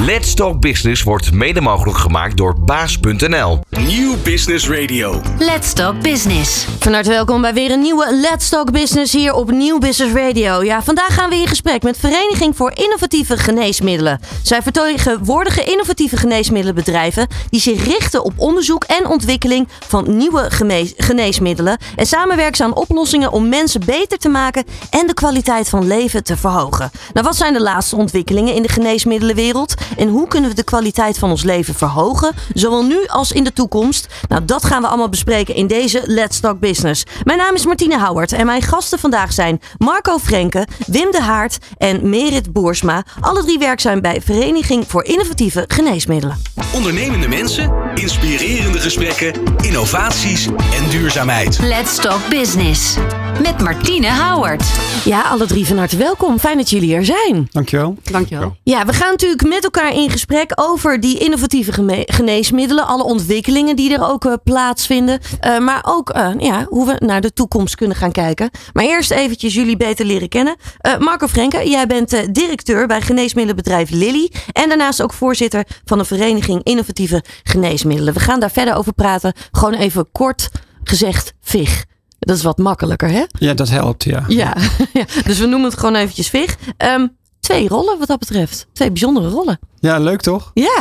Let's 0.00 0.34
Talk 0.34 0.60
Business 0.60 1.02
wordt 1.02 1.32
mede 1.32 1.60
mogelijk 1.60 1.98
gemaakt 1.98 2.36
door 2.36 2.60
baas.nl. 2.60 3.60
Nieuw 3.70 4.14
Business 4.24 4.68
Radio. 4.68 5.20
Let's 5.38 5.72
Talk 5.72 6.00
Business. 6.02 6.66
Van 6.78 6.92
harte 6.92 7.08
welkom 7.08 7.40
bij 7.40 7.54
weer 7.54 7.70
een 7.70 7.80
nieuwe 7.80 8.14
Let's 8.14 8.48
Talk 8.48 8.72
Business 8.72 9.12
hier 9.12 9.32
op 9.32 9.50
Nieuw 9.50 9.78
Business 9.78 10.14
Radio. 10.14 10.62
Ja, 10.62 10.82
vandaag 10.82 11.14
gaan 11.14 11.30
we 11.30 11.36
in 11.36 11.46
gesprek 11.46 11.82
met 11.82 11.98
Vereniging 11.98 12.56
voor 12.56 12.72
Innovatieve 12.74 13.36
Geneesmiddelen. 13.36 14.20
Zij 14.42 14.62
vertegenwoordigen 14.62 15.66
innovatieve 15.66 16.16
geneesmiddelenbedrijven 16.16 17.26
die 17.50 17.60
zich 17.60 17.84
richten 17.84 18.24
op 18.24 18.32
onderzoek 18.36 18.84
en 18.84 19.06
ontwikkeling 19.06 19.68
van 19.86 20.16
nieuwe 20.16 20.50
geneesmiddelen. 20.96 21.78
En 21.96 22.06
samenwerken 22.06 22.56
ze 22.56 22.64
aan 22.64 22.76
oplossingen 22.76 23.32
om 23.32 23.48
mensen 23.48 23.80
beter 23.84 24.18
te 24.18 24.28
maken 24.28 24.64
en 24.90 25.06
de 25.06 25.14
kwaliteit 25.14 25.68
van 25.68 25.86
leven 25.86 26.24
te 26.24 26.36
verhogen. 26.36 26.90
Nou, 27.12 27.26
wat 27.26 27.36
zijn 27.36 27.52
de 27.52 27.62
laatste 27.62 27.96
ontwikkelingen 27.96 28.54
in 28.54 28.62
de 28.62 28.68
geneesmiddelenwereld? 28.68 29.74
En 29.96 30.08
hoe 30.08 30.28
kunnen 30.28 30.50
we 30.50 30.56
de 30.56 30.62
kwaliteit 30.62 31.18
van 31.18 31.30
ons 31.30 31.42
leven 31.42 31.74
verhogen, 31.74 32.34
zowel 32.54 32.84
nu 32.84 33.06
als 33.06 33.32
in 33.32 33.44
de 33.44 33.52
toekomst? 33.52 34.06
Nou, 34.28 34.44
dat 34.44 34.64
gaan 34.64 34.82
we 34.82 34.88
allemaal 34.88 35.08
bespreken 35.08 35.54
in 35.54 35.66
deze 35.66 36.02
Let's 36.04 36.40
Talk 36.40 36.60
Business. 36.60 37.04
Mijn 37.24 37.38
naam 37.38 37.54
is 37.54 37.66
Martine 37.66 37.98
Houwert 37.98 38.32
en 38.32 38.46
mijn 38.46 38.62
gasten 38.62 38.98
vandaag 38.98 39.32
zijn 39.32 39.60
Marco 39.78 40.18
Frenke, 40.18 40.66
Wim 40.86 41.10
de 41.10 41.20
Haart 41.20 41.58
en 41.78 42.08
Merit 42.08 42.52
Boersma. 42.52 43.04
Alle 43.20 43.42
drie 43.44 43.58
werkzaam 43.58 44.00
bij 44.00 44.20
Vereniging 44.22 44.84
voor 44.86 45.04
Innovatieve 45.04 45.64
Geneesmiddelen. 45.68 46.42
Ondernemende 46.74 47.28
mensen, 47.28 47.72
inspirerende 47.94 48.80
gesprekken, 48.80 49.32
innovaties 49.60 50.46
en 50.46 50.88
duurzaamheid. 50.90 51.58
Let's 51.58 51.96
Talk 51.96 52.28
Business. 52.28 52.96
Met 53.42 53.62
Martine 53.62 54.06
Houwert. 54.06 54.64
Ja, 55.04 55.22
alle 55.22 55.46
drie 55.46 55.66
van 55.66 55.78
harte 55.78 55.96
welkom. 55.96 56.38
Fijn 56.38 56.56
dat 56.56 56.70
jullie 56.70 56.94
er 56.94 57.04
zijn. 57.04 57.48
Dankjewel. 57.50 57.96
Dankjewel. 58.02 58.56
Ja, 58.62 58.84
we 58.84 58.92
gaan 58.92 59.10
natuurlijk 59.10 59.42
met 59.42 59.64
elkaar 59.64 59.75
in 59.84 60.10
gesprek 60.10 60.52
over 60.54 61.00
die 61.00 61.18
innovatieve 61.18 62.04
geneesmiddelen. 62.06 62.86
Alle 62.86 63.04
ontwikkelingen 63.04 63.76
die 63.76 63.92
er 63.92 64.08
ook 64.08 64.24
eh, 64.24 64.32
plaatsvinden. 64.44 65.20
Eh, 65.40 65.58
maar 65.58 65.80
ook 65.86 66.10
eh, 66.10 66.30
ja, 66.38 66.66
hoe 66.68 66.86
we 66.86 67.06
naar 67.06 67.20
de 67.20 67.32
toekomst 67.32 67.74
kunnen 67.74 67.96
gaan 67.96 68.12
kijken. 68.12 68.50
Maar 68.72 68.84
eerst 68.84 69.10
eventjes 69.10 69.54
jullie 69.54 69.76
beter 69.76 70.06
leren 70.06 70.28
kennen. 70.28 70.56
Marco 70.98 71.26
Frenke, 71.26 71.68
jij 71.68 71.86
bent 71.86 72.34
directeur 72.34 72.86
bij 72.86 73.00
geneesmiddelenbedrijf 73.00 73.90
Lilly. 73.90 74.32
En 74.52 74.68
daarnaast 74.68 75.02
ook 75.02 75.12
voorzitter 75.12 75.64
van 75.84 75.98
de 75.98 76.04
vereniging 76.04 76.62
Innovatieve 76.62 77.24
Geneesmiddelen. 77.42 78.14
We 78.14 78.20
gaan 78.20 78.40
daar 78.40 78.50
verder 78.50 78.74
over 78.74 78.92
praten. 78.92 79.32
Gewoon 79.50 79.74
even 79.74 80.08
kort 80.12 80.48
gezegd, 80.84 81.34
VIG. 81.40 81.84
Dat 82.18 82.36
is 82.36 82.42
wat 82.42 82.58
makkelijker, 82.58 83.08
hè? 83.08 83.24
Ja, 83.38 83.54
dat 83.54 83.68
helpt, 83.68 84.04
ja. 84.04 84.24
Ja, 84.28 84.56
ja. 84.92 85.04
dus 85.24 85.38
we 85.38 85.46
noemen 85.46 85.70
het 85.70 85.78
gewoon 85.78 85.94
eventjes 85.94 86.28
VIG. 86.28 86.56
Ehm, 86.76 87.06
twee 87.40 87.68
rollen 87.68 87.98
wat 87.98 88.08
dat 88.08 88.18
betreft. 88.18 88.66
Twee 88.72 88.90
bijzondere 88.90 89.28
rollen. 89.28 89.58
Ja, 89.80 89.98
leuk 89.98 90.20
toch? 90.20 90.50
Ja, 90.54 90.80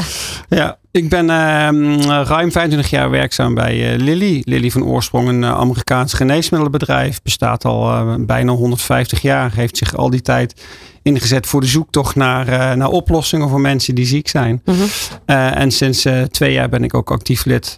Ja, 0.49 0.77
ik 0.95 1.09
ben 1.09 1.29
ehm, 1.29 2.01
ruim 2.01 2.51
25 2.51 2.89
jaar 2.89 3.09
werkzaam 3.09 3.53
bij 3.53 3.93
eh, 3.93 3.99
Lilly. 3.99 4.41
Lilly 4.45 4.71
van 4.71 4.85
oorsprong 4.85 5.27
een 5.27 5.43
eh, 5.43 5.51
Amerikaans 5.51 6.13
geneesmiddelenbedrijf. 6.13 7.21
Bestaat 7.21 7.65
al 7.65 7.91
eh, 7.91 8.15
bijna 8.19 8.51
150 8.51 9.21
jaar. 9.21 9.51
Heeft 9.53 9.77
zich 9.77 9.95
al 9.95 10.09
die 10.09 10.21
tijd 10.21 10.61
ingezet 11.01 11.47
voor 11.47 11.61
de 11.61 11.67
zoektocht 11.67 12.15
naar, 12.15 12.77
naar 12.77 12.89
oplossingen 12.89 13.49
voor 13.49 13.61
mensen 13.61 13.95
die 13.95 14.05
ziek 14.05 14.27
zijn. 14.27 14.61
Mhm. 14.65 14.83
En 15.25 15.71
sinds 15.71 16.07
twee 16.31 16.53
jaar 16.53 16.69
ben 16.69 16.83
ik 16.83 16.93
ook 16.93 17.11
actief 17.11 17.45
lid 17.45 17.77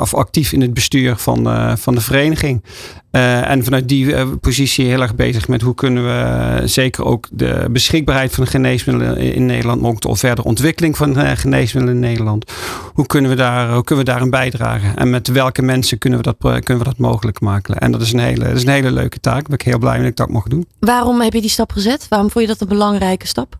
of 0.00 0.14
actief 0.14 0.52
in 0.52 0.60
het 0.60 0.74
bestuur 0.74 1.16
van, 1.16 1.48
van 1.78 1.94
de 1.94 2.00
vereniging. 2.00 2.64
En 3.10 3.64
vanuit 3.64 3.88
die 3.88 4.26
positie 4.36 4.86
heel 4.86 5.02
erg 5.02 5.14
bezig 5.14 5.48
met 5.48 5.62
hoe 5.62 5.74
kunnen 5.74 6.04
we 6.04 6.60
zeker 6.64 7.04
ook 7.04 7.28
de 7.30 7.68
beschikbaarheid 7.70 8.32
van 8.32 8.44
de 8.44 8.50
geneesmiddelen 8.50 9.16
in 9.16 9.46
Nederland, 9.46 9.80
maar 9.80 9.90
ook 9.90 10.00
de 10.00 10.16
verder 10.16 10.44
ontwikkeling 10.46 10.96
van 10.96 11.16
eh, 11.18 11.36
geneesmiddelen 11.36 11.94
in 12.02 12.08
Nederland. 12.08 12.52
Hoe 12.92 13.06
kunnen 13.06 13.30
we 13.30 13.36
daar, 13.36 13.72
hoe 13.72 13.84
kunnen 13.84 14.04
we 14.04 14.10
daarin 14.10 14.30
bijdragen? 14.30 14.96
En 14.96 15.10
met 15.10 15.28
welke 15.28 15.62
mensen 15.62 15.98
kunnen 15.98 16.18
we 16.18 16.24
dat, 16.24 16.38
pro- 16.38 16.58
kunnen 16.58 16.84
we 16.84 16.88
dat 16.90 16.98
mogelijk 16.98 17.40
maken? 17.40 17.78
En 17.78 17.92
dat 17.92 18.00
is 18.02 18.12
een 18.12 18.18
hele, 18.18 18.44
dat 18.44 18.56
is 18.56 18.62
een 18.62 18.68
hele 18.68 18.90
leuke 18.90 19.20
taak. 19.20 19.34
Daar 19.34 19.42
ben 19.42 19.58
ik 19.58 19.62
heel 19.62 19.78
blij 19.78 19.96
dat 19.98 20.06
ik 20.06 20.16
dat 20.16 20.30
mag 20.30 20.44
doen. 20.48 20.66
waarom 20.78 21.20
heb 21.20 21.32
je 21.32 21.40
die 21.40 21.50
stap 21.50 21.72
gezet? 21.72 22.06
Waarom 22.08 22.30
vond 22.30 22.44
je 22.44 22.50
dat 22.50 22.60
een 22.60 22.68
belangrijke 22.68 23.26
stap? 23.26 23.58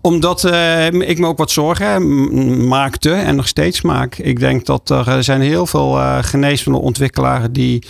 Omdat 0.00 0.44
eh, 0.44 0.86
ik 0.86 1.18
me 1.18 1.26
ook 1.26 1.38
wat 1.38 1.50
zorgen 1.50 2.68
maakte 2.68 3.12
en 3.12 3.36
nog 3.36 3.48
steeds 3.48 3.82
maak. 3.82 4.14
Ik 4.16 4.38
denk 4.40 4.66
dat 4.66 4.90
er 4.90 5.08
eh, 5.08 5.18
zijn 5.18 5.40
heel 5.40 5.66
veel 5.66 5.98
eh 5.98 6.18
geneesmiddelenontwikkelaars 6.20 7.46
die 7.50 7.84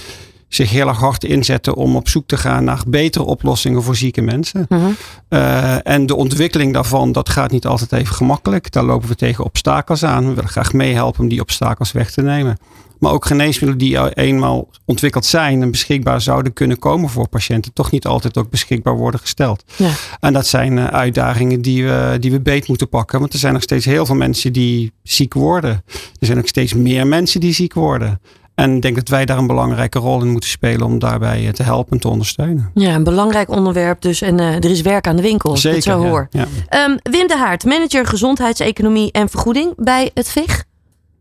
zich 0.48 0.70
heel 0.70 0.88
erg 0.88 0.98
hard 0.98 1.24
inzetten 1.24 1.74
om 1.74 1.96
op 1.96 2.08
zoek 2.08 2.26
te 2.26 2.36
gaan 2.36 2.64
naar 2.64 2.82
betere 2.86 3.24
oplossingen 3.24 3.82
voor 3.82 3.96
zieke 3.96 4.22
mensen. 4.22 4.66
Mhm. 4.68 4.80
Eh, 5.28 5.86
en 5.86 6.06
de 6.06 6.16
ontwikkeling 6.16 6.72
daarvan, 6.72 7.12
dat 7.12 7.28
gaat 7.28 7.50
niet 7.50 7.66
altijd 7.66 7.92
even 7.92 8.14
gemakkelijk. 8.14 8.72
Daar 8.72 8.84
lopen 8.84 9.08
we 9.08 9.14
tegen 9.14 9.44
obstakels 9.44 10.04
aan. 10.04 10.28
We 10.28 10.34
willen 10.34 10.50
graag 10.50 10.72
meehelpen 10.72 11.20
om 11.20 11.28
die 11.28 11.40
obstakels 11.40 11.92
weg 11.92 12.10
te 12.10 12.22
nemen. 12.22 12.58
Maar 12.98 13.12
ook 13.12 13.26
geneesmiddelen 13.26 13.78
die 13.78 14.00
al 14.00 14.08
eenmaal 14.08 14.68
ontwikkeld 14.84 15.24
zijn 15.24 15.62
en 15.62 15.70
beschikbaar 15.70 16.20
zouden 16.20 16.52
kunnen 16.52 16.78
komen 16.78 17.10
voor 17.10 17.28
patiënten, 17.28 17.72
toch 17.72 17.90
niet 17.90 18.06
altijd 18.06 18.36
ook 18.38 18.50
beschikbaar 18.50 18.96
worden 18.96 19.20
gesteld. 19.20 19.64
Ja. 19.76 19.90
En 20.20 20.32
dat 20.32 20.46
zijn 20.46 20.78
eh, 20.78 20.86
uitdagingen 20.86 21.62
die 21.62 21.84
we, 21.84 22.16
die 22.20 22.30
we 22.30 22.40
beet 22.40 22.68
moeten 22.68 22.88
pakken. 22.88 23.20
Want 23.20 23.32
er 23.32 23.38
zijn 23.38 23.52
nog 23.52 23.62
steeds 23.62 23.84
heel 23.84 24.06
veel 24.06 24.14
mensen 24.14 24.52
die 24.52 24.92
ziek 25.02 25.34
worden. 25.34 25.82
Er 26.18 26.26
zijn 26.26 26.38
ook 26.38 26.46
steeds 26.46 26.74
meer 26.74 27.06
mensen 27.06 27.40
die 27.40 27.52
ziek 27.52 27.74
worden. 27.74 28.20
En 28.56 28.74
ik 28.74 28.82
denk 28.82 28.96
dat 28.96 29.08
wij 29.08 29.24
daar 29.24 29.38
een 29.38 29.46
belangrijke 29.46 29.98
rol 29.98 30.20
in 30.20 30.30
moeten 30.30 30.50
spelen 30.50 30.86
om 30.86 30.98
daarbij 30.98 31.46
eh, 31.46 31.52
te 31.52 31.62
helpen 31.62 31.92
en 31.92 31.98
te 31.98 32.08
ondersteunen. 32.08 32.70
Ja, 32.74 32.94
een 32.94 33.04
belangrijk 33.04 33.48
onderwerp 33.48 34.00
dus. 34.00 34.20
En 34.20 34.40
eh, 34.40 34.54
er 34.54 34.70
is 34.70 34.80
werk 34.80 35.06
aan 35.06 35.16
de 35.16 35.22
winkel, 35.22 35.50
als 35.50 35.64
ik 35.64 35.74
het 35.74 35.82
zo 35.82 36.02
ja. 36.02 36.08
hoor. 36.08 36.26
Ja. 36.30 36.46
Ehm, 36.68 36.96
Wim 37.02 37.26
de 37.26 37.36
Haart, 37.36 37.64
manager 37.64 38.06
gezondheidseconomie 38.06 39.12
en 39.12 39.28
vergoeding 39.28 39.72
bij 39.76 40.10
het 40.14 40.28
VIG. 40.28 40.64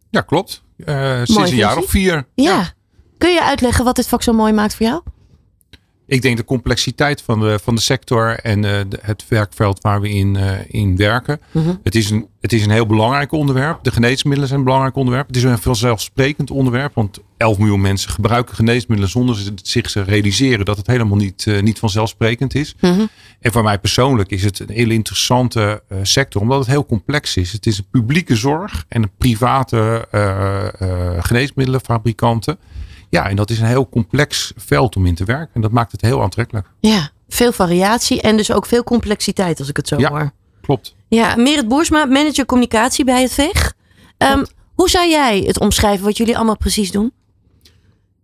Ja, 0.09 0.22
klopt. 0.22 0.63
Eh, 0.85 1.19
sinds 1.23 1.51
een 1.51 1.57
jaar 1.57 1.78
of 1.78 1.90
vier. 1.90 2.28
Ja. 2.35 2.73
Kun 3.18 3.34
je 3.34 3.44
uitleggen 3.44 3.85
wat 3.85 3.96
dit 3.96 4.07
vak 4.07 4.23
zo 4.23 4.34
mooi 4.34 4.53
maakt 4.53 4.75
voor 4.75 4.85
jou? 4.85 5.02
Ik 6.07 6.21
denk 6.21 6.38
de 6.38 6.43
complexiteit 6.43 7.21
van 7.21 7.39
de, 7.39 7.59
van 7.63 7.75
de 7.75 7.81
sector 7.81 8.39
en 8.39 8.66
eh, 8.66 8.79
het 9.01 9.25
werkveld 9.27 9.81
waar 9.81 10.01
we 10.01 10.09
in, 10.09 10.35
eh, 10.35 10.51
in 10.67 10.95
werken. 10.95 11.39
Mhm. 11.51 11.75
Het, 11.83 11.95
is 11.95 12.09
een, 12.09 12.27
het 12.41 12.53
is 12.53 12.63
een 12.63 12.71
heel 12.71 12.85
belangrijk 12.85 13.31
onderwerp. 13.31 13.83
De 13.83 13.91
geneesmiddelen 13.91 14.47
zijn 14.47 14.59
een 14.59 14.66
belangrijk 14.66 14.95
onderwerp. 14.95 15.27
Het 15.27 15.35
is 15.35 15.43
een 15.43 15.57
vanzelfsprekend 15.57 16.51
onderwerp. 16.51 16.93
Want 16.93 17.19
11 17.38 17.57
miljoen 17.57 17.81
mensen 17.81 18.09
gebruiken 18.09 18.55
geneesmiddelen 18.55 19.11
zonder 19.11 19.51
zich 19.63 19.91
te 19.91 20.01
realiseren 20.01 20.66
dat 20.66 20.77
het 20.77 20.88
helemaal 20.88 21.17
niet, 21.17 21.47
eh, 21.47 21.61
niet 21.61 21.79
vanzelfsprekend 21.79 22.55
is. 22.55 22.75
Mhm. 22.81 23.05
En 23.39 23.51
voor 23.51 23.63
mij 23.63 23.79
persoonlijk 23.79 24.29
is 24.29 24.43
het 24.43 24.59
een 24.59 24.69
hele 24.69 24.93
interessante 24.93 25.83
sector, 26.01 26.41
omdat 26.41 26.59
het 26.59 26.67
heel 26.67 26.85
complex 26.85 27.37
is. 27.37 27.51
Het 27.51 27.66
is 27.66 27.77
een 27.77 27.87
publieke 27.91 28.35
zorg 28.35 28.85
en 28.87 29.03
een 29.03 29.11
private 29.17 30.07
geneesmiddelenfabrikanten. 31.22 32.57
Ja, 33.15 33.29
en 33.29 33.35
dat 33.35 33.49
is 33.49 33.59
een 33.59 33.65
heel 33.65 33.89
complex 33.89 34.51
veld 34.55 34.95
om 34.95 35.05
in 35.05 35.15
te 35.15 35.23
werken. 35.23 35.49
En 35.53 35.61
dat 35.61 35.71
maakt 35.71 35.91
het 35.91 36.01
heel 36.01 36.21
aantrekkelijk. 36.21 36.67
Ja, 36.79 37.09
veel 37.29 37.51
variatie 37.51 38.21
en 38.21 38.37
dus 38.37 38.51
ook 38.51 38.65
veel 38.65 38.83
complexiteit 38.83 39.59
als 39.59 39.69
ik 39.69 39.77
het 39.77 39.87
zo 39.87 39.99
Ja. 39.99 40.09
hoor. 40.09 40.31
Klopt. 40.61 40.95
Ja, 41.07 41.35
Merit 41.35 41.67
Boersma, 41.67 42.05
manager 42.05 42.45
communicatie 42.45 43.05
bij 43.05 43.21
het 43.21 43.31
VIG. 43.33 43.73
Ehm, 44.17 44.43
hoe 44.73 44.89
zou 44.89 45.09
jij 45.09 45.39
het 45.39 45.59
omschrijven 45.59 46.05
wat 46.05 46.17
jullie 46.17 46.35
allemaal 46.35 46.57
precies 46.57 46.91
doen? 46.91 47.11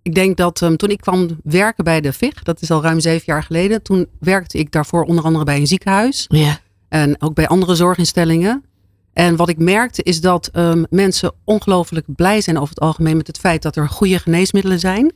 Ik 0.01 0.16
denk 0.16 0.38
dat 0.38 0.62
ehm, 0.62 0.75
toen 0.75 0.90
ik 0.90 1.01
kwam 1.01 1.28
werken 1.44 1.84
bij 1.84 2.01
de 2.01 2.13
VIG, 2.13 2.34
dat 2.44 2.62
is 2.62 2.72
al 2.72 2.81
ruim 2.81 3.00
zeven 3.00 3.24
jaar 3.25 3.44
geleden, 3.44 3.81
toen 3.81 4.07
werkte 4.19 4.57
ik 4.57 4.72
daarvoor 4.72 5.03
onder 5.03 5.24
andere 5.24 5.44
bij 5.46 5.57
een 5.57 5.68
ziekenhuis 5.68 6.25
Ja. 6.28 6.57
en 6.90 7.22
ook 7.22 7.34
bij 7.34 7.47
andere 7.47 7.75
zorginstellingen. 7.75 8.63
En 9.14 9.36
wat 9.36 9.50
ik 9.50 9.58
merkte 9.58 10.04
is 10.04 10.22
dat 10.22 10.48
ehm, 10.48 10.84
mensen 10.90 11.32
ongelooflijk 11.44 12.06
blij 12.16 12.42
zijn 12.42 12.58
over 12.58 12.70
het 12.70 12.80
algemeen 12.80 13.18
met 13.18 13.28
het 13.28 13.38
feit 13.38 13.62
dat 13.62 13.76
er 13.76 13.90
goede 13.90 14.20
geneesmiddelen 14.20 14.80
zijn. 14.80 15.14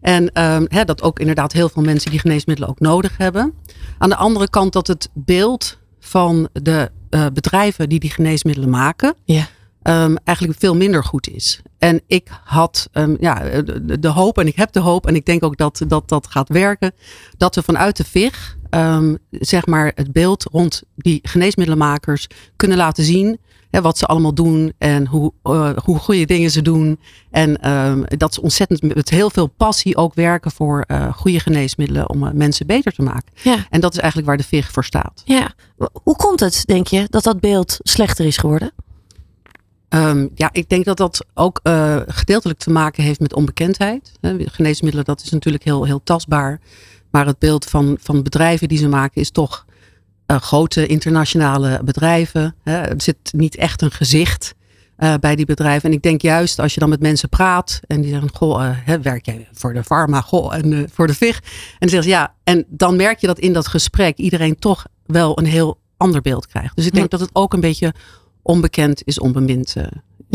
En 0.00 0.32
ehm, 0.32 0.84
dat 0.84 1.02
ook 1.02 1.18
inderdaad 1.18 1.52
heel 1.52 1.68
veel 1.68 1.82
mensen 1.82 2.10
die 2.10 2.20
geneesmiddelen 2.20 2.70
ook 2.70 2.80
nodig 2.80 3.16
hebben. 3.16 3.54
Aan 3.98 4.08
de 4.08 4.16
andere 4.16 4.50
kant 4.50 4.72
dat 4.72 4.86
het 4.86 5.08
beeld 5.14 5.78
van 6.00 6.48
de 6.52 6.90
eh, 7.10 7.26
bedrijven 7.32 7.88
die 7.88 7.98
die 7.98 8.10
geneesmiddelen 8.10 8.70
maken, 8.70 9.14
Ja. 9.24 9.46
ehm, 9.82 10.16
eigenlijk 10.24 10.58
veel 10.58 10.76
minder 10.76 11.04
goed 11.04 11.28
is. 11.28 11.60
En 11.78 12.00
ik 12.06 12.28
had 12.44 12.88
ja, 13.20 13.62
de, 13.62 13.98
de 13.98 14.08
hoop, 14.08 14.38
en 14.38 14.46
ik 14.46 14.56
heb 14.56 14.72
de 14.72 14.80
hoop, 14.80 15.06
en 15.06 15.14
ik 15.14 15.26
denk 15.26 15.44
ook 15.44 15.56
dat 15.56 15.82
dat, 15.88 16.08
dat 16.08 16.26
gaat 16.26 16.48
werken, 16.48 16.92
dat 17.36 17.54
we 17.54 17.62
vanuit 17.62 17.96
de 17.96 18.04
VIG 18.04 18.56
ehm, 18.74 19.14
zeg 19.30 19.66
maar 19.66 19.92
het 19.94 20.12
beeld 20.12 20.42
rond 20.42 20.82
die 20.96 21.18
geneesmiddelenmakers 21.22 22.26
kunnen 22.56 22.76
laten 22.76 23.04
zien. 23.04 23.38
Hè, 23.70 23.80
wat 23.80 23.98
ze 23.98 24.06
allemaal 24.06 24.34
doen 24.34 24.72
en 24.78 25.06
hoe, 25.06 25.32
eh, 25.42 25.70
hoe 25.84 25.98
goede 25.98 26.24
dingen 26.24 26.50
ze 26.50 26.62
doen. 26.62 27.00
En 27.30 27.60
ehm, 27.60 28.02
dat 28.06 28.34
ze 28.34 28.42
ontzettend 28.42 28.94
met 28.94 29.10
heel 29.10 29.30
veel 29.30 29.46
passie 29.46 29.96
ook 29.96 30.14
werken 30.14 30.50
voor 30.50 30.84
eh, 30.86 31.12
goede 31.12 31.40
geneesmiddelen 31.40 32.08
om 32.08 32.26
eh, 32.26 32.32
mensen 32.32 32.66
beter 32.66 32.92
te 32.92 33.02
maken. 33.02 33.32
Ja. 33.42 33.66
En 33.70 33.80
dat 33.80 33.92
is 33.92 33.98
eigenlijk 33.98 34.28
waar 34.28 34.36
de 34.36 34.44
VIG 34.44 34.70
voor 34.70 34.84
staat. 34.84 35.22
ja. 35.24 35.54
Hoe 36.02 36.16
komt 36.16 36.40
het, 36.40 36.62
denk 36.66 36.86
je, 36.86 37.06
dat 37.10 37.22
dat 37.22 37.40
beeld 37.40 37.78
slechter 37.82 38.26
is 38.26 38.36
geworden? 38.36 38.72
Ehm, 39.88 40.28
ja, 40.34 40.48
ik 40.52 40.68
denk 40.68 40.84
dat 40.84 40.96
dat 40.96 41.26
ook 41.34 41.60
gedeeltelijk 42.06 42.58
te 42.58 42.70
maken 42.70 43.02
heeft 43.02 43.20
met 43.20 43.34
onbekendheid. 43.34 44.12
Geneesmiddelen, 44.38 45.04
dat 45.04 45.22
is 45.22 45.30
natuurlijk 45.30 45.64
heel, 45.64 45.84
heel 45.84 46.02
tastbaar. 46.02 46.60
Maar 47.14 47.26
het 47.26 47.38
beeld 47.38 47.64
van, 47.64 47.96
van 48.00 48.22
bedrijven 48.22 48.68
die 48.68 48.78
ze 48.78 48.88
maken 48.88 49.20
is 49.20 49.30
toch 49.30 49.66
eh, 50.26 50.36
grote 50.36 50.86
internationale 50.86 51.80
bedrijven. 51.84 52.54
Hè. 52.62 52.80
Er 52.80 53.02
zit 53.02 53.16
niet 53.32 53.56
echt 53.56 53.82
een 53.82 53.90
gezicht 53.90 54.54
eh, 54.96 55.14
bij 55.20 55.36
die 55.36 55.46
bedrijven. 55.46 55.88
En 55.88 55.94
ik 55.94 56.02
denk 56.02 56.22
juist 56.22 56.58
als 56.58 56.74
je 56.74 56.80
dan 56.80 56.88
met 56.88 57.00
mensen 57.00 57.28
praat 57.28 57.80
en 57.86 58.00
die 58.00 58.10
zeggen: 58.10 58.34
Goh, 58.34 58.64
eh, 58.64 58.70
hè, 58.74 59.00
werk 59.00 59.26
jij 59.26 59.48
voor 59.52 59.72
de 59.72 59.82
pharma 59.82 60.20
goh, 60.20 60.54
en 60.54 60.88
voor 60.92 61.06
de 61.06 61.14
VIG? 61.14 61.36
En 61.36 61.42
dan 61.78 61.88
zeggen 61.88 62.02
ze 62.02 62.16
ja. 62.16 62.34
En 62.44 62.64
dan 62.68 62.96
merk 62.96 63.18
je 63.18 63.26
dat 63.26 63.38
in 63.38 63.52
dat 63.52 63.66
gesprek 63.66 64.16
iedereen 64.16 64.58
toch 64.58 64.86
wel 65.06 65.38
een 65.38 65.46
heel 65.46 65.78
ander 65.96 66.20
beeld 66.20 66.46
krijgt. 66.46 66.76
Dus 66.76 66.86
ik 66.86 66.94
denk 66.94 67.10
dat 67.10 67.20
het 67.20 67.30
ook 67.32 67.52
een 67.52 67.60
beetje 67.60 67.94
onbekend 68.42 69.02
is 69.04 69.18
onbemind. 69.18 69.74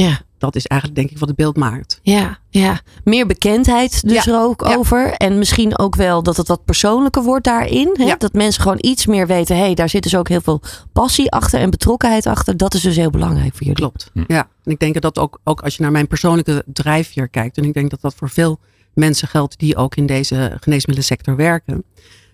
Ja. 0.02 0.22
dat 0.38 0.56
is 0.56 0.66
eigenlijk 0.66 1.00
denk 1.00 1.12
ik 1.12 1.20
wat 1.20 1.28
het 1.28 1.38
beeld 1.38 1.58
maakt. 1.58 2.00
Ja, 2.02 2.38
ja. 2.50 2.82
Meer 3.04 3.26
bekendheid 3.26 4.08
dus 4.08 4.24
Ja, 4.24 4.32
er 4.32 4.40
ook 4.40 4.68
ja. 4.68 4.76
over. 4.76 5.12
En 5.12 5.38
misschien 5.38 5.78
ook 5.78 5.96
wel 5.96 6.24
dat 6.24 6.38
het 6.38 6.48
wat 6.48 6.66
persoonlijker 6.66 7.24
wordt 7.24 7.46
daarin. 7.46 7.90
Hè? 7.94 8.04
Ja. 8.04 8.16
Dat 8.16 8.34
mensen 8.34 8.62
gewoon 8.62 8.78
iets 8.82 9.06
meer 9.06 9.28
weten. 9.28 9.56
Hé, 9.56 9.62
hey, 9.62 9.74
daar 9.74 9.90
zit 9.90 10.04
dus 10.04 10.16
ook 10.16 10.28
heel 10.30 10.42
veel 10.42 10.62
passie 10.92 11.32
achter 11.32 11.60
en 11.60 11.70
betrokkenheid 11.70 12.26
achter. 12.26 12.58
Dat 12.58 12.74
is 12.74 12.82
dus 12.82 12.96
heel 12.96 13.10
belangrijk 13.10 13.52
voor 13.52 13.60
jullie. 13.60 13.76
Klopt. 13.76 14.12
Ja, 14.28 14.48
en 14.64 14.72
ik 14.72 14.80
denk 14.80 14.94
dat 14.94 15.02
dat 15.02 15.20
ook, 15.20 15.40
ook 15.44 15.62
als 15.62 15.76
je 15.76 15.82
naar 15.82 15.92
mijn 15.92 16.08
persoonlijke 16.08 16.64
drijfveer 16.74 17.28
kijkt, 17.28 17.58
en 17.58 17.64
ik 17.64 17.74
denk 17.74 17.90
dat 17.90 18.02
dat 18.02 18.14
voor 18.16 18.30
veel 18.30 18.60
mensen 18.94 19.28
geldt 19.28 19.60
die 19.60 19.76
ook 19.76 19.96
in 19.96 20.06
deze 20.06 20.58
geneesmiddelsector 20.60 21.36
werken, 21.36 21.84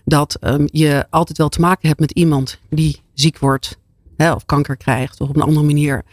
dat 0.05 0.35
ehm, 0.35 0.67
je 0.71 1.05
altijd 1.09 1.37
wel 1.37 1.49
te 1.49 1.59
maken 1.59 1.87
hebt 1.87 1.99
met 1.99 2.11
iemand 2.11 2.59
die 2.69 3.01
ziek 3.13 3.39
wordt, 3.39 3.77
hè, 4.17 4.31
of 4.31 4.45
kanker 4.45 4.77
krijgt, 4.77 5.21
of 5.21 5.29
op 5.29 5.35
een 5.35 5.41
andere 5.41 5.65
manier 5.65 6.03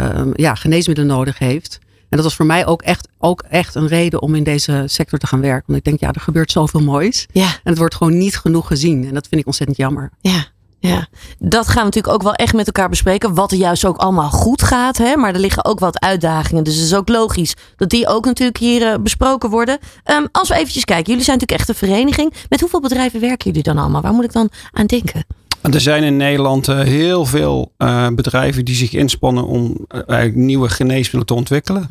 ehm, 0.00 0.30
ja, 0.34 0.54
geneesmiddelen 0.54 1.10
nodig 1.16 1.38
heeft. 1.38 1.78
En 2.08 2.20
dat 2.20 2.28
was 2.28 2.34
voor 2.34 2.46
mij 2.46 2.66
ook 2.66 2.82
echt, 2.82 3.08
ook 3.18 3.44
echt 3.48 3.74
een 3.74 3.86
reden 3.86 4.22
om 4.22 4.34
in 4.34 4.44
deze 4.44 4.82
sector 4.86 5.18
te 5.18 5.26
gaan 5.26 5.40
werken. 5.40 5.64
Want 5.66 5.78
ik 5.78 5.84
denk, 5.84 6.00
ja, 6.00 6.12
er 6.12 6.20
gebeurt 6.20 6.50
zoveel 6.50 6.82
moois. 6.82 7.26
Ja, 7.32 7.46
En 7.46 7.70
het 7.70 7.78
wordt 7.78 7.94
gewoon 7.94 8.18
niet 8.18 8.36
genoeg 8.36 8.66
gezien. 8.66 9.06
En 9.06 9.14
dat 9.14 9.26
vind 9.28 9.40
ik 9.40 9.46
ontzettend 9.46 9.78
jammer. 9.78 10.10
ja. 10.20 10.52
Ja, 10.78 11.06
dat 11.38 11.66
gaan 11.66 11.76
we 11.76 11.84
natuurlijk 11.84 12.14
ook 12.14 12.22
wel 12.22 12.34
echt 12.34 12.54
met 12.54 12.66
elkaar 12.66 12.88
bespreken. 12.88 13.34
Wat 13.34 13.52
er 13.52 13.56
juist 13.58 13.84
ook 13.84 13.96
allemaal 13.96 14.30
goed 14.30 14.62
gaat. 14.62 14.98
Hè? 14.98 15.16
Maar 15.16 15.34
er 15.34 15.40
liggen 15.40 15.64
ook 15.64 15.78
wat 15.78 16.00
uitdagingen. 16.00 16.64
Dus 16.64 16.74
het 16.74 16.84
is 16.84 16.94
ook 16.94 17.08
logisch 17.08 17.54
dat 17.76 17.90
die 17.90 18.06
ook 18.06 18.24
natuurlijk 18.24 18.58
hier 18.58 18.92
eh, 18.92 18.98
besproken 18.98 19.50
worden. 19.50 19.78
Ehm, 20.04 20.26
als 20.32 20.48
we 20.48 20.54
eventjes 20.54 20.84
kijken. 20.84 21.06
Jullie 21.06 21.24
zijn 21.24 21.38
natuurlijk 21.38 21.68
echt 21.68 21.80
een 21.80 21.88
vereniging. 21.88 22.32
Met 22.48 22.60
hoeveel 22.60 22.80
bedrijven 22.80 23.20
werken 23.20 23.46
jullie 23.46 23.62
dan 23.62 23.78
allemaal? 23.78 24.00
Waar 24.02 24.12
moet 24.12 24.24
ik 24.24 24.32
dan 24.32 24.50
aan 24.72 24.86
denken? 24.86 25.24
Er 25.72 25.80
zijn 25.80 26.02
in 26.02 26.16
Nederland 26.16 26.68
eh, 26.68 26.78
heel 26.80 27.24
veel 27.26 27.72
eh, 27.76 28.06
bedrijven 28.14 28.64
die 28.64 28.74
zich 28.74 28.92
inspannen 28.92 29.46
om 29.46 29.86
eh, 30.06 30.32
nieuwe 30.34 30.68
geneesmiddelen 30.68 31.26
te 31.26 31.34
ontwikkelen. 31.34 31.86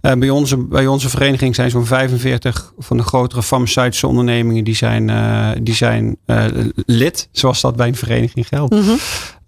Eh, 0.00 0.12
bij, 0.12 0.30
onze, 0.30 0.56
bij 0.56 0.86
onze 0.86 1.08
vereniging 1.08 1.54
zijn 1.54 1.70
zo'n 1.70 1.86
45 1.86 2.72
van 2.78 2.96
de 2.96 3.02
grotere 3.02 3.42
farmaceutische 3.42 4.06
ondernemingen 4.06 4.64
die 4.64 4.74
zijn, 4.74 5.10
die 5.62 5.74
zijn 5.74 6.16
lid, 6.86 7.28
zoals 7.32 7.60
dat 7.60 7.76
bij 7.76 7.88
een 7.88 7.94
vereniging 7.94 8.48
geldt. 8.48 8.74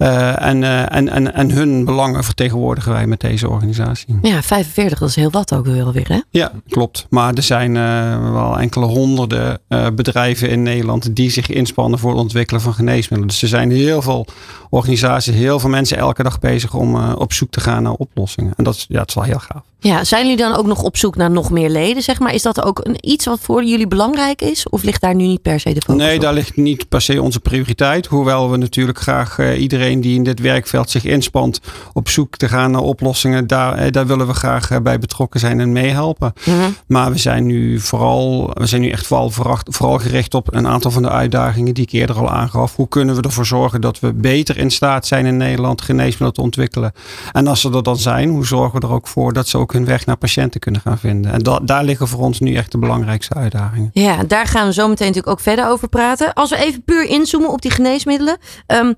Eh, 0.03 0.43
en, 0.43 0.63
eh, 0.63 0.97
en, 0.97 1.09
en, 1.09 1.35
en 1.35 1.51
hun 1.51 1.85
belangen 1.85 2.25
vertegenwoordigen 2.25 2.93
wij 2.93 3.07
met 3.07 3.21
deze 3.21 3.49
organisatie. 3.49 4.19
Ja, 4.23 4.43
45, 4.43 4.99
dat 4.99 5.09
is 5.09 5.17
heel 5.17 5.31
wat 5.31 5.55
ook 5.55 5.67
wel 5.67 5.93
weer. 5.93 6.09
Hè? 6.09 6.21
Ja, 6.31 6.53
klopt. 6.69 7.07
Maar 7.11 7.35
er 7.35 7.43
zijn 7.43 7.77
eh, 7.77 8.33
wel 8.33 8.59
enkele 8.59 8.87
honderden 8.87 9.61
bedrijven 9.95 10.49
in 10.49 10.63
Nederland 10.63 11.17
die 11.17 11.31
zich 11.31 11.49
inspannen 11.49 11.99
voor 11.99 12.11
het 12.11 12.21
ontwikkelen 12.21 12.63
van 12.63 12.75
geneesmiddelen. 12.75 13.27
Dus 13.27 13.43
er 13.43 13.49
zijn 13.49 13.71
heel 13.71 14.03
veel 14.03 14.27
organisaties, 14.75 15.35
heel 15.35 15.59
veel 15.59 15.71
mensen 15.71 15.97
elke 15.97 16.23
dag 16.23 16.39
bezig 16.39 16.75
om 16.75 16.97
eh, 16.97 17.13
op 17.19 17.33
zoek 17.33 17.51
te 17.51 17.61
gaan 17.61 17.83
naar 17.83 17.93
oplossingen. 17.93 18.53
En 18.57 18.65
dat 18.65 18.75
is, 18.75 18.85
ja, 18.89 19.01
het 19.01 19.09
is 19.09 19.15
wel 19.15 19.25
heel 19.25 19.39
gaaf. 19.39 19.63
Ja, 19.79 20.05
zijn 20.05 20.23
jullie 20.23 20.43
dan 20.43 20.57
ook 20.57 20.67
nog 20.67 20.83
op 20.83 20.97
zoek 20.97 21.17
naar 21.17 21.31
nog 21.31 21.51
meer 21.51 21.71
leden? 21.71 22.03
Zeg 22.03 22.19
maar? 22.19 22.35
Is 22.35 22.43
dat 22.43 22.63
ook 22.63 22.81
een, 22.83 22.97
iets 23.01 23.25
wat 23.25 23.39
voor 23.41 23.65
jullie 23.65 23.87
belangrijk 23.87 24.43
is? 24.43 24.69
Of 24.69 24.83
ligt 24.83 25.01
daar 25.01 25.15
nu 25.15 25.27
niet 25.27 25.43
per 25.43 25.61
se 25.61 25.73
de 25.73 25.81
focus 25.81 26.03
Nee, 26.03 26.15
op? 26.17 26.23
daar 26.23 26.33
ligt 26.33 26.57
niet 26.57 26.89
per 26.89 27.01
se 27.01 27.23
onze 27.23 27.41
prioriteit. 27.41 28.07
Hoewel 28.07 28.51
we 28.51 28.57
natuurlijk 28.57 28.99
graag 28.99 29.39
eh, 29.39 29.61
iedereen 29.61 30.01
die 30.01 30.15
in 30.15 30.23
dit 30.25 30.41
werkveld 30.41 30.91
zich 30.91 31.05
inspant 31.05 31.61
op 31.93 32.09
zoek 32.09 32.37
te 32.37 32.49
gaan 32.49 32.71
naar 32.71 32.81
oplossingen, 32.81 33.47
daar, 33.47 33.75
eh, 33.75 33.91
daar 33.91 34.07
willen 34.07 34.27
we 34.27 34.35
graag 34.35 34.83
bij 34.83 34.99
betrokken 34.99 35.41
zijn 35.41 35.61
en 35.61 35.73
meehelpen. 35.73 36.33
Mhm. 36.45 36.71
Maar 36.87 37.13
we 37.13 37.19
zijn 37.19 37.47
nu 37.47 37.79
vooral, 37.81 38.51
we 38.55 38.67
zijn 38.67 38.81
nu 38.81 38.91
echt 38.91 39.07
vooral, 39.07 39.31
vooral 39.65 39.99
gericht 39.99 40.35
op 40.35 40.55
een 40.55 40.67
aantal 40.67 40.91
van 40.91 41.03
de 41.03 41.11
uitdagingen 41.11 41.75
die 41.75 41.85
ik 41.85 41.93
eerder 41.93 42.17
al 42.17 42.31
aangaf. 42.31 42.77
Hoe 42.77 42.89
kunnen 42.89 43.15
we 43.17 43.23
ervoor 43.23 43.47
zorgen 43.47 43.81
dat 43.81 44.01
we 44.01 44.13
beter 44.13 44.59
in 44.63 44.71
staat 44.71 45.07
zijn 45.07 45.27
in 45.27 45.37
Nederland 45.37 45.83
geneesmiddelen 45.83 46.33
te 46.33 46.41
ontwikkelen? 46.41 46.93
En 47.33 47.47
als 47.47 47.61
ze 47.61 47.71
er 47.73 47.83
dan 47.83 47.97
zijn, 47.97 48.29
hoe 48.31 48.47
zorgen 48.47 48.81
we 48.81 48.87
er 48.87 48.93
ook 48.93 49.07
voor 49.07 49.33
dat 49.33 49.49
ze 49.49 49.59
ook 49.59 49.73
hun 49.73 49.85
weg 49.85 50.07
naar 50.07 50.17
patiënten 50.17 50.61
kunnen 50.61 50.81
gaan 50.81 50.99
vinden? 50.99 51.33
En 51.33 51.39
da- 51.43 51.59
daar 51.59 51.85
liggen 51.85 52.09
voor 52.09 52.21
ons 52.21 52.41
nu 52.41 52.55
echt 52.55 52.73
de 52.73 52.79
belangrijkste 52.79 53.35
uitdagingen. 53.35 53.91
Ja, 53.93 54.25
daar 54.25 54.47
gaan 54.47 54.67
we 54.67 54.73
zo 54.73 54.89
meteen 54.89 55.07
natuurlijk 55.07 55.33
ook 55.39 55.41
verder 55.45 55.67
over 55.69 55.89
praten. 55.89 56.33
Als 56.33 56.51
we 56.51 56.57
even 56.57 56.85
puur 56.85 57.05
inzoomen 57.05 57.51
op 57.51 57.63
die 57.63 57.71
geneesmiddelen. 57.71 58.37
Ehm, 58.67 58.93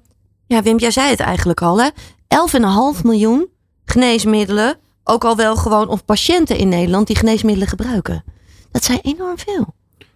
ja, 0.46 0.62
Wim, 0.62 0.78
jij 0.78 0.90
zei 0.90 1.11
het 1.11 1.20
eigenlijk 1.20 1.62
al, 1.62 1.81
hè? 1.82 1.88
11,5 2.28 3.05
miljoen 3.05 3.46
geneesmiddelen. 3.84 4.76
Ook 5.05 5.25
al 5.25 5.37
wel 5.37 5.56
gewoon 5.56 5.88
of 5.88 6.05
patiënten 6.05 6.56
in 6.56 6.69
Nederland 6.69 7.06
die 7.06 7.17
geneesmiddelen 7.17 7.69
gebruiken. 7.69 8.25
Dat 8.70 8.84
zijn 8.84 8.99
enorm 9.02 9.38
veel. 9.38 9.75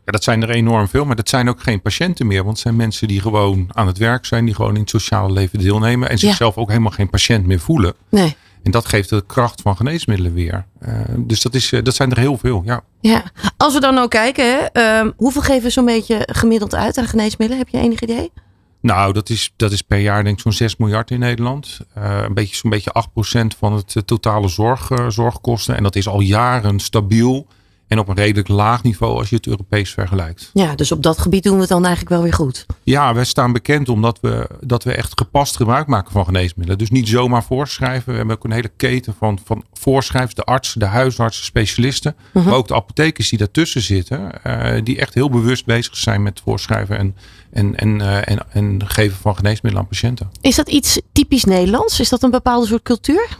Ja, 0.08 0.14
dat 0.14 0.24
zijn 0.24 0.42
er 0.42 0.50
enorm 0.50 0.88
veel, 0.88 1.04
maar 1.04 1.16
dat 1.16 1.28
zijn 1.28 1.48
ook 1.48 1.62
geen 1.62 1.80
patiënten 1.80 2.26
meer. 2.26 2.38
Want 2.38 2.50
het 2.50 2.58
zijn 2.58 2.76
mensen 2.76 3.08
die 3.08 3.20
gewoon 3.20 3.68
aan 3.72 3.86
het 3.86 3.98
werk 3.98 4.24
zijn, 4.24 4.44
die 4.44 4.54
gewoon 4.54 4.74
in 4.74 4.80
het 4.80 4.90
sociale 4.90 5.32
leven 5.32 5.58
deelnemen. 5.58 6.08
En 6.08 6.18
zichzelf 6.18 6.56
ook 6.56 6.68
helemaal 6.68 6.90
geen 6.90 7.10
patiënt 7.10 7.46
meer 7.46 7.60
voelen. 7.60 7.94
Nee. 8.08 8.36
En 8.62 8.70
dat 8.70 8.86
geeft 8.86 9.08
de 9.08 9.24
kracht 9.26 9.62
van 9.62 9.76
geneesmiddelen 9.76 10.34
weer. 10.34 10.66
Eh, 10.80 10.92
dus 11.16 11.42
dat, 11.42 11.54
is, 11.54 11.72
eh, 11.72 11.84
dat 11.84 11.94
zijn 11.94 12.10
er 12.10 12.18
heel 12.18 12.38
veel, 12.38 12.62
ja. 12.64 12.80
Ja, 13.00 13.24
als 13.56 13.74
we 13.74 13.80
dan 13.80 13.94
nou 13.94 14.08
kijken, 14.08 14.44
hè, 14.44 14.58
ehm, 14.58 15.10
hoeveel 15.16 15.42
geven 15.42 15.62
we 15.62 15.70
zo'n 15.70 15.84
beetje 15.84 16.28
gemiddeld 16.32 16.74
uit 16.74 16.98
aan 16.98 17.06
geneesmiddelen? 17.06 17.64
Heb 17.64 17.72
je 17.72 17.86
enig 17.86 18.00
idee? 18.00 18.32
Nou, 18.80 19.12
dat 19.12 19.30
is, 19.30 19.52
dat 19.56 19.72
is 19.72 19.82
per 19.82 19.98
jaar 19.98 20.24
denk 20.24 20.36
ik 20.36 20.42
zo'n 20.42 20.52
6 20.52 20.76
miljard 20.76 21.10
in 21.10 21.18
Nederland. 21.18 21.78
Eh, 21.94 22.20
een 22.22 22.34
beetje, 22.34 22.56
zo'n 22.56 22.70
beetje 22.70 22.92
8% 22.92 23.56
van 23.58 23.72
het 23.72 24.02
totale 24.04 24.48
zorg, 24.48 24.90
zorgkosten. 25.08 25.76
En 25.76 25.82
dat 25.82 25.96
is 25.96 26.08
al 26.08 26.20
jaren 26.20 26.80
stabiel. 26.80 27.46
En 27.88 27.98
op 27.98 28.08
een 28.08 28.14
redelijk 28.14 28.48
laag 28.48 28.82
niveau 28.82 29.18
als 29.18 29.28
je 29.28 29.36
het 29.36 29.46
Europees 29.46 29.92
vergelijkt. 29.92 30.50
Ja, 30.52 30.74
dus 30.74 30.92
op 30.92 31.02
dat 31.02 31.18
gebied 31.18 31.42
doen 31.42 31.54
we 31.54 31.60
het 31.60 31.68
dan 31.68 31.84
eigenlijk 31.84 32.14
wel 32.14 32.22
weer 32.22 32.32
goed. 32.32 32.66
Ja, 32.82 33.14
wij 33.14 33.24
staan 33.24 33.52
bekend 33.52 33.88
omdat 33.88 34.18
we, 34.20 34.48
dat 34.60 34.84
we 34.84 34.94
echt 34.94 35.12
gepast 35.14 35.56
gebruik 35.56 35.86
maken 35.86 36.12
van 36.12 36.24
geneesmiddelen. 36.24 36.78
Dus 36.78 36.90
niet 36.90 37.08
zomaar 37.08 37.44
voorschrijven. 37.44 38.10
We 38.12 38.18
hebben 38.18 38.36
ook 38.36 38.44
een 38.44 38.50
hele 38.50 38.70
keten 38.76 39.14
van, 39.18 39.38
van 39.44 39.64
voorschrijvers, 39.72 40.34
de 40.34 40.44
artsen, 40.44 40.80
de 40.80 40.86
huisartsen, 40.86 41.44
specialisten. 41.44 42.16
Maar 42.32 42.54
ook 42.54 42.68
de 42.68 42.74
apothekers 42.74 43.28
die 43.28 43.38
daartussen 43.38 43.82
zitten. 43.82 44.42
eh, 44.42 44.84
die 44.84 44.98
echt 44.98 45.14
heel 45.14 45.30
bewust 45.30 45.64
bezig 45.64 45.96
zijn 45.96 46.22
met 46.22 46.40
voorschrijven 46.44 46.98
en, 46.98 47.16
en, 47.50 47.76
en, 47.76 48.00
eh, 48.00 48.28
en, 48.28 48.38
en 48.52 48.88
geven 48.88 49.18
van 49.18 49.36
geneesmiddelen 49.36 49.82
aan 49.82 49.88
patiënten. 49.88 50.30
Is 50.40 50.56
dat 50.56 50.68
iets 50.68 51.00
typisch 51.12 51.44
Nederlands? 51.44 52.00
Is 52.00 52.08
dat 52.08 52.22
een 52.22 52.30
bepaalde 52.30 52.66
soort 52.66 52.82
cultuur? 52.82 53.36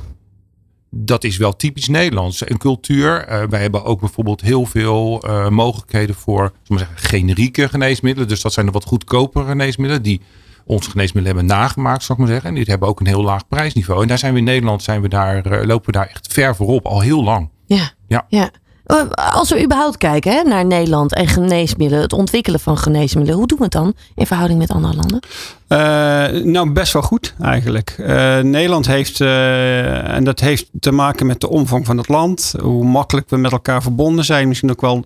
Dat 0.91 1.25
is 1.25 1.37
wel 1.37 1.57
typisch 1.57 1.89
Nederlands. 1.89 2.51
Een 2.51 2.59
cultuur. 2.59 3.25
eh, 3.25 3.43
wij 3.49 3.61
hebben 3.61 3.85
ook 3.85 4.01
bijvoorbeeld 4.01 4.41
heel 4.41 4.67
veel 4.67 5.23
eh, 5.23 5.49
mogelijkheden 5.49 6.15
voor 6.15 6.53
we 6.67 6.79
zeggen, 6.79 6.97
generieke 6.97 7.69
geneesmiddelen. 7.69 8.29
Dus 8.29 8.41
dat 8.43 8.53
zijn 8.53 8.67
de 8.67 8.73
wat 8.73 8.85
goedkopere 8.85 9.47
geneesmiddelen. 9.47 10.03
Die 10.03 10.21
onze 10.65 10.91
geneesmiddelen 10.91 11.37
hebben 11.39 11.57
nagemaakt, 11.59 12.03
zal 12.03 12.15
ik 12.15 12.21
maar 12.21 12.31
zeggen. 12.31 12.49
En 12.49 12.55
die 12.55 12.65
hebben 12.65 12.89
ook 12.89 13.01
een 13.01 13.07
heel 13.07 13.23
laag 13.23 13.49
prijsniveau. 13.49 14.03
En 14.03 14.09
daar 14.09 14.19
zijn 14.19 14.33
we 14.33 14.39
in 14.39 14.45
Nederland 14.45 14.83
zijn 14.83 15.01
we 15.01 15.09
daar, 15.09 15.47
eh, 15.47 15.67
lopen 15.67 15.87
we 15.87 15.93
daar 15.93 16.07
echt 16.07 16.33
ver 16.33 16.57
voorop, 16.57 16.87
al 16.87 17.01
heel 17.01 17.25
lang. 17.25 17.51
Ja. 17.67 17.91
Ja. 18.07 18.27
ja. 18.29 18.51
Eh, 18.89 19.01
Als 19.11 19.51
we 19.51 19.63
überhaupt 19.63 19.97
kijken 19.97 20.33
hè, 20.33 20.43
naar 20.43 20.67
Nederland 20.67 21.15
en 21.15 21.27
geneesmiddelen, 21.27 22.03
het 22.03 22.13
ontwikkelen 22.13 22.61
van 22.61 22.79
geneesmiddelen, 22.79 23.39
hoe 23.39 23.47
doen 23.47 23.59
we 23.59 23.65
het 23.65 23.73
dan 23.73 23.95
in 24.15 24.27
verhouding 24.27 24.59
met 24.59 24.71
andere 24.71 24.95
landen? 24.95 25.21
Eh, 25.69 26.45
nou, 26.45 26.71
best 26.71 26.93
wel 26.93 27.03
goed 27.03 27.35
eigenlijk. 27.41 27.95
Eh, 27.99 28.39
Nederland 28.39 28.87
heeft, 28.87 29.21
en 29.21 30.25
dat 30.25 30.41
heeft 30.41 30.71
te 30.81 30.91
maken 30.91 31.27
met 31.27 31.41
de 31.41 31.49
omvang 31.49 31.87
van 31.87 31.97
het 31.97 32.09
land, 32.09 32.55
hoe 32.61 32.85
makkelijk 32.85 33.31
we 33.31 33.37
met 33.37 33.53
elkaar 33.53 33.83
verbonden 33.83 34.25
zijn, 34.25 34.49
misschien 34.49 34.71
ook 34.71 34.81
wel 34.81 35.05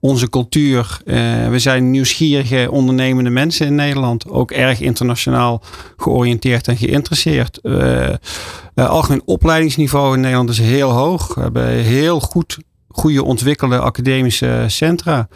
onze 0.00 0.30
cultuur. 0.30 1.00
We 1.50 1.58
zijn 1.58 1.90
nieuwsgierige, 1.90 2.68
ondernemende 2.70 3.30
mensen 3.30 3.66
in 3.66 3.74
Nederland, 3.74 4.28
ook 4.28 4.50
erg 4.50 4.80
internationaal 4.80 5.62
georiënteerd 5.96 6.68
en 6.68 6.76
geïnteresseerd. 6.76 7.60
Algemeen 8.74 9.22
opleidingsniveau 9.24 10.14
in 10.14 10.20
Nederland 10.20 10.50
is 10.50 10.58
heel 10.58 10.90
hoog. 10.90 11.34
We 11.34 11.40
hebben 11.40 11.68
heel 11.68 12.20
goed 12.20 12.58
goede 12.96 13.24
ontwikkelde 13.24 13.78
academische 13.78 14.64
centra. 14.66 15.28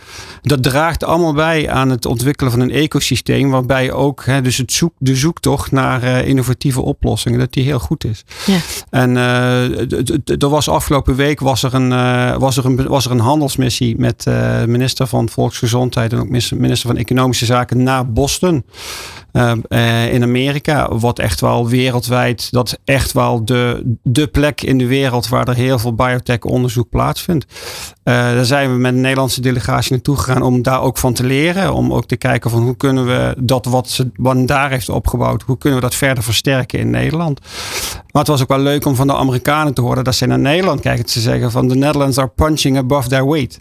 Dat 0.43 0.63
draagt 0.63 1.05
allemaal 1.05 1.33
bij 1.33 1.71
aan 1.71 1.91
het 1.91 2.07
ontwikkelen 2.07 2.53
van 2.53 2.61
een 2.61 2.71
ecosysteem 2.71 3.51
waarbij 3.51 3.93
ook 3.93 4.25
hè, 4.25 4.43
dus 4.43 4.57
het 4.57 4.73
zoek, 4.73 4.93
de 4.99 5.17
zoektocht 5.17 5.71
naar 5.73 6.03
eh, 6.03 6.27
innovatieve 6.29 6.81
oplossingen 6.81 7.39
dat 7.39 7.53
die 7.53 7.65
heel 7.65 7.79
goed 7.79 8.05
is. 8.05 8.25
Ja. 8.47 8.59
En 8.91 9.15
d- 10.25 10.43
er 10.43 10.49
was 10.49 10.69
afgelopen 10.69 11.15
week 11.15 11.41
was 11.41 11.63
er 11.63 11.75
een, 11.75 11.93
eh, 11.93 12.37
was 12.37 12.57
er 12.57 12.65
een, 12.65 12.87
was 12.89 13.05
er 13.05 13.11
een 13.11 13.21
handelsmissie 13.21 13.99
met 13.99 14.27
minister 14.67 15.07
van 15.07 15.29
Volksgezondheid 15.29 16.13
en 16.13 16.19
ook 16.19 16.29
minister 16.29 16.89
van 16.89 16.97
Economische 16.97 17.45
Zaken 17.45 17.83
naar 17.83 18.13
Boston. 18.13 18.65
Ehm, 19.33 19.61
eh, 19.69 20.13
in 20.13 20.23
Amerika 20.23 20.89
wordt 20.95 21.19
echt 21.19 21.41
wel 21.41 21.69
wereldwijd, 21.69 22.49
dat 22.51 22.67
is 22.67 22.77
echt 22.85 23.13
wel 23.13 23.45
de, 23.45 23.83
de 24.03 24.27
plek 24.27 24.63
in 24.63 24.79
de 24.79 24.87
wereld 24.87 25.29
waar 25.29 25.49
er 25.49 25.55
heel 25.55 25.79
veel 25.79 25.95
biotech 25.95 26.41
onderzoek 26.41 26.89
plaatsvindt. 26.89 27.47
Uh, 28.09 28.15
daar 28.15 28.45
zijn 28.45 28.73
we 28.73 28.79
met 28.79 28.93
een 28.93 29.01
Nederlandse 29.01 29.41
delegatie 29.41 29.93
naartoe 29.93 30.17
gegaan 30.17 30.43
om 30.43 30.63
daar 30.63 30.81
ook 30.81 30.99
van 30.99 31.13
te 31.13 31.25
leren. 31.25 31.73
Om 31.75 31.93
ook 31.93 32.07
te 32.07 32.17
kijken 32.17 32.51
van 32.51 32.63
hoe 32.63 32.77
kunnen 32.77 33.07
we 33.07 33.35
dat 33.39 33.65
wat 33.65 33.89
ze 33.89 34.11
wat 34.17 34.49
daar 34.49 34.71
heeft 34.71 34.89
opgebouwd, 34.89 35.43
hoe 35.43 35.59
kunnen 35.59 35.79
we 35.79 35.85
dat 35.85 35.95
verder 35.95 36.25
versterken 36.25 36.79
in 36.79 36.91
Nederland. 36.91 37.41
Maar 38.11 38.23
het 38.23 38.31
was 38.31 38.43
ook 38.43 38.49
wel 38.49 38.59
leuk 38.59 38.85
om 38.85 38.95
van 38.95 39.07
de 39.07 39.15
Amerikanen 39.15 39.75
te 39.75 39.81
horen 39.81 40.05
dat 40.05 40.15
ze 40.15 40.27
naar 40.27 40.39
Nederland 40.39 40.81
kijken. 40.81 41.07
Te 41.07 41.21
zeggen 41.21 41.51
van 41.51 41.69
de 41.69 41.75
Netherlands 41.75 42.19
are 42.19 42.29
punching 42.29 42.77
above 42.77 43.09
their 43.09 43.29
weight. 43.29 43.61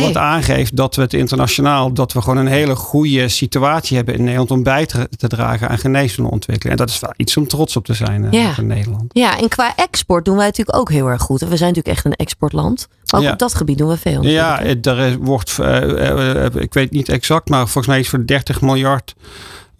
Wat 0.00 0.16
aangeeft 0.16 0.76
dat 0.76 0.96
we 0.96 1.02
het 1.02 1.14
internationaal, 1.14 1.92
dat 1.92 2.12
we 2.12 2.22
gewoon 2.22 2.36
een 2.38 2.46
hele 2.46 2.76
goede 2.76 3.28
situatie 3.28 3.96
hebben 3.96 4.14
in 4.14 4.20
Nederland 4.20 4.50
om 4.50 4.62
bij 4.62 4.86
te, 4.86 4.91
te 5.16 5.28
dragen 5.28 5.68
aan 5.68 5.78
geneesmiddelenontwikkeling. 5.78 6.78
En 6.80 6.86
dat 6.86 6.94
is 6.94 7.00
wel 7.00 7.12
iets 7.16 7.36
om 7.36 7.46
trots 7.46 7.76
op 7.76 7.84
te 7.84 7.94
zijn 7.94 8.24
eh, 8.24 8.32
Ja. 8.32 8.54
in 8.58 8.66
Nederland. 8.66 9.04
Ja, 9.12 9.38
en 9.40 9.48
qua 9.48 9.72
export 9.76 10.24
doen 10.24 10.36
wij 10.36 10.46
natuurlijk 10.46 10.76
ook 10.78 10.90
heel 10.90 11.06
erg 11.06 11.22
goed. 11.22 11.40
We 11.40 11.56
zijn 11.56 11.68
natuurlijk 11.68 11.96
echt 11.96 12.04
een 12.04 12.12
exportland. 12.14 12.88
Maar 13.10 13.20
ook 13.20 13.26
Ja. 13.26 13.32
op 13.32 13.38
dat 13.38 13.54
gebied 13.54 13.78
doen 13.78 13.88
we 13.88 13.96
veel. 13.96 14.22
Ja, 14.22 14.62
er 14.82 15.18
wordt, 15.18 15.58
eh, 15.58 15.82
eh, 16.08 16.44
eh, 16.46 16.54
ik 16.54 16.74
weet 16.74 16.90
niet 16.90 17.08
exact, 17.08 17.48
maar 17.48 17.60
volgens 17.62 17.86
mij 17.86 17.98
is 18.00 18.08
voor 18.08 18.26
30 18.26 18.60
miljard 18.60 19.14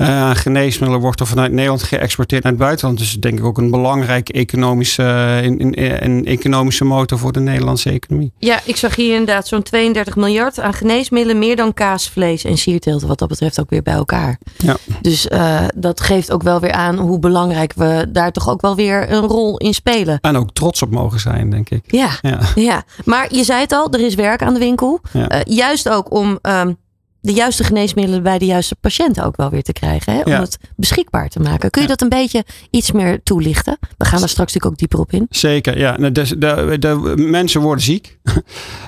eh, 0.09 0.23
aan 0.23 0.37
geneesmiddelen 0.37 1.00
wordt 1.02 1.21
er 1.21 1.26
vanuit 1.26 1.52
Nederland 1.52 1.82
geëxporteerd 1.82 2.42
naar 2.42 2.52
het 2.52 2.61
buitenland. 2.61 2.99
Dus 2.99 3.12
denk 3.12 3.38
ik 3.38 3.44
ook 3.44 3.59
een 3.59 3.71
belangrijke 3.71 4.32
economische, 4.32 5.02
eh, 5.02 5.42
in, 5.42 5.59
in, 5.59 6.02
een 6.02 6.26
economische 6.26 6.85
motor 6.85 7.18
voor 7.18 7.32
de 7.32 7.40
Nederlandse 7.40 7.90
economie. 7.90 8.32
Ja, 8.38 8.61
ik 8.64 8.76
zag 8.76 8.97
hier 8.97 9.12
inderdaad 9.12 9.49
zo'n 9.49 9.62
32 9.62 10.16
miljard 10.16 10.61
aan 10.61 10.75
geneesmiddelen. 10.75 11.38
Meer 11.38 11.56
dan 11.56 11.75
kaas, 11.75 12.09
vlees 12.09 12.44
en 12.44 12.59
sierteelten 12.59 13.09
wat 13.09 13.18
dat 13.18 13.28
betreft 13.28 13.61
ook 13.61 13.71
weer 13.71 13.82
bij 13.82 13.94
elkaar. 13.94 14.38
Ja. 14.56 14.76
Dus 15.00 15.28
eh, 15.28 15.64
dat 15.75 16.00
geeft 16.00 16.32
ook 16.32 16.42
wel 16.42 16.61
weer 16.61 16.73
aan 16.73 16.99
hoe 16.99 17.18
belangrijk 17.18 17.73
we 17.73 18.06
daar 18.09 18.32
toch 18.32 18.49
ook 18.49 18.61
wel 18.61 18.76
weer 18.76 19.12
een 19.12 19.26
rol 19.26 19.56
in 19.56 19.75
spelen. 19.75 20.18
En 20.21 20.37
ook 20.37 20.52
trots 20.52 20.82
op 20.82 20.90
mogen 20.90 21.21
zijn, 21.21 21.50
denk 21.50 21.71
ik. 21.71 21.82
Ja, 21.87 22.11
Ja. 22.23 22.38
ja. 22.54 22.82
maar 23.04 23.35
je 23.35 23.44
zei 23.44 23.61
het 23.61 23.73
al, 23.73 23.90
er 23.90 24.00
is 24.00 24.14
werk 24.14 24.42
aan 24.42 24.52
de 24.52 24.59
winkel. 24.59 25.00
Ja. 25.12 25.28
Eh, 25.28 25.40
juist 25.44 25.88
ook 25.88 26.12
om 26.12 26.38
ehm, 26.42 26.73
de 27.22 27.32
juiste 27.32 27.64
geneesmiddelen 27.64 28.22
bij 28.22 28.38
de 28.38 28.44
juiste 28.44 28.74
patiënten 28.74 29.24
ook 29.24 29.36
wel 29.36 29.50
weer 29.50 29.62
te 29.62 29.72
krijgen. 29.72 30.12
Hè? 30.12 30.20
Om 30.20 30.32
Ja. 30.32 30.40
het 30.40 30.58
beschikbaar 30.76 31.28
te 31.28 31.40
maken. 31.40 31.70
Kun 31.70 31.82
je 31.82 31.88
dat 31.88 32.00
een 32.00 32.08
beetje 32.08 32.44
iets 32.70 32.92
meer 32.92 33.22
toelichten? 33.22 33.78
We 33.96 34.04
gaan 34.04 34.22
er 34.22 34.28
straks 34.28 34.54
natuurlijk 34.54 34.66
ook 34.66 34.78
dieper 34.78 34.98
op 34.98 35.12
in. 35.12 35.26
Zeker, 35.30 35.78
ja. 35.78 35.96
Nou, 35.98 36.12
dus 36.12 36.28
de, 36.28 36.76
de, 36.78 37.14
mensen 37.16 37.60
worden 37.60 37.84
ziek. 37.84 38.18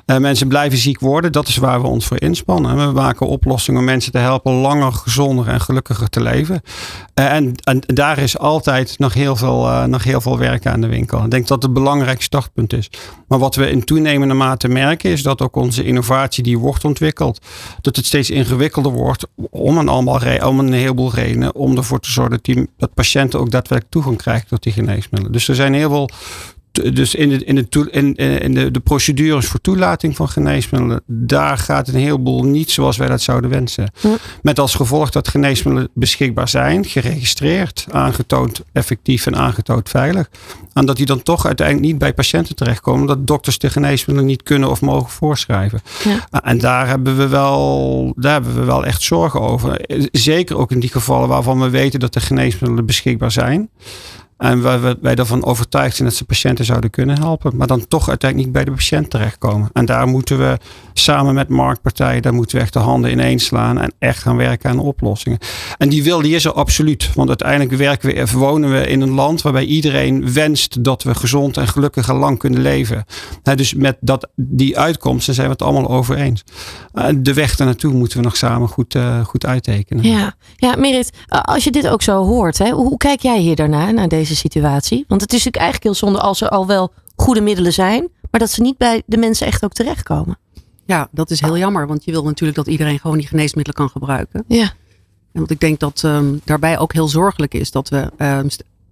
Eh, 0.04 0.16
mensen 0.16 0.48
blijven 0.48 0.78
ziek 0.78 1.00
worden. 1.00 1.32
Dat 1.32 1.48
is 1.48 1.56
waar 1.56 1.80
we 1.80 1.86
ons 1.86 2.06
voor 2.06 2.20
inspannen. 2.20 2.86
We 2.86 2.92
maken 2.92 3.26
oplossingen 3.26 3.80
om 3.80 3.86
mensen 3.86 4.12
te 4.12 4.18
helpen 4.18 4.52
langer, 4.52 4.92
gezonder 4.92 5.48
en 5.48 5.60
gelukkiger 5.60 6.08
te 6.08 6.22
leven. 6.22 6.60
Eh, 7.14 7.32
en, 7.32 7.54
en 7.64 7.80
daar 7.86 8.18
is 8.18 8.38
altijd 8.38 8.98
nog 8.98 9.14
heel, 9.14 9.36
veel, 9.36 9.66
eh, 9.68 9.84
nog 9.84 10.04
heel 10.04 10.20
veel 10.20 10.38
werk 10.38 10.66
aan 10.66 10.80
de 10.80 10.86
winkel. 10.86 11.24
Ik 11.24 11.30
denk 11.30 11.46
dat 11.46 11.62
het 11.62 11.72
belangrijk 11.72 12.22
startpunt 12.22 12.72
is. 12.72 12.90
Maar 13.28 13.38
wat 13.38 13.54
we 13.54 13.70
in 13.70 13.84
toenemende 13.84 14.34
mate 14.34 14.68
merken 14.68 15.10
is 15.10 15.22
dat 15.22 15.42
ook 15.42 15.56
onze 15.56 15.84
innovatie 15.84 16.42
die 16.42 16.58
wordt 16.58 16.84
ontwikkeld, 16.84 17.38
dat 17.80 17.96
het 17.96 18.06
steeds 18.06 18.23
ingewikkelder 18.30 18.92
wordt 18.92 19.26
om 19.50 19.78
een, 19.78 19.88
allemaal 19.88 20.20
om 20.42 20.58
een 20.58 20.72
heleboel 20.72 21.14
redenen. 21.14 21.54
Om 21.54 21.76
ervoor 21.76 22.00
te 22.00 22.10
zorgen 22.10 22.32
dat, 22.32 22.44
die, 22.44 22.68
dat 22.76 22.94
patiënten 22.94 23.40
ook 23.40 23.50
daadwerkelijk 23.50 23.90
toegang 23.90 24.16
krijgen 24.16 24.48
tot 24.48 24.62
die 24.62 24.72
geneesmiddelen. 24.72 25.32
Dus 25.32 25.48
er 25.48 25.54
zijn 25.54 25.74
heel 25.74 25.90
veel 25.90 26.08
dus 26.74 27.14
in, 27.14 27.28
de, 27.28 27.44
in, 27.44 27.54
de, 27.54 27.90
in, 27.90 28.14
in 28.16 28.54
de, 28.54 28.70
de 28.70 28.80
procedures 28.80 29.46
voor 29.46 29.60
toelating 29.60 30.16
van 30.16 30.28
geneesmiddelen, 30.28 31.02
daar 31.06 31.58
gaat 31.58 31.88
een 31.88 31.94
heleboel 31.94 32.44
niet 32.44 32.70
zoals 32.70 32.96
wij 32.96 33.08
dat 33.08 33.20
zouden 33.20 33.50
wensen. 33.50 33.92
Met 34.42 34.58
als 34.58 34.74
gevolg 34.74 35.10
dat 35.10 35.28
geneesmiddelen 35.28 35.90
beschikbaar 35.94 36.48
zijn, 36.48 36.84
geregistreerd, 36.84 37.86
aangetoond 37.90 38.62
effectief 38.72 39.26
en 39.26 39.36
aangetoond 39.36 39.88
veilig. 39.88 40.30
En 40.72 40.86
dat 40.86 40.96
die 40.96 41.06
dan 41.06 41.22
toch 41.22 41.46
uiteindelijk 41.46 41.86
niet 41.86 41.98
bij 41.98 42.14
patiënten 42.14 42.56
terechtkomen, 42.56 43.00
omdat 43.00 43.26
dokters 43.26 43.58
de 43.58 43.70
geneesmiddelen 43.70 44.30
niet 44.30 44.42
kunnen 44.42 44.70
of 44.70 44.80
mogen 44.80 45.10
voorschrijven. 45.10 45.80
Ja. 46.04 46.42
En 46.42 46.58
daar 46.58 46.86
hebben, 46.86 47.16
we 47.16 47.28
wel, 47.28 48.12
daar 48.16 48.32
hebben 48.32 48.54
we 48.54 48.64
wel 48.64 48.84
echt 48.84 49.02
zorgen 49.02 49.40
over. 49.40 49.80
Zeker 50.12 50.56
ook 50.56 50.70
in 50.70 50.80
die 50.80 50.90
gevallen 50.90 51.28
waarvan 51.28 51.60
we 51.60 51.70
weten 51.70 52.00
dat 52.00 52.12
de 52.12 52.20
geneesmiddelen 52.20 52.86
beschikbaar 52.86 53.32
zijn. 53.32 53.68
En 54.44 54.60
waar 54.60 54.96
wij 55.00 55.14
ervan 55.14 55.44
overtuigd 55.44 55.96
zijn 55.96 56.08
dat 56.08 56.16
ze 56.16 56.24
patiënten 56.24 56.64
zouden 56.64 56.90
kunnen 56.90 57.18
helpen. 57.18 57.56
Maar 57.56 57.66
dan 57.66 57.88
toch 57.88 58.08
uiteindelijk 58.08 58.50
niet 58.50 58.64
bij 58.64 58.64
de 58.64 58.80
patiënt 58.80 59.10
terechtkomen. 59.10 59.70
En 59.72 59.84
daar 59.84 60.06
moeten 60.06 60.38
we 60.38 60.58
samen 60.92 61.34
met 61.34 61.48
marktpartijen, 61.48 62.22
daar 62.22 62.34
moeten 62.34 62.56
we 62.56 62.62
echt 62.62 62.72
de 62.72 62.78
handen 62.78 63.10
ineen 63.10 63.38
slaan. 63.38 63.80
En 63.80 63.92
echt 63.98 64.18
gaan 64.18 64.36
werken 64.36 64.70
aan 64.70 64.78
oplossingen. 64.78 65.38
En 65.78 65.88
die 65.88 66.02
wil 66.02 66.22
die 66.22 66.34
is 66.34 66.44
er 66.44 66.52
absoluut. 66.52 67.10
Want 67.14 67.28
uiteindelijk 67.28 67.76
werken 67.76 68.14
we, 68.14 68.38
wonen 68.38 68.72
we 68.72 68.86
in 68.86 69.00
een 69.00 69.10
land 69.10 69.42
waarbij 69.42 69.64
iedereen 69.64 70.32
wenst 70.32 70.84
dat 70.84 71.02
we 71.02 71.14
gezond 71.14 71.56
en 71.56 71.68
gelukkig 71.68 72.08
en 72.08 72.16
lang 72.16 72.38
kunnen 72.38 72.60
leven. 72.60 73.04
Dus 73.54 73.74
met 73.74 73.96
dat, 74.00 74.28
die 74.36 74.78
uitkomsten 74.78 75.34
zijn 75.34 75.46
we 75.46 75.52
het 75.52 75.62
allemaal 75.62 75.88
over 75.88 76.16
eens. 76.16 76.44
Eh, 76.92 77.06
de 77.16 77.34
weg 77.34 77.58
ernaartoe 77.58 77.92
moeten 77.92 78.18
we 78.18 78.24
nog 78.24 78.36
samen 78.36 78.68
goed, 78.68 78.94
eh, 78.94 79.24
goed 79.24 79.46
uittekenen. 79.46 80.04
Ja, 80.04 80.34
ja 80.56 80.76
Merit, 80.76 81.10
als 81.28 81.64
je 81.64 81.70
dit 81.70 81.88
ook 81.88 82.02
zo 82.02 82.24
hoort, 82.24 82.58
hè, 82.58 82.70
hoe 82.70 82.96
kijk 82.96 83.20
jij 83.20 83.38
hier 83.38 83.56
daarna, 83.56 83.90
naar 83.90 84.08
deze 84.08 84.33
situatie? 84.34 85.04
Want 85.08 85.20
het 85.20 85.32
is 85.32 85.44
natuurlijk 85.44 85.62
eigenlijk 85.62 85.84
heel 85.84 86.08
zonde 86.08 86.20
als 86.20 86.40
er 86.40 86.48
al 86.48 86.66
wel 86.66 86.92
goede 87.16 87.40
middelen 87.40 87.72
zijn, 87.72 88.08
maar 88.30 88.40
dat 88.40 88.50
ze 88.50 88.62
niet 88.62 88.76
bij 88.76 89.02
de 89.06 89.16
mensen 89.16 89.46
echt 89.46 89.64
ook 89.64 89.72
terechtkomen. 89.72 90.38
Ja, 90.86 91.08
dat 91.10 91.30
is 91.30 91.40
heel 91.40 91.58
jammer. 91.58 91.86
Want 91.86 92.04
je 92.04 92.10
wil 92.10 92.24
natuurlijk 92.24 92.56
dat 92.56 92.66
iedereen 92.66 92.98
gewoon 92.98 93.18
die 93.18 93.26
geneesmiddelen 93.26 93.78
kan 93.78 93.90
gebruiken. 93.90 94.44
Ja, 94.48 94.72
En 95.32 95.40
wat 95.40 95.50
ik 95.50 95.60
denk 95.60 95.80
dat 95.80 96.04
ehm, 96.04 96.34
daarbij 96.44 96.78
ook 96.78 96.92
heel 96.92 97.08
zorgelijk 97.08 97.54
is 97.54 97.70
dat 97.70 97.88
we 97.88 98.10
ehm, 98.16 98.48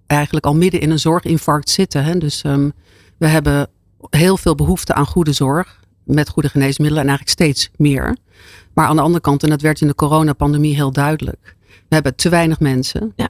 eigenlijk 0.07 0.45
al 0.45 0.55
midden 0.55 0.81
in 0.81 0.91
een 0.91 0.99
zorginfarct 0.99 1.69
zitten. 1.69 2.03
Hè? 2.03 2.17
Dus 2.17 2.41
ehm, 2.41 2.69
we 3.17 3.27
hebben 3.27 3.67
heel 4.09 4.37
veel 4.37 4.55
behoefte 4.55 4.93
aan 4.93 5.05
goede 5.05 5.33
zorg 5.33 5.81
met 6.03 6.29
goede 6.29 6.49
geneesmiddelen 6.49 7.03
en 7.03 7.09
eigenlijk 7.09 7.39
steeds 7.39 7.69
meer. 7.77 8.17
Maar 8.73 8.87
aan 8.87 8.95
de 8.95 9.01
andere 9.01 9.21
kant, 9.21 9.43
en 9.43 9.49
dat 9.49 9.61
werd 9.61 9.81
in 9.81 9.87
de 9.87 9.95
coronapandemie 9.95 10.75
heel 10.75 10.91
duidelijk. 10.91 11.55
We 11.67 11.99
hebben 11.99 12.15
te 12.15 12.29
weinig 12.29 12.59
mensen. 12.59 13.13
Ja. 13.15 13.29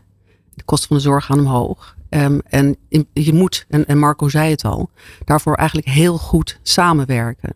De 0.56 0.64
kosten 0.64 0.88
van 0.88 0.98
de 0.98 1.04
zorg 1.04 1.26
gaan 1.26 1.40
omhoog. 1.40 1.96
Ehm, 2.10 2.40
en 2.50 2.76
in- 2.90 3.08
je 3.14 3.34
moet, 3.34 3.66
en, 3.70 3.86
en 3.86 3.98
Marco 4.00 4.30
zei 4.30 4.50
het 4.52 4.66
al, 4.66 4.90
daarvoor 5.26 5.56
eigenlijk 5.56 5.88
heel 5.88 6.18
goed 6.18 6.60
samenwerken. 6.62 7.54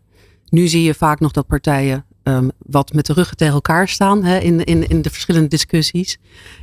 Nu 0.48 0.68
zie 0.68 0.82
je 0.82 0.94
vaak 0.94 1.20
nog 1.20 1.32
dat 1.32 1.46
partijen 1.46 2.04
ehm, 2.22 2.48
wat 2.58 2.92
met 2.92 3.06
de 3.06 3.12
ruggen 3.12 3.36
tegen 3.36 3.54
elkaar 3.54 3.88
staan 3.88 4.24
hè, 4.24 4.38
in, 4.38 4.64
in, 4.64 4.88
in 4.88 5.02
de 5.02 5.10
verschillende 5.10 5.48
discussies. 5.48 6.18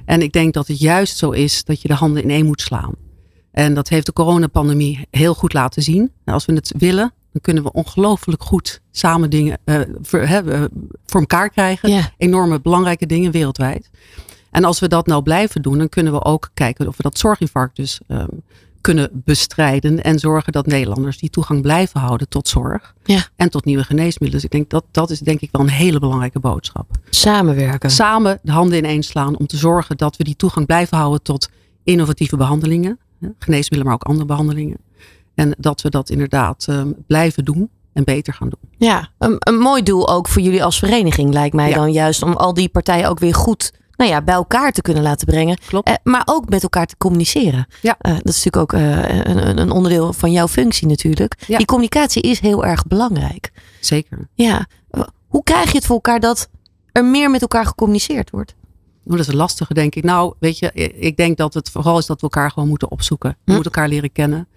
En 0.06 0.22
ik 0.22 0.32
denk 0.32 0.54
dat 0.54 0.68
het 0.68 0.80
juist 0.80 1.18
zo 1.18 1.32
is 1.32 1.64
dat 1.64 1.82
je 1.82 1.88
de 1.88 1.94
handen 1.94 2.24
in 2.24 2.30
één 2.30 2.46
moet 2.46 2.62
slaan. 2.62 2.94
En 3.52 3.74
dat 3.74 3.90
heeft 3.90 4.06
de 4.06 4.14
coronapandemie 4.14 5.08
heel 5.12 5.34
goed 5.34 5.54
laten 5.54 5.84
zien. 5.84 6.00
Nou, 6.00 6.12
als 6.26 6.46
we 6.46 6.54
het 6.54 6.74
willen, 6.78 7.14
dan 7.32 7.42
kunnen 7.42 7.64
we 7.64 7.72
ongelooflijk 7.72 8.44
goed 8.44 8.82
samen 8.92 9.30
dingen 9.30 9.58
eh, 9.64 9.80
voor, 11.06 11.20
elkaar 11.20 11.50
krijgen. 11.50 11.90
Enorme 12.18 12.62
belangrijke 12.62 13.06
dingen 13.06 13.32
wereldwijd. 13.32 13.90
En 14.56 14.64
als 14.64 14.80
we 14.80 14.88
dat 14.88 15.08
nou 15.08 15.24
blijven 15.24 15.62
doen, 15.62 15.78
dan 15.78 15.90
kunnen 15.90 16.14
we 16.14 16.24
ook 16.24 16.50
kijken 16.54 16.88
of 16.88 16.98
we 16.98 17.04
dat 17.04 17.18
zorginfarct 17.18 17.76
dus 17.76 18.00
ehm, 18.08 18.28
kunnen 18.82 19.10
bestrijden. 19.14 20.04
En 20.04 20.20
zorgen 20.20 20.52
dat 20.54 20.66
Nederlanders 20.66 21.18
die 21.18 21.30
toegang 21.30 21.62
blijven 21.62 22.00
houden 22.00 22.30
tot 22.30 22.48
zorg. 22.48 22.94
Ja. 23.04 23.28
En 23.36 23.50
tot 23.50 23.66
nieuwe 23.66 23.84
geneesmiddelen. 23.84 24.32
Dus 24.32 24.44
ik 24.44 24.52
denk 24.52 24.70
dat 24.70 24.84
dat 24.92 25.10
is 25.10 25.20
denk 25.20 25.42
ik 25.42 25.50
wel 25.52 25.62
een 25.62 25.70
hele 25.70 26.00
belangrijke 26.00 26.40
boodschap. 26.40 26.92
samenwerken. 27.10 27.90
Samen 27.90 28.40
de 28.44 28.52
handen 28.52 28.78
ineen 28.78 29.04
slaan 29.04 29.38
om 29.38 29.48
te 29.48 29.58
zorgen 29.58 29.98
dat 29.98 30.18
we 30.18 30.24
die 30.24 30.36
toegang 30.36 30.66
blijven 30.66 30.98
houden 30.98 31.22
tot 31.22 31.50
innovatieve 31.84 32.38
behandelingen. 32.38 33.00
Geneesmiddelen, 33.40 33.86
maar 33.86 33.94
ook 33.94 34.04
andere 34.04 34.26
behandelingen. 34.28 34.78
En 35.36 35.56
dat 35.58 35.82
we 35.82 35.90
dat 35.90 36.10
inderdaad 36.10 36.66
ehm, 36.70 36.92
blijven 37.08 37.46
doen 37.46 37.70
en 37.94 38.04
beter 38.04 38.34
gaan 38.34 38.50
doen. 38.50 38.70
Ja, 38.78 39.10
een, 39.18 39.36
een 39.40 39.58
mooi 39.58 39.84
doel 39.84 40.10
ook 40.10 40.28
voor 40.28 40.42
jullie 40.42 40.64
als 40.64 40.80
vereniging 40.80 41.34
lijkt 41.34 41.56
mij 41.56 41.70
Ja. 41.70 41.76
dan 41.76 41.92
juist 41.92 42.24
om 42.24 42.34
al 42.34 42.54
die 42.54 42.70
partijen 42.70 43.10
ook 43.10 43.20
weer 43.20 43.36
goed 43.36 43.72
nou 43.98 44.10
ja, 44.12 44.22
bij 44.22 44.36
elkaar 44.36 44.72
te 44.72 44.82
kunnen 44.82 45.04
laten 45.04 45.28
brengen. 45.28 45.58
Klopt. 45.68 45.88
Eh, 45.88 45.96
maar 46.04 46.22
ook 46.26 46.50
met 46.50 46.64
elkaar 46.64 46.86
te 46.86 46.98
communiceren. 46.98 47.68
Ja. 47.82 47.96
Eh, 48.00 48.12
dat 48.14 48.34
is 48.34 48.44
natuurlijk 48.44 48.58
ook 48.58 48.74
eh, 48.74 49.26
een, 49.26 49.58
een- 49.60 49.72
onderdeel 49.72 50.14
van 50.14 50.32
jouw 50.32 50.48
functie 50.48 50.88
natuurlijk. 50.88 51.36
Ja. 51.48 51.58
Die 51.58 51.66
communicatie 51.66 52.22
is 52.22 52.40
heel 52.40 52.66
erg 52.66 52.88
belangrijk. 52.88 53.52
Zeker. 53.80 54.28
Ja. 54.34 54.66
Hoe 55.28 55.44
krijg 55.44 55.72
je 55.72 55.78
het 55.78 55.86
voor 55.86 55.96
elkaar 55.96 56.20
dat 56.20 56.50
er 56.92 57.06
meer 57.06 57.30
met 57.32 57.42
elkaar 57.42 57.66
gecommuniceerd 57.66 58.30
wordt? 58.30 58.56
Nou, 59.04 59.18
dat 59.18 59.28
is 59.28 59.34
een 59.34 59.40
lastige, 59.40 59.74
denk 59.74 59.96
ik. 59.96 60.04
Nou, 60.04 60.34
weet 60.40 60.60
je, 60.60 60.72
ik 61.00 61.18
denk 61.18 61.38
dat 61.38 61.54
het 61.54 61.70
vooral 61.70 61.98
is 61.98 62.06
dat 62.06 62.16
we 62.18 62.24
elkaar 62.24 62.52
gewoon 62.52 62.70
moeten 62.70 62.92
opzoeken. 62.92 63.30
We 63.30 63.36
Hm. 63.46 63.52
moeten 63.54 63.72
elkaar 63.72 63.90
leren 63.90 64.12
kennen. 64.12 64.48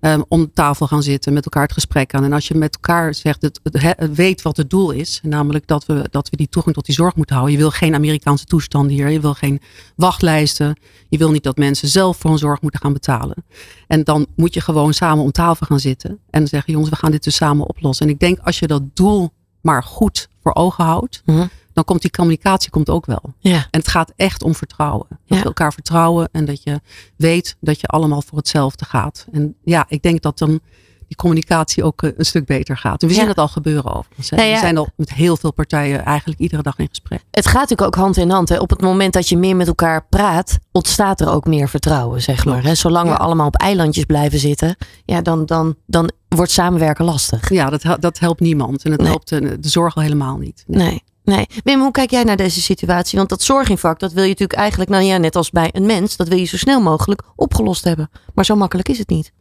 Ehm, 0.00 0.22
om 0.28 0.52
tafel 0.52 0.86
gaan 0.86 1.02
zitten, 1.02 1.32
met 1.32 1.44
elkaar 1.44 1.62
het 1.62 1.72
gesprek 1.72 2.14
aan. 2.14 2.24
En 2.24 2.32
als 2.32 2.48
je 2.48 2.54
met 2.54 2.74
elkaar 2.74 3.14
zegt, 3.14 3.42
het, 3.42 3.60
het, 3.62 3.80
he- 3.82 4.12
weet 4.12 4.42
wat 4.42 4.56
het 4.56 4.70
doel 4.70 4.90
is. 4.90 5.20
Namelijk 5.22 5.66
dat 5.66 5.86
we, 5.86 6.06
dat 6.10 6.30
we 6.30 6.36
die 6.36 6.48
toegang 6.48 6.74
tot 6.74 6.84
die 6.86 6.94
zorg 6.94 7.16
moeten 7.16 7.34
houden. 7.34 7.56
Je 7.56 7.62
wil 7.62 7.70
geen 7.72 7.94
Amerikaanse 7.94 8.44
toestanden 8.44 8.92
hier. 8.92 9.08
Je 9.08 9.20
wil 9.20 9.34
geen 9.34 9.60
wachtlijsten. 9.96 10.76
Je 11.08 11.18
wil 11.18 11.30
niet 11.30 11.42
dat 11.42 11.56
mensen 11.56 11.88
zelf 11.88 12.16
voor 12.16 12.30
hun 12.30 12.38
zorg 12.38 12.60
moeten 12.60 12.80
gaan 12.80 12.92
betalen. 12.92 13.44
En 13.86 14.02
dan 14.04 14.26
moet 14.36 14.54
je 14.54 14.60
gewoon 14.60 14.94
samen 14.94 15.24
om 15.24 15.32
tafel 15.32 15.66
gaan 15.66 15.80
zitten. 15.80 16.18
En 16.30 16.48
zeggen, 16.48 16.72
jongens, 16.72 16.90
we 16.90 16.96
gaan 16.96 17.10
dit 17.10 17.24
dus 17.24 17.36
samen 17.36 17.66
oplossen. 17.68 18.06
En 18.06 18.12
ik 18.12 18.18
denk, 18.18 18.38
als 18.38 18.58
je 18.58 18.66
dat 18.66 18.82
doel 18.96 19.30
maar 19.60 19.82
goed 19.82 20.28
voor 20.42 20.54
ogen 20.54 20.84
houdt 20.84 21.22
Mhm. 21.24 21.46
Dan 21.76 21.84
komt 21.84 22.00
die 22.02 22.10
communicatie 22.10 22.70
komt 22.70 22.90
ook 22.90 23.06
wel. 23.06 23.22
Ja. 23.38 23.56
En 23.56 23.80
het 23.80 23.88
gaat 23.88 24.12
echt 24.16 24.42
om 24.42 24.54
vertrouwen. 24.54 25.06
Dat 25.08 25.18
Ja. 25.24 25.36
je 25.36 25.44
elkaar 25.44 25.72
vertrouwen 25.72 26.28
en 26.32 26.44
dat 26.44 26.62
je 26.62 26.80
weet 27.16 27.56
dat 27.60 27.80
je 27.80 27.86
allemaal 27.86 28.22
voor 28.22 28.38
hetzelfde 28.38 28.84
gaat. 28.84 29.26
En 29.32 29.54
ja, 29.64 29.84
ik 29.88 30.02
denk 30.02 30.22
dat 30.22 30.38
dan 30.38 30.60
die 31.08 31.16
communicatie 31.16 31.84
ook 31.84 32.02
eh, 32.02 32.10
een 32.16 32.24
stuk 32.24 32.46
beter 32.46 32.76
gaat. 32.76 33.02
En 33.02 33.08
we 33.08 33.14
zien 33.14 33.26
dat 33.26 33.38
al 33.38 33.48
gebeuren 33.48 33.94
overigens. 33.94 34.30
Nou 34.30 34.42
ja. 34.42 34.52
We 34.54 34.58
zijn 34.60 34.76
al 34.78 34.88
met 34.96 35.12
heel 35.12 35.36
veel 35.36 35.52
partijen 35.52 36.04
eigenlijk 36.04 36.40
iedere 36.40 36.62
dag 36.62 36.78
in 36.78 36.88
gesprek. 36.88 37.22
Het 37.30 37.46
gaat 37.46 37.60
natuurlijk 37.60 37.88
ook 37.88 37.94
hand 38.02 38.16
in 38.16 38.30
hand. 38.30 38.48
Hè. 38.48 38.58
Op 38.58 38.70
het 38.70 38.80
moment 38.80 39.12
dat 39.12 39.28
je 39.28 39.36
meer 39.36 39.56
met 39.56 39.66
elkaar 39.66 40.06
praat, 40.08 40.58
ontstaat 40.72 41.20
er 41.20 41.30
ook 41.30 41.46
meer 41.46 41.68
vertrouwen, 41.68 42.22
zeg 42.22 42.44
maar. 42.44 42.62
Hè. 42.62 42.74
Zolang 42.74 43.08
we 43.08 43.16
allemaal 43.16 43.46
op 43.46 43.56
eilandjes 43.56 44.04
blijven 44.04 44.38
zitten, 44.38 44.76
ja, 45.04 45.20
dan, 45.22 45.46
dan, 45.46 45.74
dan 45.86 46.10
wordt 46.28 46.50
samenwerken 46.52 47.04
lastig. 47.04 47.50
Ja, 47.50 47.70
dat, 47.70 48.00
dat 48.00 48.18
helpt 48.18 48.40
niemand. 48.40 48.84
En 48.84 48.90
het 48.90 49.00
Nee. 49.00 49.08
helpt 49.10 49.32
eh, 49.32 49.40
de 49.60 49.68
zorg 49.68 49.96
al 49.96 50.02
helemaal 50.02 50.36
niet. 50.36 50.64
Nee. 50.66 50.86
Nee. 50.88 51.02
Nee. 51.26 51.46
Wim, 51.64 51.80
hoe 51.80 51.90
kijk 51.90 52.10
jij 52.10 52.24
naar 52.24 52.36
deze 52.36 52.60
situatie? 52.62 53.18
Want 53.18 53.28
dat 53.30 53.42
zorginfarct, 53.42 54.00
dat 54.00 54.12
wil 54.12 54.22
je 54.22 54.28
natuurlijk 54.28 54.58
eigenlijk, 54.58 54.90
nou 54.90 55.02
ja, 55.04 55.16
net 55.16 55.36
als 55.36 55.50
bij 55.50 55.68
een 55.72 55.86
mens, 55.86 56.16
dat 56.16 56.28
wil 56.28 56.38
je 56.38 56.44
zo 56.44 56.56
snel 56.56 56.80
mogelijk 56.80 57.22
opgelost 57.36 57.84
hebben. 57.84 58.10
Maar 58.34 58.44
zo 58.44 58.56
makkelijk 58.56 58.88
is 58.88 58.98
het 58.98 59.08
niet. 59.08 59.32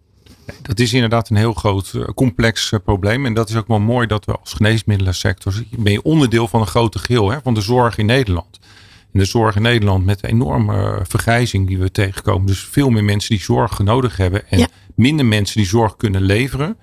Dat 0.62 0.80
is 0.80 0.94
inderdaad 0.94 1.30
een 1.30 1.36
heel 1.36 1.54
groot, 1.54 1.92
eh, 1.96 2.02
complex 2.02 2.72
eh, 2.72 2.80
probleem. 2.84 3.26
En 3.26 3.34
dat 3.34 3.50
is 3.50 3.56
ook 3.56 3.68
wel 3.68 3.80
mooi 3.80 4.08
dat 4.08 4.26
we 4.26 4.38
als 4.38 4.54
geneesmiddelensector, 4.54 5.54
ben 5.78 5.92
je 5.92 6.02
onderdeel 6.04 6.48
van 6.48 6.62
een 6.62 6.68
grote 6.68 7.00
geheel 7.00 7.30
hè, 7.32 7.38
van 7.44 7.54
de 7.54 7.62
zorg 7.62 7.98
in 7.98 8.06
Nederland. 8.06 8.60
En 9.14 9.20
de 9.20 9.26
zorg 9.26 9.56
in 9.56 9.62
Nederland 9.62 10.06
met 10.06 10.20
de 10.20 10.28
enorme 10.28 10.74
eh, 10.76 11.00
vergrijzing 11.04 11.68
die 11.68 11.78
we 11.78 11.92
tegenkomen. 11.92 12.48
Dus 12.48 12.60
veel 12.72 12.90
meer 12.90 13.04
mensen 13.04 13.30
die 13.36 13.44
zorg 13.44 13.80
nodig 13.80 14.18
hebben 14.18 14.50
en 14.50 14.60
Ja. 14.60 14.68
minder 14.96 15.26
mensen 15.26 15.58
die 15.58 15.68
zorg 15.70 15.96
kunnen 15.96 16.22
leveren. 16.22 16.78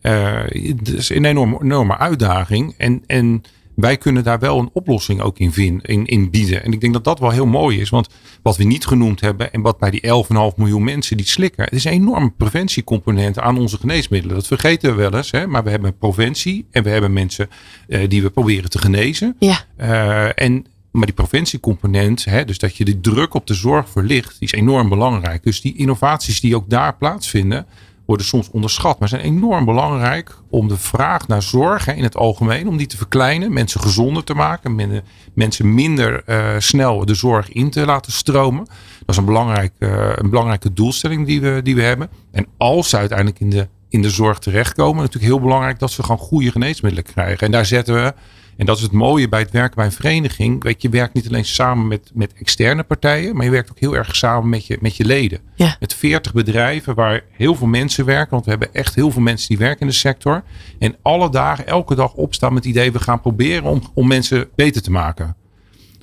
Eh, 0.00 0.40
dat 0.82 0.94
is 0.94 1.10
een 1.10 1.24
enorme, 1.24 1.58
enorme 1.62 1.96
uitdaging. 1.98 2.74
En, 2.78 3.02
en 3.06 3.42
wij 3.76 3.96
kunnen 3.96 4.24
daar 4.24 4.38
wel 4.38 4.58
een 4.58 4.70
oplossing 4.72 5.20
ook 5.20 5.38
in, 5.38 5.52
vin- 5.52 5.80
in, 5.82 6.06
in 6.06 6.30
bieden. 6.30 6.64
En 6.64 6.72
ik 6.72 6.80
denk 6.80 6.92
dat 6.92 7.04
dat 7.04 7.18
wel 7.18 7.30
heel 7.30 7.46
mooi 7.46 7.80
is. 7.80 7.88
Want 7.88 8.08
wat 8.42 8.56
we 8.56 8.64
niet 8.64 8.86
genoemd 8.86 9.20
hebben 9.20 9.52
en 9.52 9.60
wat 9.60 9.78
bij 9.78 9.90
die 9.90 10.02
11,5 10.02 10.56
miljoen 10.56 10.84
mensen 10.84 11.16
die 11.16 11.26
slikken. 11.26 11.64
Het 11.64 11.72
is 11.72 11.84
een 11.84 11.92
enorme 11.92 12.30
preventiecomponent 12.36 13.38
aan 13.38 13.58
onze 13.58 13.78
geneesmiddelen. 13.78 14.36
Dat 14.36 14.46
vergeten 14.46 14.90
we 14.90 14.96
wel 14.96 15.14
eens. 15.14 15.30
Hè? 15.30 15.46
Maar 15.46 15.64
we 15.64 15.70
hebben 15.70 15.98
preventie 15.98 16.66
en 16.70 16.82
we 16.82 16.90
hebben 16.90 17.12
mensen 17.12 17.48
eh, 17.88 18.08
die 18.08 18.22
we 18.22 18.30
proberen 18.30 18.70
te 18.70 18.78
genezen. 18.78 19.36
Ja. 19.38 19.64
Eh, 19.76 20.42
en, 20.44 20.66
maar 20.90 21.06
die 21.06 21.14
preventiecomponent, 21.14 22.24
hè, 22.24 22.44
dus 22.44 22.58
dat 22.58 22.76
je 22.76 22.84
de 22.84 23.00
druk 23.00 23.34
op 23.34 23.46
de 23.46 23.54
zorg 23.54 23.88
verlicht, 23.88 24.38
die 24.38 24.48
is 24.48 24.52
enorm 24.52 24.88
belangrijk. 24.88 25.42
Dus 25.42 25.60
die 25.60 25.76
innovaties 25.76 26.40
die 26.40 26.56
ook 26.56 26.70
daar 26.70 26.96
plaatsvinden, 26.96 27.66
worden 28.06 28.26
soms 28.26 28.50
onderschat, 28.50 28.98
maar 28.98 29.08
zijn 29.08 29.22
enorm 29.22 29.64
belangrijk 29.64 30.36
om 30.50 30.68
de 30.68 30.76
vraag 30.76 31.28
naar 31.28 31.42
zorg 31.42 31.94
in 31.94 32.02
het 32.02 32.16
algemeen, 32.16 32.68
om 32.68 32.76
die 32.76 32.86
te 32.86 32.96
verkleinen, 32.96 33.52
mensen 33.52 33.80
gezonder 33.80 34.24
te 34.24 34.34
maken, 34.34 34.74
men- 34.74 35.02
mensen 35.34 35.74
minder 35.74 36.22
eh, 36.24 36.54
snel 36.58 37.04
de 37.04 37.14
zorg 37.14 37.52
in 37.52 37.70
te 37.70 37.84
laten 37.84 38.12
stromen. 38.12 38.64
Dat 38.64 39.08
is 39.08 39.16
een, 39.16 39.24
belangrijk, 39.24 39.72
eh, 39.78 40.10
een 40.14 40.30
belangrijke 40.30 40.72
doelstelling 40.72 41.26
die 41.26 41.40
we, 41.40 41.60
die 41.62 41.74
we 41.74 41.82
hebben. 41.82 42.08
En 42.32 42.46
als 42.56 42.88
ze 42.88 42.96
uiteindelijk 42.96 43.40
in 43.40 43.50
de, 43.50 43.68
in 43.88 44.02
de 44.02 44.10
zorg 44.10 44.38
terechtkomen, 44.38 44.96
natuurlijk 45.02 45.32
heel 45.32 45.40
belangrijk 45.40 45.78
dat 45.78 45.90
ze 45.90 46.02
gewoon 46.02 46.18
goede 46.18 46.50
geneesmiddelen 46.50 47.04
krijgen. 47.12 47.46
En 47.46 47.52
daar 47.52 47.66
zetten 47.66 47.94
we 47.94 48.14
en 48.56 48.66
dat 48.66 48.76
is 48.76 48.82
het 48.82 48.92
mooie 48.92 49.28
bij 49.28 49.40
het 49.40 49.50
werken 49.50 49.76
bij 49.76 49.84
een 49.84 49.92
vereniging. 49.92 50.62
Weet 50.62 50.82
je, 50.82 50.88
je 50.88 50.96
werkt 50.96 51.14
niet 51.14 51.28
alleen 51.28 51.44
samen 51.44 51.88
met, 51.88 52.10
met 52.14 52.32
externe 52.32 52.82
partijen, 52.82 53.36
maar 53.36 53.44
je 53.44 53.50
werkt 53.50 53.70
ook 53.70 53.78
heel 53.78 53.96
erg 53.96 54.16
samen 54.16 54.48
met 54.48 54.66
je, 54.66 54.78
met 54.80 54.96
je 54.96 55.04
leden. 55.04 55.40
Ja. 55.54 55.76
Met 55.80 55.94
40 55.94 56.32
bedrijven 56.32 56.94
waar 56.94 57.22
heel 57.30 57.54
veel 57.54 57.66
mensen 57.66 58.04
werken. 58.04 58.30
Want 58.30 58.44
we 58.44 58.50
hebben 58.50 58.74
echt 58.74 58.94
heel 58.94 59.10
veel 59.10 59.22
mensen 59.22 59.48
die 59.48 59.58
werken 59.58 59.80
in 59.80 59.86
de 59.86 59.92
sector. 59.92 60.42
En 60.78 60.96
alle 61.02 61.30
dagen, 61.30 61.66
elke 61.66 61.94
dag 61.94 62.14
opstaan 62.14 62.54
met 62.54 62.64
het 62.64 62.72
idee, 62.72 62.92
we 62.92 62.98
gaan 62.98 63.20
proberen 63.20 63.64
om, 63.64 63.82
om 63.94 64.06
mensen 64.06 64.48
beter 64.54 64.82
te 64.82 64.90
maken. 64.90 65.36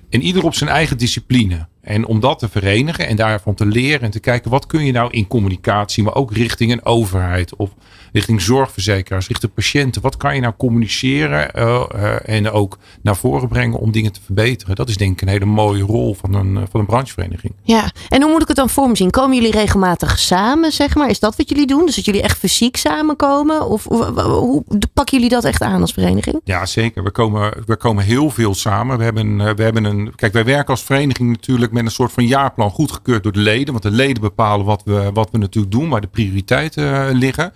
En 0.10 0.22
ieder 0.22 0.44
op 0.44 0.54
zijn 0.54 0.70
eigen 0.70 0.98
discipline. 0.98 1.68
En 1.82 2.06
om 2.06 2.20
dat 2.20 2.40
te 2.40 2.50
verenigen 2.50 3.08
en 3.08 3.16
daarvan 3.16 3.54
te 3.54 3.66
leren 3.66 4.02
en 4.02 4.12
te 4.12 4.20
kijken 4.20 4.52
wat 4.52 4.66
kun 4.66 4.86
je 4.86 4.92
nou 4.92 5.12
in 5.12 5.28
communicatie, 5.28 6.04
maar 6.04 6.16
ook 6.16 6.34
richting 6.34 6.72
een 6.72 6.86
overheid 6.86 7.56
of 7.56 7.74
richting 8.14 8.42
zorgverzekeraars, 8.42 9.28
richting 9.28 9.54
patiënten. 9.54 10.02
Wat 10.02 10.18
kan 10.18 10.36
je 10.36 10.42
nou 10.42 10.54
communiceren 10.58 11.54
eh, 11.54 11.84
eh, 11.94 12.36
en 12.36 12.52
ook 12.52 12.78
naar 13.02 13.16
voren 13.16 13.48
brengen 13.48 13.80
om 13.80 13.92
dingen 13.92 14.12
te 14.12 14.20
verbeteren? 14.26 14.76
Dat 14.76 14.90
is 14.90 14.98
denk 14.98 15.12
ik 15.12 15.22
een 15.22 15.28
hele 15.28 15.46
mooie 15.46 15.84
rol 15.84 16.14
van 16.16 16.34
een, 16.34 16.58
eh, 16.58 16.64
van 16.72 16.80
een 16.80 16.86
branchevereniging. 16.86 17.54
Ja, 17.64 17.92
en 18.10 18.22
hoe 18.22 18.32
moet 18.32 18.42
ik 18.42 18.48
het 18.48 18.58
dan 18.58 18.70
voor 18.70 18.88
me 18.88 18.96
zien? 18.96 19.10
Komen 19.10 19.36
jullie 19.36 19.52
regelmatig 19.52 20.20
samen, 20.20 20.72
zeg 20.72 20.96
maar? 20.96 21.10
Is 21.10 21.20
dat 21.20 21.36
wat 21.36 21.50
jullie 21.50 21.68
doen? 21.68 21.86
Dus 21.86 21.96
dat 21.96 22.06
jullie 22.06 22.22
echt 22.22 22.38
fysiek 22.38 22.78
samenkomen? 22.78 23.70
Of, 23.70 23.88
of- 23.88 24.22
hoe 24.24 24.64
pakken 24.94 25.16
jullie 25.18 25.30
dat 25.34 25.44
echt 25.44 25.62
aan 25.62 25.82
als 25.82 25.94
vereniging? 25.94 26.42
Ja, 26.44 26.66
zeker. 26.66 27.04
We 27.04 27.12
komen, 27.12 27.54
we 27.66 27.76
komen 27.76 28.04
heel 28.04 28.30
veel 28.30 28.54
samen. 28.54 28.98
We 28.98 29.04
hebben, 29.04 29.38
we 29.56 29.64
hebben 29.64 29.84
een. 29.84 30.16
Kijk, 30.16 30.34
wij 30.34 30.46
werken 30.46 30.68
als 30.68 30.84
vereniging 30.84 31.30
natuurlijk 31.30 31.72
met 31.72 31.86
een 31.86 31.92
soort 31.92 32.12
van 32.12 32.28
jaarplan 32.28 32.70
goedgekeurd 32.70 33.24
door 33.24 33.32
de 33.32 33.40
leden. 33.40 33.72
Want 33.72 33.84
de 33.84 33.92
leden 33.92 34.22
bepalen 34.22 34.66
wat 34.66 34.82
we, 34.86 35.10
wat 35.14 35.30
we 35.32 35.38
natuurlijk 35.38 35.74
doen, 35.74 35.90
waar 35.90 36.02
de 36.02 36.08
prioriteiten 36.08 37.16
liggen. 37.16 37.54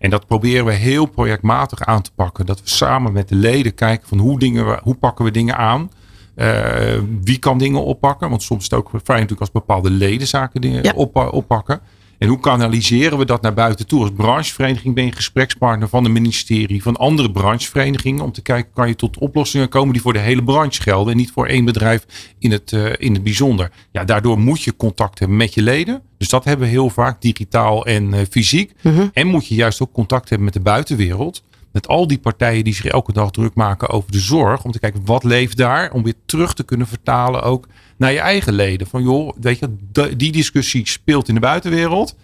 En 0.00 0.10
dat 0.10 0.26
proberen 0.26 0.64
we 0.64 0.72
heel 0.72 1.06
projectmatig 1.06 1.80
aan 1.80 2.02
te 2.02 2.10
pakken. 2.14 2.46
Dat 2.46 2.60
we 2.60 2.68
samen 2.68 3.12
met 3.12 3.28
de 3.28 3.34
leden 3.34 3.74
kijken 3.74 4.08
van 4.08 4.18
hoe, 4.18 4.38
dingen, 4.38 4.66
we- 4.66 4.80
hoe 4.82 4.94
pakken 4.94 5.24
we 5.24 5.30
dingen 5.30 5.56
aan. 5.56 5.90
Eh, 6.34 6.98
wie 7.22 7.38
kan 7.38 7.58
dingen 7.58 7.84
oppakken? 7.84 8.28
Want 8.30 8.42
soms 8.42 8.60
is 8.64 8.70
het 8.70 8.78
ook 8.78 8.88
fijn 8.88 9.00
natuurlijk 9.20 9.40
als 9.40 9.50
bepaalde 9.50 9.90
leden 9.90 10.26
zaken 10.26 10.60
dingen 10.60 10.82
Ja. 10.82 10.92
oppakken. 11.30 11.80
En 12.20 12.28
hoe 12.28 12.40
kanaliseren 12.40 13.18
we 13.18 13.24
dat 13.24 13.42
naar 13.42 13.54
buiten 13.54 13.86
toe? 13.86 14.00
Als 14.00 14.10
branchevereniging 14.16 14.94
ben 14.94 15.04
je 15.04 15.12
gesprekspartner 15.12 15.88
van 15.88 16.04
het 16.04 16.12
ministerie, 16.12 16.82
van 16.82 16.96
andere 16.96 17.30
brancheverenigingen. 17.30 18.24
Om 18.24 18.32
te 18.32 18.42
kijken, 18.42 18.72
kan 18.72 18.88
je 18.88 18.96
tot 18.96 19.18
oplossingen 19.18 19.68
komen 19.68 19.92
die 19.92 20.02
voor 20.02 20.12
de 20.12 20.18
hele 20.18 20.44
branche 20.44 20.82
gelden. 20.82 21.12
En 21.12 21.18
niet 21.18 21.30
voor 21.30 21.46
één 21.46 21.64
bedrijf 21.64 22.06
in 22.38 22.50
het, 22.50 22.72
eh, 22.72 22.86
in 22.98 23.14
het 23.14 23.22
bijzonder. 23.22 23.70
Ja, 23.92 24.04
daardoor 24.04 24.38
moet 24.38 24.62
je 24.62 24.76
contact 24.76 25.18
hebben 25.18 25.36
met 25.36 25.54
je 25.54 25.62
leden. 25.62 26.02
Dus 26.18 26.28
dat 26.28 26.44
hebben 26.44 26.66
we 26.66 26.72
heel 26.72 26.90
vaak, 26.90 27.20
digitaal 27.20 27.86
en 27.86 28.14
eh, 28.14 28.20
fysiek. 28.30 28.72
En 29.12 29.26
moet 29.26 29.46
je 29.46 29.54
juist 29.54 29.82
ook 29.82 29.92
contact 29.92 30.28
hebben 30.28 30.44
met 30.44 30.54
de 30.54 30.60
buitenwereld. 30.60 31.42
Met 31.72 31.88
al 31.88 32.06
die 32.06 32.18
partijen 32.18 32.64
die 32.64 32.74
zich 32.74 32.84
elke 32.84 33.12
dag 33.12 33.30
druk 33.30 33.54
maken 33.54 33.88
over 33.88 34.12
de 34.12 34.18
zorg. 34.20 34.64
Om 34.64 34.72
te 34.72 34.78
kijken 34.78 35.02
wat 35.04 35.24
leeft 35.24 35.56
daar. 35.56 35.92
Om 35.92 36.02
weer 36.02 36.14
terug 36.26 36.54
te 36.54 36.62
kunnen 36.62 36.86
vertalen 36.86 37.42
ook 37.42 37.66
naar 37.96 38.12
je 38.12 38.18
eigen 38.18 38.52
leden. 38.52 38.86
Van 38.86 39.02
joh, 39.02 39.32
weet 39.40 39.58
je, 39.58 40.16
die 40.16 40.32
discussie 40.32 40.88
speelt 40.88 41.28
in 41.28 41.34
de 41.34 41.40
buitenwereld. 41.40 42.16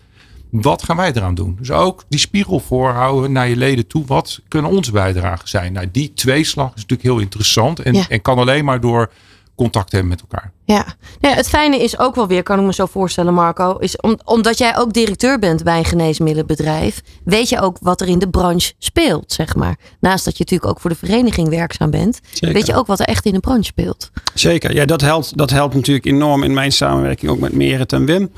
Wat 0.51 0.83
gaan 0.83 0.97
wij 0.97 1.13
eraan 1.15 1.35
doen? 1.35 1.57
Dus 1.59 1.71
ook 1.71 2.05
die 2.09 2.19
spiegel 2.19 2.59
voorhouden 2.61 3.33
naar 3.33 3.49
je 3.49 3.57
leden 3.57 3.87
toe. 3.87 4.05
Wat 4.07 4.41
kunnen 4.49 4.71
onze 4.71 4.93
bijdragen 4.93 5.49
zijn? 5.49 5.73
Nou, 5.73 5.89
die 5.93 6.13
tweeslag 6.15 6.69
is 6.69 6.75
natuurlijk 6.81 7.03
heel 7.03 7.19
interessant. 7.19 7.81
En, 7.81 7.95
Ja. 7.95 8.05
en 8.09 8.23
kan 8.23 8.39
alleen 8.39 8.65
maar 8.65 8.81
door 8.81 9.11
contact 9.57 9.93
hebben 9.93 10.11
met 10.11 10.21
elkaar. 10.21 10.53
Ja. 10.65 10.85
Nou 11.21 11.35
ja, 11.35 11.35
het 11.35 11.49
fijne 11.49 11.83
is 11.83 11.99
ook 11.99 12.15
wel 12.15 12.27
weer, 12.27 12.43
kan 12.43 12.59
ik 12.59 12.65
me 12.65 12.73
zo 12.75 12.87
voorstellen, 12.87 13.35
Marco, 13.35 13.77
is 13.77 13.97
om, 14.01 14.19
omdat 14.25 14.59
jij 14.59 14.77
ook 14.77 14.93
directeur 14.93 15.39
bent 15.39 15.65
bij 15.65 15.79
een 15.79 15.85
geneesmiddelenbedrijf, 15.85 17.01
weet 17.25 17.49
je 17.49 17.61
ook 17.61 17.77
wat 17.81 18.01
er 18.01 18.09
in 18.09 18.19
de 18.19 18.29
branche 18.29 18.73
speelt, 18.79 19.33
zeg 19.33 19.55
maar. 19.55 19.77
Naast 20.01 20.25
dat 20.25 20.37
je 20.39 20.43
natuurlijk 20.45 20.71
ook 20.71 20.81
voor 20.81 20.91
de 20.91 20.97
vereniging 20.97 21.49
werkzaam 21.49 21.91
bent, 21.91 22.21
Zeker. 22.33 22.53
weet 22.55 22.67
je 22.67 22.75
ook 22.75 22.87
wat 22.87 23.01
er 23.01 23.07
echt 23.07 23.25
in 23.25 23.33
de 23.33 23.41
branche 23.41 23.65
speelt. 23.65 24.11
Zeker, 24.35 24.75
ja, 24.75 24.85
dat 24.85 25.01
helpt, 25.01 25.37
dat 25.37 25.51
helpt 25.51 25.75
natuurlijk 25.75 26.07
enorm 26.07 26.43
in 26.43 26.55
mijn 26.55 26.73
samenwerking 26.73 27.31
ook 27.31 27.39
met 27.39 27.53
Merit 27.53 27.93
en 27.93 28.05
Wim. 28.05 28.31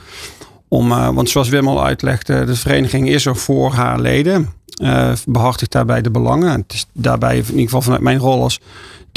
Om, 0.68 0.92
eh, 0.92 1.08
want 1.14 1.30
zoals 1.30 1.48
Wim 1.48 1.68
al 1.68 1.84
uitlegde, 1.84 2.44
de 2.44 2.54
vereniging 2.56 3.08
is 3.08 3.26
er 3.26 3.36
voor 3.36 3.72
haar 3.72 4.00
leden. 4.00 4.52
eh 4.82 5.12
behartigt 5.26 5.72
daarbij 5.72 6.02
de 6.02 6.10
belangen. 6.10 6.50
En 6.52 6.60
Het 6.60 6.72
is 6.72 6.86
daarbij, 6.92 7.36
in 7.36 7.44
ieder 7.46 7.60
geval 7.64 7.82
vanuit 7.82 8.02
mijn 8.02 8.18
rol 8.18 8.42
als 8.42 8.60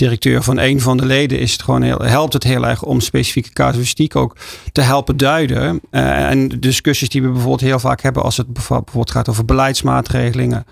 directeur 0.02 0.44
van 0.44 0.58
een 0.58 0.82
van 0.82 0.98
de 0.98 1.06
leden, 1.06 1.40
is 1.40 1.52
het 1.52 1.62
gewoon 1.62 1.82
heel, 1.82 2.00
helpt 2.00 2.34
het 2.34 2.44
heel 2.44 2.68
erg 2.68 2.84
om 2.84 3.00
specifieke 3.00 3.54
casuïstiek 3.54 4.16
ook 4.16 4.36
te 4.72 4.82
helpen 4.82 5.18
duiden. 5.18 5.82
Eh, 5.90 6.30
en 6.30 6.48
discussies 6.48 7.10
die 7.10 7.22
we 7.22 7.28
bijvoorbeeld 7.28 7.62
heel 7.62 7.80
vaak 7.80 8.02
hebben 8.02 8.24
als 8.24 8.38
het 8.38 8.54
bijvoorbeeld 8.54 9.12
gaat 9.12 9.30
over 9.30 9.46
beleidsmaatregelingen. 9.46 10.66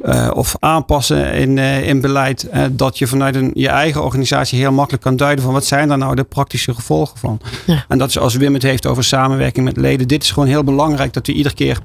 eh, 0.00 0.30
of 0.34 0.56
aanpassen 0.58 1.32
in, 1.32 1.58
eh, 1.58 1.88
in 1.88 2.00
beleid. 2.00 2.48
dat 2.70 2.98
je 2.98 3.06
vanuit 3.06 3.34
een, 3.34 3.50
je 3.54 3.68
eigen 3.68 4.04
organisatie 4.04 4.58
heel 4.58 4.72
makkelijk 4.72 5.02
kan 5.02 5.16
duiden 5.16 5.44
van 5.44 5.52
wat 5.52 5.64
zijn 5.64 5.88
daar 5.88 5.98
nou 5.98 6.14
de 6.14 6.24
praktische 6.24 6.74
gevolgen 6.74 7.18
van. 7.18 7.40
Ja. 7.66 7.84
En 7.88 7.98
dat 7.98 8.08
is 8.08 8.18
als 8.18 8.34
Wim 8.34 8.54
het 8.54 8.62
heeft 8.62 8.86
over 8.86 9.04
samenwerking 9.04 9.64
met 9.64 9.76
leden. 9.76 10.08
Dit 10.08 10.22
is 10.22 10.30
gewoon 10.30 10.48
heel 10.48 10.64
belangrijk 10.64 11.12
dat 11.12 11.26
we 11.26 11.32
iedere 11.32 11.54
keer 11.54 11.78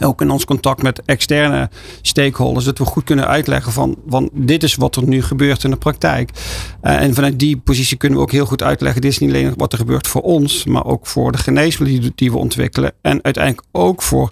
ook 0.00 0.20
in 0.20 0.30
ons 0.30 0.44
contact 0.44 0.82
met 0.82 1.02
externe 1.04 1.70
stakeholders, 2.02 2.64
dat 2.64 2.78
we 2.78 2.84
goed 2.84 3.04
kunnen 3.04 3.26
uitleggen 3.26 3.72
van, 3.72 3.96
van 4.08 4.30
dit 4.32 4.62
is 4.62 4.74
wat 4.74 4.96
er 4.96 5.04
nu 5.04 5.22
gebeurt 5.22 5.64
in 5.64 5.70
de 5.70 5.76
praktijk. 5.76 6.30
Eh, 6.80 7.02
en 7.02 7.14
vanuit 7.14 7.38
die 7.38 7.56
positie 7.56 7.96
kunnen 7.96 8.18
we 8.18 8.24
ook 8.24 8.32
heel 8.32 8.46
goed 8.46 8.62
uitleggen, 8.62 9.00
dit 9.00 9.10
is 9.10 9.18
niet 9.18 9.30
alleen 9.30 9.54
wat 9.56 9.72
er 9.72 9.78
gebeurt 9.78 10.06
voor 10.06 10.22
ons, 10.22 10.64
maar 10.64 10.84
ook 10.84 11.06
voor 11.06 11.32
de 11.32 11.38
geneesmiddelen 11.38 12.02
die, 12.02 12.12
die 12.14 12.30
we 12.30 12.38
ontwikkelen. 12.38 12.92
En 13.00 13.18
uiteindelijk 13.22 13.66
ook 13.72 14.02
voor 14.02 14.30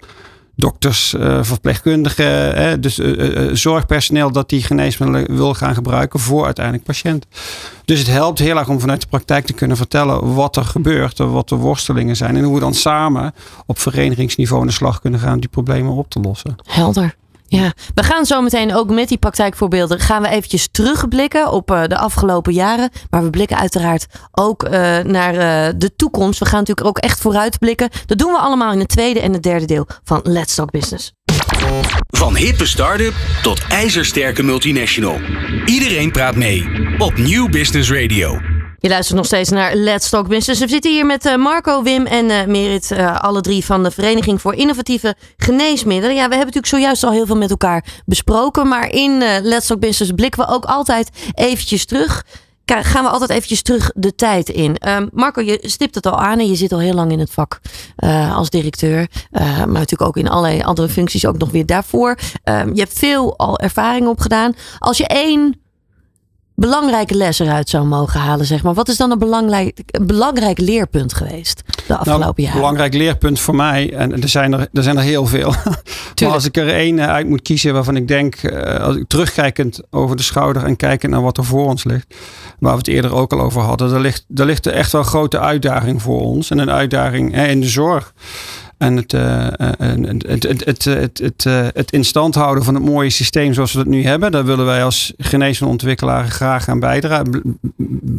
dokters, 0.55 1.13
eh, 1.13 1.43
verpleegkundigen, 1.43 2.55
eh, 2.55 2.73
dus 2.79 2.99
eh, 2.99 3.49
zorgpersoneel 3.53 4.31
dat 4.31 4.49
die 4.49 4.63
geneesmiddelen 4.63 5.35
wil 5.35 5.53
gaan 5.53 5.73
gebruiken 5.73 6.19
voor 6.19 6.45
uiteindelijk 6.45 6.85
patiënt. 6.85 7.25
Dus 7.85 7.99
het 7.99 8.07
helpt 8.07 8.39
heel 8.39 8.57
erg 8.57 8.69
om 8.69 8.79
vanuit 8.79 9.01
de 9.01 9.07
praktijk 9.07 9.45
te 9.45 9.53
kunnen 9.53 9.77
vertellen 9.77 10.33
wat 10.33 10.55
er 10.55 10.65
gebeurt, 10.65 11.17
wat 11.17 11.49
de 11.49 11.55
worstelingen 11.55 12.15
zijn 12.15 12.35
en 12.35 12.43
hoe 12.43 12.53
we 12.53 12.59
dan 12.59 12.73
samen 12.73 13.33
op 13.65 13.79
verenigingsniveau 13.79 14.61
aan 14.61 14.67
de 14.67 14.73
slag 14.73 15.01
kunnen 15.01 15.19
gaan 15.19 15.33
om 15.33 15.39
die 15.39 15.49
problemen 15.49 15.93
op 15.93 16.09
te 16.09 16.19
lossen. 16.19 16.55
Helder. 16.63 17.15
Ja, 17.55 17.73
we 17.93 18.03
gaan 18.03 18.25
zo 18.25 18.41
meteen 18.41 18.73
ook 18.73 18.89
met 18.89 19.07
die 19.07 19.17
praktijkvoorbeelden 19.17 19.99
gaan 19.99 20.21
we 20.21 20.27
eventjes 20.27 20.67
terugblikken 20.71 21.51
op 21.51 21.71
uh, 21.71 21.83
de 21.83 21.97
afgelopen 21.97 22.53
jaren. 22.53 22.89
Maar 23.09 23.23
we 23.23 23.29
blikken 23.29 23.57
uiteraard 23.57 24.05
ook 24.31 24.63
uh, 24.63 24.71
naar 24.99 25.33
uh, 25.33 25.73
de 25.77 25.95
toekomst. 25.95 26.39
We 26.39 26.45
gaan 26.45 26.59
natuurlijk 26.59 26.87
ook 26.87 26.97
echt 26.97 27.19
vooruitblikken. 27.19 27.89
Dat 28.05 28.17
doen 28.17 28.31
we 28.31 28.37
allemaal 28.37 28.71
in 28.71 28.79
het 28.79 28.89
tweede 28.89 29.19
en 29.19 29.33
het 29.33 29.43
derde 29.43 29.65
deel 29.65 29.87
van 30.03 30.19
Let's 30.23 30.55
Talk 30.55 30.71
Business. 30.71 31.13
Van 32.07 32.35
hippe 32.35 32.65
start-up 32.65 33.13
tot 33.41 33.61
ijzersterke 33.69 34.43
multinational. 34.43 35.19
Iedereen 35.65 36.11
praat 36.11 36.35
mee 36.35 36.69
op 36.97 37.17
Nieuw 37.17 37.49
Business 37.49 37.91
Radio. 37.91 38.52
Je 38.83 38.89
luistert 38.89 39.17
nog 39.17 39.25
steeds 39.25 39.49
naar 39.49 39.75
Let's 39.75 40.09
Talk 40.09 40.27
Business. 40.27 40.59
We 40.59 40.67
zitten 40.67 40.91
hier 40.91 41.05
met 41.05 41.37
Marco, 41.37 41.83
Wim 41.83 42.05
en 42.05 42.29
uh, 42.29 42.45
Merit, 42.45 42.91
uh, 42.91 43.19
alle 43.19 43.41
drie 43.41 43.65
van 43.65 43.83
de 43.83 43.91
Vereniging 43.91 44.41
voor 44.41 44.53
Innovatieve 44.53 45.15
Geneesmiddelen. 45.37 46.15
Ja, 46.15 46.27
we 46.27 46.35
hebben 46.35 46.39
natuurlijk 46.39 46.65
zojuist 46.65 47.03
al 47.03 47.11
heel 47.11 47.25
veel 47.25 47.37
met 47.37 47.49
elkaar 47.49 47.85
besproken, 48.05 48.67
maar 48.67 48.91
in 48.91 49.17
Let's 49.41 49.67
Talk 49.67 49.79
Business 49.79 50.11
blikken 50.15 50.45
we 50.45 50.53
ook 50.53 50.65
altijd 50.65 51.09
eventjes 51.33 51.85
terug. 51.85 52.25
Gaan 52.65 53.03
we 53.03 53.09
altijd 53.09 53.29
eventjes 53.29 53.61
terug 53.61 53.91
de 53.95 54.15
tijd 54.15 54.49
in. 54.49 54.89
Um, 54.89 55.09
Marco, 55.13 55.41
je 55.41 55.59
stipt 55.61 55.95
het 55.95 56.05
al 56.05 56.19
aan 56.19 56.39
en 56.39 56.47
je 56.47 56.55
zit 56.55 56.71
al 56.71 56.79
heel 56.79 56.93
lang 56.93 57.11
in 57.11 57.19
het 57.19 57.31
vak 57.31 57.59
als 58.33 58.49
directeur. 58.49 59.07
maar 59.31 59.67
natuurlijk 59.67 60.01
ook 60.01 60.17
in 60.17 60.29
allerlei 60.29 60.61
andere 60.61 60.89
functies, 60.89 61.25
ook 61.25 61.37
nog 61.37 61.51
weer 61.51 61.65
daarvoor. 61.65 62.17
Um, 62.43 62.73
je 62.73 62.81
hebt 62.81 62.99
veel 62.99 63.37
al 63.37 63.59
ervaring 63.59 64.07
opgedaan. 64.07 64.55
Als 64.79 64.97
je 64.97 65.07
één 65.07 65.61
belangrijke 66.63 67.15
les 67.15 67.39
eruit 67.39 67.69
zou 67.69 67.85
mogen 67.85 68.19
halen, 68.19 68.45
zeg 68.45 68.63
maar. 68.63 68.73
Wat 68.73 68.89
is 68.89 68.97
dan 68.97 69.11
een 69.11 69.19
belangrijk, 69.19 69.79
een 69.85 70.07
belangrijk 70.07 70.59
leerpunt 70.59 71.13
geweest 71.13 71.63
de 71.87 71.97
afgelopen 71.97 72.19
nou, 72.19 72.33
jaren? 72.35 72.53
Een 72.53 72.59
belangrijk 72.59 72.93
leerpunt 72.93 73.39
voor 73.39 73.55
mij, 73.55 73.93
en 73.93 74.21
er 74.21 74.29
zijn 74.29 74.53
er, 74.53 74.67
er, 74.73 74.83
zijn 74.83 74.97
er 74.97 75.03
heel 75.03 75.25
veel. 75.25 75.53
maar 76.21 76.31
als 76.31 76.45
ik 76.45 76.57
er 76.57 76.69
één 76.69 76.99
uit 76.99 77.27
moet 77.27 77.41
kiezen 77.41 77.73
waarvan 77.73 77.95
ik 77.95 78.07
denk, 78.07 78.53
als 78.79 78.95
ik 78.95 79.07
terugkijkend 79.07 79.81
over 79.89 80.15
de 80.15 80.23
schouder 80.23 80.63
en 80.63 80.75
kijkend 80.75 81.11
naar 81.11 81.21
wat 81.21 81.37
er 81.37 81.45
voor 81.45 81.65
ons 81.65 81.83
ligt, 81.83 82.15
waar 82.59 82.71
we 82.71 82.77
het 82.77 82.87
eerder 82.87 83.13
ook 83.13 83.33
al 83.33 83.39
over 83.39 83.61
hadden, 83.61 83.93
er 83.93 83.99
ligt, 83.99 84.25
er 84.35 84.45
ligt 84.45 84.67
echt 84.67 84.91
wel 84.91 85.01
een 85.01 85.07
grote 85.07 85.39
uitdaging 85.39 86.01
voor 86.01 86.21
ons. 86.21 86.49
En 86.49 86.57
een 86.57 86.71
uitdaging 86.71 87.33
hè, 87.33 87.47
in 87.47 87.61
de 87.61 87.67
zorg. 87.67 88.13
En 88.83 88.95
het, 88.95 89.13
uh, 89.13 89.47
het, 90.27 90.43
het, 90.43 90.65
het, 90.65 90.85
het, 90.85 91.17
het, 91.17 91.43
het 91.73 91.91
in 91.91 92.05
stand 92.05 92.35
houden 92.35 92.63
van 92.63 92.73
het 92.73 92.83
mooie 92.83 93.09
systeem 93.09 93.53
zoals 93.53 93.73
we 93.73 93.79
het 93.79 93.87
nu 93.87 94.03
hebben. 94.03 94.31
Daar 94.31 94.45
willen 94.45 94.65
wij 94.65 94.83
als 94.83 95.13
geneesmiddenontwikkelaar 95.17 96.27
graag 96.27 96.69
aan 96.69 96.79
bijdragen. 96.79 97.59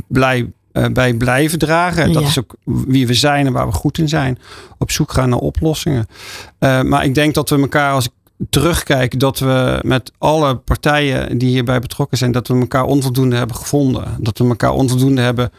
Blij, 0.09 0.51
bij 0.93 1.15
blijven 1.15 1.59
dragen. 1.59 2.13
Dat 2.13 2.23
ja. 2.23 2.29
is 2.29 2.39
ook 2.39 2.55
wie 2.65 3.07
we 3.07 3.15
zijn 3.15 3.47
en 3.47 3.53
waar 3.53 3.67
we 3.67 3.73
goed 3.73 3.99
in 3.99 4.09
zijn. 4.09 4.39
Op 4.79 4.91
zoek 4.91 5.13
gaan 5.13 5.29
naar 5.29 5.39
oplossingen. 5.39 6.07
Uh, 6.61 6.83
maar 6.83 7.05
ik 7.05 7.15
denk 7.15 7.35
dat 7.35 7.51
we 7.51 7.61
elkaar, 7.61 7.93
als 7.93 8.05
ik 8.05 8.13
terugkijk, 8.51 9.21
dat 9.21 9.39
we 9.39 9.79
met 9.83 10.13
alle 10.19 10.57
partijen 10.57 11.39
die 11.39 11.49
hierbij 11.49 11.79
betrokken 11.79 12.19
zijn, 12.19 12.33
dat 12.33 12.49
we 12.49 12.55
elkaar 12.55 12.85
onvoldoende 12.85 13.37
hebben 13.37 13.57
gevonden. 13.57 14.05
Dat 14.21 14.39
we 14.39 14.45
elkaar 14.45 14.73
onvoldoende 14.73 15.21
hebben 15.21 15.51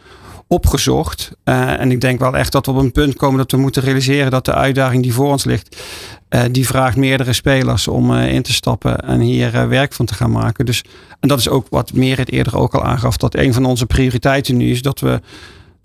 opgezocht. 0.48 1.30
Uh, 1.44 1.80
en 1.80 1.90
ik 1.90 2.00
denk 2.00 2.18
wel 2.18 2.36
echt 2.36 2.52
dat 2.52 2.66
we 2.66 2.72
op 2.72 2.78
een 2.78 2.92
punt 2.92 3.16
komen 3.16 3.38
dat 3.38 3.50
we 3.50 3.56
moeten 3.56 3.82
realiseren 3.82 4.30
dat 4.30 4.44
de 4.44 4.54
uitdaging 4.54 5.02
die 5.02 5.12
voor 5.12 5.28
ons 5.28 5.44
ligt, 5.44 5.82
uh, 6.30 6.42
die 6.50 6.66
vraagt 6.66 6.96
meerdere 6.96 7.32
spelers 7.32 7.88
om 7.88 8.10
uh, 8.10 8.32
in 8.32 8.42
te 8.42 8.52
stappen 8.52 8.98
en 8.98 9.20
hier 9.20 9.68
werk 9.68 9.92
van 9.92 10.06
te 10.06 10.14
gaan 10.14 10.30
maken. 10.30 10.66
Dus, 10.66 10.84
en 11.20 11.28
dat 11.28 11.38
is 11.38 11.48
ook 11.48 11.66
wat 11.70 11.92
Merit 11.92 12.32
eerder 12.32 12.56
ook 12.56 12.74
al 12.74 12.84
aangaf, 12.84 13.16
dat 13.16 13.34
een 13.34 13.52
van 13.52 13.64
onze 13.64 13.86
prioriteiten 13.86 14.56
nu 14.56 14.70
is 14.70 14.82
dat 14.82 15.00
we 15.00 15.20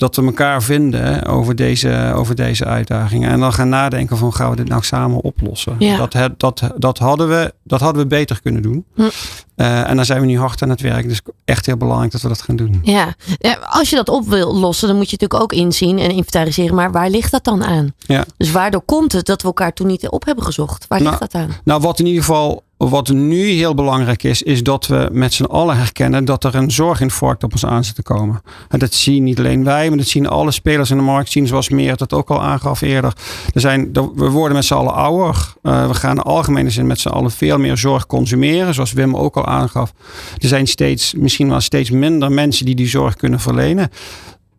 dat 0.02 0.16
we 0.16 0.26
elkaar 0.26 0.64
vinden 0.64 1.26
over 1.26 1.56
deze, 1.56 2.12
over 2.16 2.36
deze 2.36 2.66
uitdagingen. 2.66 3.30
En 3.30 3.40
dan 3.40 3.54
gaan 3.54 3.70
nadenken 3.70 4.18
van 4.18 4.34
gaan 4.34 4.50
we 4.50 4.56
dit 4.56 4.68
nou 4.68 4.84
samen 4.84 5.22
oplossen. 5.22 5.76
Ja. 5.80 6.08
Dat, 6.08 6.32
dat, 6.38 6.72
dat, 6.78 6.98
hadden 6.98 7.30
we, 7.30 7.54
dat 7.64 7.80
hadden 7.80 8.02
we 8.02 8.08
beter 8.08 8.42
kunnen 8.42 8.62
doen. 8.62 8.86
Hm. 8.96 9.02
Uh, 9.02 9.90
en 9.90 9.96
dan 9.96 10.06
zijn 10.06 10.22
we 10.22 10.26
nu 10.26 10.38
hard 10.38 10.62
aan 10.62 10.70
het 10.70 10.82
werk. 10.82 11.08
Dus 11.08 11.22
echt 11.46 11.66
heel 11.66 11.78
belangrijk 11.78 12.12
dat 12.12 12.22
we 12.22 12.28
dat 12.28 12.42
gaan 12.42 12.56
doen. 12.56 12.80
Ja. 12.84 13.16
ja, 13.38 13.58
als 13.62 13.90
je 13.90 13.96
dat 13.96 14.10
op 14.10 14.28
wil 14.28 14.56
lossen, 14.56 14.88
dan 14.88 14.98
moet 14.98 15.10
je 15.10 15.18
natuurlijk 15.20 15.44
ook 15.44 15.60
inzien 15.60 16.00
en 16.00 16.12
inventariseren. 16.12 16.76
Maar 16.76 16.92
waar 16.92 17.10
ligt 17.10 17.32
dat 17.32 17.44
dan 17.44 17.64
aan? 17.64 17.94
Ja. 17.98 18.26
Dus 18.38 18.52
waardoor 18.52 18.82
komt 18.82 19.12
het 19.12 19.26
dat 19.26 19.42
we 19.42 19.48
elkaar 19.48 19.74
toen 19.74 19.88
niet 19.88 20.10
op 20.10 20.26
hebben 20.26 20.44
gezocht? 20.44 20.86
Waar 20.88 21.02
ligt 21.02 21.20
dat 21.20 21.34
aan? 21.34 21.50
Nou, 21.64 21.82
wat 21.82 22.00
in 22.00 22.06
ieder 22.06 22.24
geval 22.24 22.64
wat 22.90 23.10
nu 23.10 23.50
heel 23.50 23.74
belangrijk 23.74 24.24
is, 24.24 24.42
is 24.42 24.64
dat 24.64 24.88
we 24.88 25.10
met 25.12 25.34
z'n 25.34 25.44
allen 25.44 25.78
herkennen 25.78 26.26
dat 26.26 26.44
er 26.44 26.56
een 26.56 26.72
zorginfarct 26.72 27.44
op 27.44 27.52
ons 27.52 27.66
aan 27.66 27.84
zit 27.84 27.96
te 27.96 28.04
komen. 28.04 28.42
En 28.70 28.80
dat 28.80 28.94
zien 28.94 29.24
niet 29.24 29.40
alleen 29.40 29.64
wij, 29.64 29.90
maar 29.90 29.98
dat 29.98 30.08
zien 30.08 30.28
alle 30.28 30.52
spelers 30.52 30.92
in 30.92 30.98
de 30.98 31.04
markt 31.04 31.32
zien, 31.32 31.48
zoals 31.48 31.70
Meer 31.70 31.98
dat 31.98 32.14
ook 32.14 32.30
al 32.30 32.42
aangaf 32.42 32.82
eerder. 32.82 33.14
Er 33.54 33.62
zijn, 33.62 33.94
we 34.16 34.30
worden 34.30 34.56
met 34.56 34.66
z'n 34.66 34.74
allen 34.74 34.94
ouder. 34.94 35.54
Uh, 35.64 35.88
we 35.88 35.94
gaan 35.94 36.16
in 36.16 36.22
algemene 36.22 36.70
zin 36.70 36.88
met 36.88 37.00
z'n 37.00 37.10
allen 37.10 37.32
veel 37.32 37.58
meer 37.58 37.78
zorg 37.78 38.06
consumeren, 38.06 38.74
zoals 38.74 38.94
Wim 38.94 39.16
ook 39.16 39.38
al 39.38 39.46
aangaf. 39.46 39.94
Er 40.38 40.48
zijn 40.48 40.68
steeds, 40.68 41.14
misschien 41.14 41.50
wel 41.50 41.60
steeds 41.60 41.90
minder 41.90 42.32
mensen 42.32 42.66
die 42.66 42.76
die 42.76 42.88
zorg 42.88 43.16
kunnen 43.16 43.40
verlenen. 43.40 43.90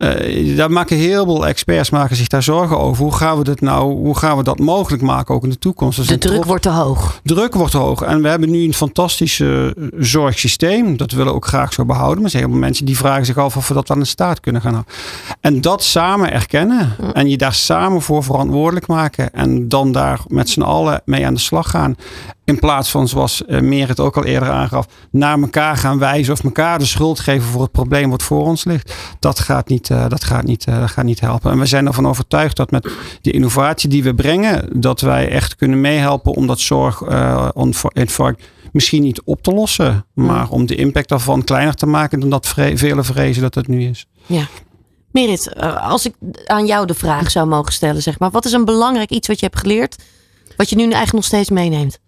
Uh, 0.03 0.57
daar 0.57 0.71
maken 0.71 0.97
heel 0.97 1.25
veel 1.25 1.47
experts 1.47 1.91
maken 1.91 2.17
zich 2.17 2.27
daar 2.27 2.43
zorgen 2.43 2.79
over. 2.79 3.03
Hoe 3.03 3.15
gaan 3.15 3.39
we 3.39 3.45
dat 3.45 3.61
nou, 3.61 3.93
hoe 3.93 4.19
gaan 4.19 4.37
we 4.37 4.43
dat 4.43 4.59
mogelijk 4.59 5.03
maken 5.03 5.35
ook 5.35 5.43
in 5.43 5.51
de 5.51 5.59
toekomst? 5.59 5.99
Dus 5.99 6.07
de 6.07 6.19
druk 6.19 6.35
trof, 6.35 6.47
wordt 6.47 6.63
te 6.63 6.69
hoog. 6.71 7.21
Druk 7.25 7.55
wordt 7.55 7.73
te 7.73 7.79
hoog. 7.79 8.03
En 8.03 8.23
we 8.23 8.29
hebben 8.29 8.51
nu 8.51 8.65
een 8.65 8.75
fantastisch 8.75 9.39
uh, 9.39 9.71
zorgsysteem. 9.99 10.97
Dat 10.97 11.11
willen 11.13 11.27
we 11.27 11.35
ook 11.35 11.47
graag 11.47 11.73
zo 11.73 11.85
behouden. 11.85 12.17
Maar 12.17 12.25
er 12.25 12.31
zijn 12.31 12.43
heel 12.43 12.53
veel 12.53 12.61
mensen 12.61 12.85
die 12.85 12.97
vragen 12.97 13.27
zich 13.27 13.37
af 13.37 13.57
of 13.57 13.69
we 13.69 13.75
dat 13.75 13.89
wel 13.89 13.99
in 13.99 14.07
staat 14.07 14.41
kunnen 14.41 14.63
gaan 14.63 14.73
houden. 14.73 14.93
En 15.41 15.61
dat 15.61 15.83
samen 15.83 16.33
erkennen. 16.33 16.97
En 17.13 17.29
je 17.29 17.37
daar 17.37 17.55
samen 17.55 18.03
voor 18.03 18.25
verantwoordelijk 18.25 18.87
maken. 18.87 19.33
En 19.33 19.69
dan 19.69 19.93
daar 19.93 20.21
met 20.27 20.49
z'n 20.49 20.63
allen 20.63 21.03
mee 21.05 21.27
aan 21.27 21.35
de 21.35 21.41
slag 21.41 21.71
gaan. 21.71 21.97
In 22.45 22.59
plaats 22.59 22.91
van, 22.91 23.09
zoals 23.09 23.43
uh, 23.47 23.61
Meer 23.61 23.89
het 23.89 24.01
ook 24.01 24.17
al 24.17 24.25
eerder 24.25 24.51
aangaf, 24.51 24.87
naar 25.11 25.41
elkaar 25.41 25.77
gaan 25.77 25.99
wijzen 25.99 26.33
of 26.33 26.45
elkaar 26.45 26.79
de 26.79 26.85
schuld 26.85 27.21
geven 27.21 27.49
voor 27.49 27.63
het 27.63 27.73
probleem 27.73 28.11
wat 28.11 28.23
voor 28.23 28.45
ons 28.45 28.65
ligt. 28.65 28.95
Dat 29.19 29.39
gaat 29.39 29.69
niet, 29.69 29.89
uh, 29.89 30.09
dat 30.09 30.25
gaat 30.25 30.45
niet, 30.45 30.67
uh, 30.67 30.81
dat 30.81 30.91
gaat 30.91 31.05
niet 31.05 31.21
helpen. 31.21 31.51
En 31.51 31.59
we 31.59 31.67
zijn 31.67 31.87
ervan 31.87 32.09
overtuigd 32.09 32.57
dat 32.57 32.71
met 32.71 32.89
de 33.21 33.31
innovatie 33.31 33.89
die 33.89 34.03
we 34.03 34.15
brengen, 34.15 34.81
dat 34.81 35.01
wij 35.01 35.29
echt 35.29 35.57
kunnen 35.57 35.81
meehelpen 35.81 36.33
om 36.33 36.47
dat 36.47 36.61
zorginfarct 36.61 38.45
misschien 38.73 39.03
niet 39.03 39.23
op 39.23 39.43
te 39.43 39.53
lossen, 39.53 40.07
maar 40.15 40.49
om 40.49 40.67
de 40.67 40.75
impact 40.75 41.09
daarvan 41.09 41.45
kleiner 41.45 41.75
te 41.75 41.87
maken 41.87 42.21
dan 42.21 42.31
dat 42.31 42.49
vele 42.75 43.03
vrezen 43.03 43.43
dat 43.43 43.55
het 43.55 43.69
nu 43.69 43.89
is. 43.89 44.07
Ja. 44.27 44.47
Merit, 45.11 45.55
als 45.81 46.07
ik 46.07 46.15
aan 46.47 46.67
jou 46.67 46.87
de 46.87 46.95
vraag 46.95 47.31
zou 47.31 47.49
mogen 47.49 47.73
stellen, 47.73 48.03
zeg 48.03 48.19
maar, 48.19 48.31
wat 48.31 48.45
is 48.45 48.53
een 48.53 48.65
belangrijk 48.65 49.11
iets 49.11 49.29
wat 49.29 49.41
je 49.41 49.47
hebt 49.47 49.59
geleerd, 49.59 50.03
wat 50.57 50.71
je 50.71 50.77
nu 50.77 50.83
eigenlijk 50.83 51.13
nog 51.13 51.25
steeds 51.25 51.51
meeneemt? 51.51 51.99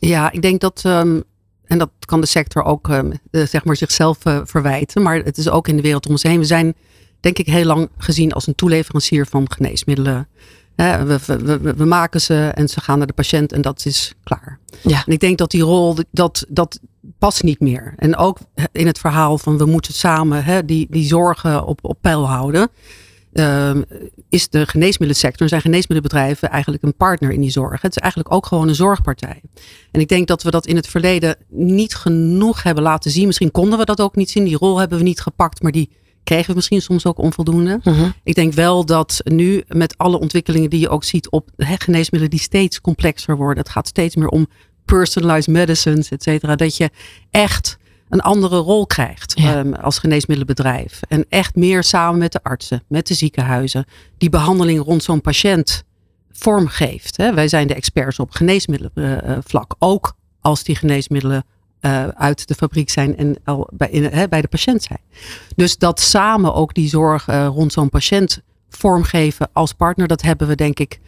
Ja, 0.00 0.32
ik 0.32 0.42
denk 0.42 0.60
dat, 0.60 0.82
um, 0.86 1.22
en 1.64 1.78
dat 1.78 1.90
kan 2.04 2.20
de 2.20 2.26
sector 2.26 2.64
ook 2.64 2.88
um, 2.88 3.12
uh, 3.30 3.46
zeg 3.46 3.64
maar 3.64 3.76
zichzelf 3.76 4.24
uh, 4.24 4.40
verwijten, 4.44 5.02
maar 5.02 5.16
het 5.16 5.38
is 5.38 5.48
ook 5.48 5.68
in 5.68 5.76
de 5.76 5.82
wereld 5.82 6.06
om 6.06 6.12
ons 6.12 6.22
heen. 6.22 6.38
We 6.38 6.44
zijn 6.44 6.74
denk 7.20 7.38
ik 7.38 7.46
heel 7.46 7.64
lang 7.64 7.88
gezien 7.96 8.32
als 8.32 8.46
een 8.46 8.54
toeleverancier 8.54 9.26
van 9.26 9.50
geneesmiddelen. 9.50 10.28
We, 10.76 11.74
we, 11.76 11.84
maken 11.84 12.20
ze 12.20 12.50
en 12.54 12.68
ze 12.68 12.80
gaan 12.80 12.98
naar 12.98 13.06
de 13.06 13.12
patiënt 13.12 13.52
en 13.52 13.62
dat 13.62 13.84
is 13.84 14.14
klaar. 14.24 14.58
Ja. 14.82 15.02
En 15.06 15.12
ik 15.12 15.20
denk 15.20 15.38
dat 15.38 15.50
die 15.50 15.62
rol, 15.62 15.96
dat, 16.10 16.46
dat 16.48 16.80
past 17.18 17.42
niet 17.42 17.60
meer. 17.60 17.94
En 17.96 18.16
ook 18.16 18.38
in 18.72 18.86
het 18.86 18.98
verhaal 18.98 19.38
van 19.38 19.58
we 19.58 19.64
moeten 19.64 19.94
samen 19.94 20.66
die, 20.66 20.86
die 20.90 21.06
zorgen 21.06 21.64
op, 21.64 21.78
op 21.82 21.98
peil 22.00 22.28
houden. 22.28 22.70
Uh, 23.38 23.70
is 24.28 24.48
de 24.48 24.66
geneesmiddelsector, 24.66 25.48
zijn 25.48 25.60
geneesmiddelenbedrijven 25.60 26.50
eigenlijk 26.50 26.82
een 26.82 26.96
partner 26.96 27.30
in 27.30 27.40
die 27.40 27.50
zorg. 27.50 27.82
Het 27.82 27.96
is 27.96 28.02
eigenlijk 28.02 28.32
ook 28.34 28.46
gewoon 28.46 28.68
een 28.68 28.74
zorgpartij. 28.74 29.42
En 29.90 30.00
ik 30.00 30.08
denk 30.08 30.26
dat 30.26 30.42
we 30.42 30.50
dat 30.50 30.66
in 30.66 30.76
het 30.76 30.86
verleden 30.86 31.36
niet 31.48 31.94
genoeg 31.94 32.62
hebben 32.62 32.82
laten 32.82 33.10
zien. 33.10 33.26
Misschien 33.26 33.50
konden 33.50 33.78
we 33.78 33.84
dat 33.84 34.00
ook 34.00 34.16
niet 34.16 34.30
zien. 34.30 34.44
Die 34.44 34.56
rol 34.56 34.78
hebben 34.78 34.98
we 34.98 35.04
niet 35.04 35.20
gepakt, 35.20 35.62
maar 35.62 35.72
die 35.72 35.90
kregen 36.24 36.48
we 36.48 36.54
misschien 36.54 36.82
soms 36.82 37.06
ook 37.06 37.18
onvoldoende. 37.18 37.80
Uh 37.84 37.98
-huh. 37.98 38.08
Ik 38.22 38.34
denk 38.34 38.52
wel 38.52 38.84
dat 38.84 39.20
nu 39.24 39.64
met 39.68 39.98
alle 39.98 40.20
ontwikkelingen 40.20 40.70
die 40.70 40.80
je 40.80 40.88
ook 40.88 41.04
ziet 41.04 41.30
op 41.30 41.50
he, 41.56 41.74
geneesmiddelen 41.78 42.30
die 42.30 42.40
steeds 42.40 42.80
complexer 42.80 43.36
worden. 43.36 43.62
Het 43.62 43.72
gaat 43.72 43.88
steeds 43.88 44.16
meer 44.16 44.28
om 44.28 44.46
personalized 44.84 45.54
medicines, 45.54 46.08
et 46.08 46.22
cetera. 46.22 46.56
Dat 46.56 46.76
je 46.76 46.90
echt 47.30 47.78
een 48.08 48.20
andere 48.20 48.56
rol 48.56 48.86
krijgt 48.86 49.32
ja. 49.40 49.58
um, 49.58 49.74
als 49.74 49.98
geneesmiddelenbedrijf. 49.98 51.00
En 51.08 51.26
echt 51.28 51.54
meer 51.54 51.82
samen 51.82 52.18
met 52.18 52.32
de 52.32 52.42
artsen, 52.42 52.82
met 52.88 53.06
de 53.06 53.14
ziekenhuizen, 53.14 53.84
die 54.18 54.30
behandeling 54.30 54.84
rond 54.84 55.02
zo'n 55.02 55.20
patiënt 55.20 55.82
vormgeeft. 56.30 57.16
Hè. 57.16 57.34
Wij 57.34 57.48
zijn 57.48 57.66
de 57.66 57.74
experts 57.74 58.18
op 58.18 58.30
geneesmiddelenvlak, 58.30 59.72
uh, 59.72 59.88
ook 59.88 60.16
als 60.40 60.62
die 60.64 60.76
geneesmiddelen 60.76 61.44
uh, 61.80 62.08
uit 62.08 62.48
de 62.48 62.54
fabriek 62.54 62.90
zijn 62.90 63.16
en 63.16 63.36
al 63.44 63.68
bij, 63.72 63.90
in, 63.90 64.04
hè, 64.04 64.28
bij 64.28 64.40
de 64.40 64.48
patiënt 64.48 64.82
zijn. 64.82 65.00
Dus 65.56 65.78
dat 65.78 66.00
samen 66.00 66.54
ook 66.54 66.74
die 66.74 66.88
zorg 66.88 67.28
uh, 67.28 67.46
rond 67.46 67.72
zo'n 67.72 67.88
patiënt 67.88 68.42
vormgeven 68.68 69.48
als 69.52 69.72
partner, 69.72 70.08
dat 70.08 70.22
hebben 70.22 70.48
we 70.48 70.54
denk 70.54 70.78
ik 70.78 71.00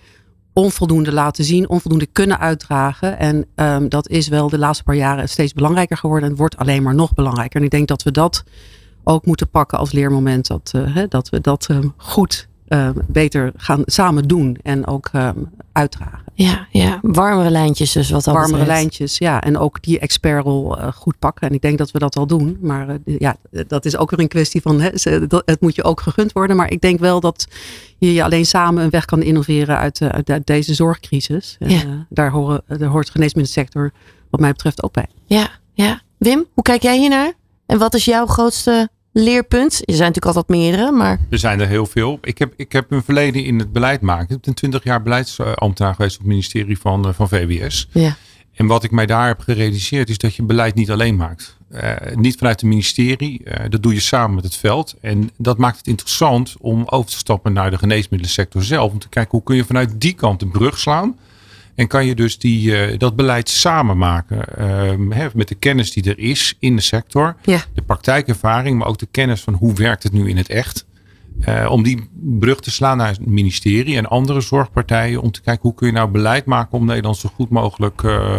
onvoldoende 0.52 1.12
laten 1.12 1.44
zien, 1.44 1.68
onvoldoende 1.68 2.06
kunnen 2.06 2.38
uitdragen. 2.38 3.18
En 3.18 3.46
um, 3.54 3.88
dat 3.88 4.08
is 4.08 4.28
wel 4.28 4.48
de 4.48 4.58
laatste 4.58 4.84
paar 4.84 4.94
jaren 4.94 5.28
steeds 5.28 5.52
belangrijker 5.52 5.96
geworden 5.96 6.28
en 6.28 6.36
wordt 6.36 6.56
alleen 6.56 6.82
maar 6.82 6.94
nog 6.94 7.14
belangrijker. 7.14 7.58
En 7.58 7.64
ik 7.64 7.70
denk 7.70 7.88
dat 7.88 8.02
we 8.02 8.10
dat 8.10 8.44
ook 9.04 9.26
moeten 9.26 9.48
pakken 9.48 9.78
als 9.78 9.92
leermoment, 9.92 10.46
dat, 10.46 10.72
uh, 10.76 10.94
hè, 10.94 11.08
dat 11.08 11.28
we 11.28 11.40
dat 11.40 11.68
um, 11.70 11.94
goed 11.96 12.48
eh, 12.70 12.88
beter 13.06 13.52
gaan 13.56 13.82
samen 13.84 14.28
doen 14.28 14.56
en 14.62 14.86
ook 14.86 15.08
ehm, 15.12 15.38
uitdragen. 15.72 16.18
Ja, 16.34 16.66
ja, 16.70 16.98
warmere 17.02 17.50
lijntjes 17.50 17.92
dus 17.92 18.10
wat 18.10 18.24
dat 18.24 18.34
Warmere 18.34 18.58
betreft. 18.58 18.78
lijntjes, 18.80 19.18
ja. 19.18 19.40
En 19.40 19.58
ook 19.58 19.82
die 19.82 19.98
expertrol 19.98 20.78
eh, 20.78 20.92
goed 20.92 21.18
pakken. 21.18 21.48
En 21.48 21.54
ik 21.54 21.60
denk 21.62 21.78
dat 21.78 21.90
we 21.90 21.98
dat 21.98 22.16
al 22.16 22.26
doen. 22.26 22.58
Maar 22.60 22.88
eh, 22.88 22.96
ja, 23.18 23.36
dat 23.66 23.84
is 23.84 23.96
ook 23.96 24.10
weer 24.10 24.20
een 24.20 24.28
kwestie 24.28 24.60
van, 24.60 24.80
hè, 24.80 24.88
het 25.44 25.60
moet 25.60 25.74
je 25.74 25.84
ook 25.84 26.00
gegund 26.00 26.32
worden. 26.32 26.56
Maar 26.56 26.70
ik 26.70 26.80
denk 26.80 27.00
wel 27.00 27.20
dat 27.20 27.46
je 27.98 28.12
je 28.12 28.24
alleen 28.24 28.46
samen 28.46 28.84
een 28.84 28.90
weg 28.90 29.04
kan 29.04 29.22
innoveren 29.22 29.78
uit, 29.78 30.00
eh, 30.00 30.08
uit, 30.08 30.30
uit 30.30 30.46
deze 30.46 30.74
zorgcrisis. 30.74 31.56
En, 31.58 31.70
Ja. 31.70 32.06
daar, 32.08 32.30
horen, 32.30 32.62
daar 32.66 32.88
hoort 32.88 33.06
de 33.06 33.12
geneesmiddelsector 33.12 33.92
wat 34.30 34.40
mij 34.40 34.50
betreft 34.52 34.82
ook 34.82 34.92
bij. 34.92 35.06
Ja, 35.26 35.48
ja. 35.72 36.00
Wim, 36.18 36.46
hoe 36.54 36.62
kijk 36.64 36.82
jij 36.82 36.98
hiernaar? 36.98 37.32
En 37.66 37.78
wat 37.78 37.94
is 37.94 38.04
jouw 38.04 38.26
grootste 38.26 38.88
leerpunt? 39.12 39.72
Er 39.72 39.94
zijn 39.94 40.12
natuurlijk 40.12 40.36
altijd 40.36 40.48
meerdere, 40.48 40.90
maar 40.92 41.18
Er 41.30 41.38
zijn 41.38 41.60
er 41.60 41.66
heel 41.68 41.86
veel. 41.86 42.18
Ik 42.22 42.38
heb, 42.38 42.52
ik 42.56 42.72
heb 42.72 42.90
een 42.90 43.02
verleden 43.02 43.44
in 43.44 43.58
het 43.58 43.72
beleid 43.72 44.00
maken. 44.00 44.36
Ik 44.36 44.42
ben 44.42 44.54
20 44.54 44.84
jaar 44.84 45.02
beleidsambtenaar 45.02 45.94
geweest 45.94 46.14
op 46.14 46.20
het 46.22 46.30
ministerie 46.30 46.78
van, 46.78 47.06
eh, 47.06 47.12
van 47.14 47.28
VWS. 47.28 47.88
ja. 47.92 48.16
En 48.54 48.66
wat 48.66 48.84
ik 48.84 48.90
mij 48.90 49.06
daar 49.06 49.26
heb 49.26 49.40
gerealiseerd 49.40 50.08
is 50.08 50.18
dat 50.18 50.34
je 50.34 50.42
beleid 50.42 50.74
niet 50.74 50.90
alleen 50.90 51.16
maakt. 51.16 51.56
Eh, 51.70 51.92
niet 52.14 52.36
vanuit 52.38 52.60
het 52.60 52.70
ministerie. 52.70 53.44
eh, 53.44 53.70
dat 53.70 53.82
doe 53.82 53.94
je 53.94 54.00
samen 54.00 54.34
met 54.34 54.44
het 54.44 54.56
veld. 54.56 54.94
En 55.00 55.30
dat 55.36 55.58
maakt 55.58 55.76
het 55.76 55.86
interessant 55.86 56.54
om 56.60 56.82
over 56.86 57.10
te 57.10 57.16
stappen 57.16 57.52
naar 57.52 57.70
de 57.70 57.78
geneesmiddelensector 57.78 58.62
zelf. 58.62 58.92
Om 58.92 58.98
te 58.98 59.08
kijken 59.08 59.30
hoe 59.30 59.42
kun 59.42 59.56
je 59.56 59.64
vanuit 59.64 60.00
die 60.00 60.12
kant 60.12 60.40
de 60.40 60.46
brug 60.46 60.78
slaan. 60.78 61.18
En 61.80 61.86
kan 61.86 62.06
je 62.06 62.14
dus 62.14 62.38
die, 62.38 62.76
eh, 62.76 62.98
dat 62.98 63.16
beleid 63.16 63.48
samen 63.48 63.98
maken. 63.98 64.56
ehm, 64.56 65.10
hè, 65.10 65.28
met 65.34 65.48
de 65.48 65.54
kennis 65.54 65.92
die 65.92 66.04
er 66.04 66.18
is 66.18 66.56
in 66.58 66.76
de 66.76 66.82
sector. 66.82 67.36
Ja. 67.42 67.64
De 67.74 67.82
praktijkervaring, 67.82 68.78
maar 68.78 68.88
ook 68.88 68.98
de 68.98 69.08
kennis 69.10 69.40
van 69.40 69.54
hoe 69.54 69.74
werkt 69.74 70.02
het 70.02 70.12
nu 70.12 70.28
in 70.28 70.36
het 70.36 70.48
echt. 70.48 70.86
Eh, 71.40 71.70
om 71.70 71.82
die 71.82 72.10
brug 72.14 72.60
te 72.60 72.70
slaan 72.70 72.96
naar 72.96 73.08
het 73.08 73.26
ministerie 73.26 73.96
en 73.96 74.06
andere 74.06 74.40
zorgpartijen. 74.40 75.22
Om 75.22 75.30
te 75.30 75.40
kijken 75.40 75.62
hoe 75.62 75.74
kun 75.74 75.86
je 75.86 75.92
nou 75.92 76.10
beleid 76.10 76.44
maken 76.44 76.78
om 76.78 76.84
Nederland 76.84 77.16
zo 77.16 77.30
goed 77.34 77.50
mogelijk 77.50 78.02
eh, 78.02 78.36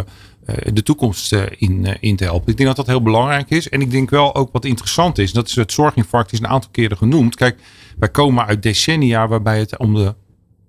de 0.74 0.84
toekomst 0.84 1.36
in, 1.58 1.98
in 2.00 2.16
te 2.16 2.24
helpen. 2.24 2.52
Ik 2.52 2.58
denk 2.58 2.68
dat 2.68 2.78
dat 2.78 2.88
heel 2.88 3.04
belangrijk 3.04 3.50
is. 3.50 3.70
En 3.70 3.82
ik 3.82 3.92
denk 3.92 4.10
wel 4.10 4.36
ook 4.36 4.52
wat 4.52 4.66
interessant 4.66 5.18
is. 5.18 5.34
Dat 5.34 5.48
is 5.48 5.56
het 5.56 5.72
zorginfarct 5.72 6.32
is 6.32 6.40
een 6.40 6.48
aantal 6.48 6.72
keren 6.72 6.98
genoemd. 6.98 7.36
Kijk, 7.36 7.60
wij 8.00 8.10
komen 8.10 8.46
uit 8.46 8.64
decennia 8.64 9.28
waarbij 9.28 9.60
het 9.60 9.78
om 9.78 9.94
de, 9.94 10.16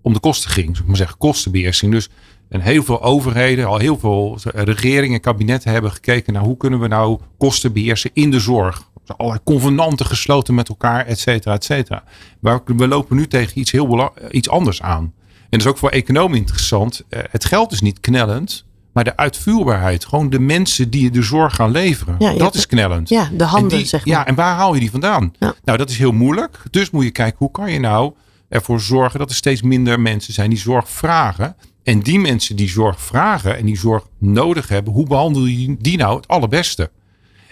om 0.02 0.12
de 0.12 0.20
kosten 0.20 0.50
ging. 0.50 0.66
Zou 0.66 0.78
ik 0.78 0.86
maar 0.86 0.96
zeggen, 0.96 1.18
kostenbeheersing. 1.18 1.92
Dus 1.92 2.08
en 2.52 2.60
heel 2.60 2.82
veel 2.82 3.02
overheden, 3.02 3.66
al 3.66 3.78
heel 3.78 3.98
veel 3.98 4.38
regeringen 4.54 5.14
en 5.14 5.20
kabinetten 5.20 5.70
hebben 5.72 5.90
gekeken 5.92 6.32
naar 6.32 6.42
hoe 6.42 6.56
kunnen 6.56 6.80
we 6.80 6.86
nou 6.88 7.18
kosten 7.38 7.72
beheersen 7.72 8.10
in 8.12 8.30
de 8.30 8.40
zorg. 8.40 8.90
Er 9.06 9.14
allerlei 9.16 9.44
convenanten 9.44 10.06
gesloten 10.06 10.54
met 10.54 10.68
elkaar, 10.68 11.06
et 11.06 11.18
cetera, 11.18 11.54
et 11.54 11.64
cetera. 11.64 12.02
Maar 12.40 12.60
we 12.64 12.88
lopen 12.88 13.16
nu 13.16 13.26
tegen 13.28 13.58
iets 13.58 13.70
heel 13.70 13.86
bela- 13.86 14.12
iets 14.30 14.48
anders 14.48 14.82
aan. 14.82 15.02
En 15.38 15.58
dat 15.58 15.60
is 15.60 15.66
ook 15.66 15.78
voor 15.78 15.90
economen 15.90 16.36
interessant. 16.38 17.02
Eh, 17.08 17.20
Het 17.30 17.44
geld 17.44 17.72
is 17.72 17.80
niet 17.80 18.00
knellend, 18.00 18.64
maar 18.92 19.04
de 19.04 19.16
uitvoerbaarheid. 19.16 20.04
Gewoon 20.04 20.30
de 20.30 20.38
mensen 20.38 20.90
die 20.90 21.10
de 21.10 21.22
zorg 21.22 21.54
gaan 21.54 21.70
leveren. 21.70 22.16
Ja, 22.18 22.34
dat 22.34 22.54
is 22.54 22.66
knellend. 22.66 23.08
ja, 23.08 23.28
de 23.32 23.44
handen, 23.44 23.78
die- 23.78 23.86
zeg 23.86 24.06
maar. 24.06 24.14
Ja, 24.16 24.26
en 24.26 24.34
waar 24.34 24.54
haal 24.56 24.74
je 24.74 24.80
die 24.80 24.90
vandaan? 24.90 25.32
Ja. 25.38 25.54
Nou, 25.64 25.78
dat 25.78 25.90
is 25.90 25.98
heel 25.98 26.12
moeilijk. 26.12 26.58
Dus 26.70 26.90
moet 26.90 27.04
je 27.04 27.10
kijken, 27.10 27.38
hoe 27.38 27.50
kan 27.50 27.72
je 27.72 27.80
nou 27.80 28.12
ervoor 28.48 28.80
zorgen 28.80 29.18
dat 29.18 29.30
er 29.30 29.36
steeds 29.36 29.62
minder 29.62 30.00
mensen 30.00 30.32
zijn 30.32 30.50
die 30.50 30.58
zorg 30.58 30.88
vragen. 30.90 31.56
En 31.82 32.00
die 32.00 32.18
mensen 32.18 32.56
die 32.56 32.68
zorg 32.68 33.00
vragen 33.00 33.56
en 33.56 33.66
die 33.66 33.78
zorg 33.78 34.06
nodig 34.18 34.68
hebben, 34.68 34.92
hoe 34.92 35.06
behandel 35.06 35.44
je 35.44 35.76
die 35.78 35.96
nou 35.96 36.16
het 36.16 36.28
allerbeste? 36.28 36.90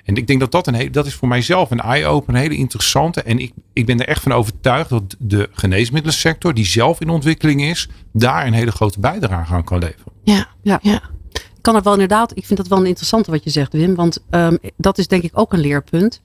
En 0.04 0.16
ik 0.16 0.26
denk 0.26 0.40
dat 0.40 0.52
dat, 0.52 0.66
een 0.66 0.74
hele, 0.74 0.90
dat 0.90 1.06
is 1.06 1.14
voor 1.14 1.28
mijzelf 1.28 1.70
een 1.70 1.80
eye-open, 1.80 2.34
een 2.34 2.40
hele 2.40 2.56
interessante. 2.56 3.22
En 3.22 3.38
ik, 3.38 3.52
ik 3.72 3.86
ben 3.86 4.00
er 4.00 4.08
echt 4.08 4.22
van 4.22 4.32
overtuigd 4.32 4.90
dat 4.90 5.16
de 5.18 5.48
geneesmiddelensector, 5.52 6.54
die 6.54 6.64
zelf 6.64 7.00
in 7.00 7.08
ontwikkeling 7.08 7.62
is, 7.62 7.88
daar 8.12 8.46
een 8.46 8.52
hele 8.52 8.72
grote 8.72 9.00
bijdrage 9.00 9.54
aan 9.54 9.64
kan 9.64 9.78
leveren. 9.78 10.12
Ja, 10.24 10.48
Ja. 10.62 10.78
ja. 10.82 11.02
Ik 11.32 11.66
kan 11.66 11.76
er 11.76 11.82
wel 11.82 11.92
inderdaad, 11.92 12.36
ik 12.36 12.46
vind 12.46 12.58
dat 12.58 12.68
wel 12.68 12.78
een 12.78 12.86
interessante 12.86 13.30
wat 13.30 13.44
je 13.44 13.50
zegt, 13.50 13.72
Wim. 13.72 13.94
Want 13.94 14.18
ehm, 14.30 14.56
dat 14.76 14.98
is 14.98 15.06
denk 15.06 15.22
ik 15.22 15.38
ook 15.38 15.52
een 15.52 15.60
leerpunt. 15.60 16.20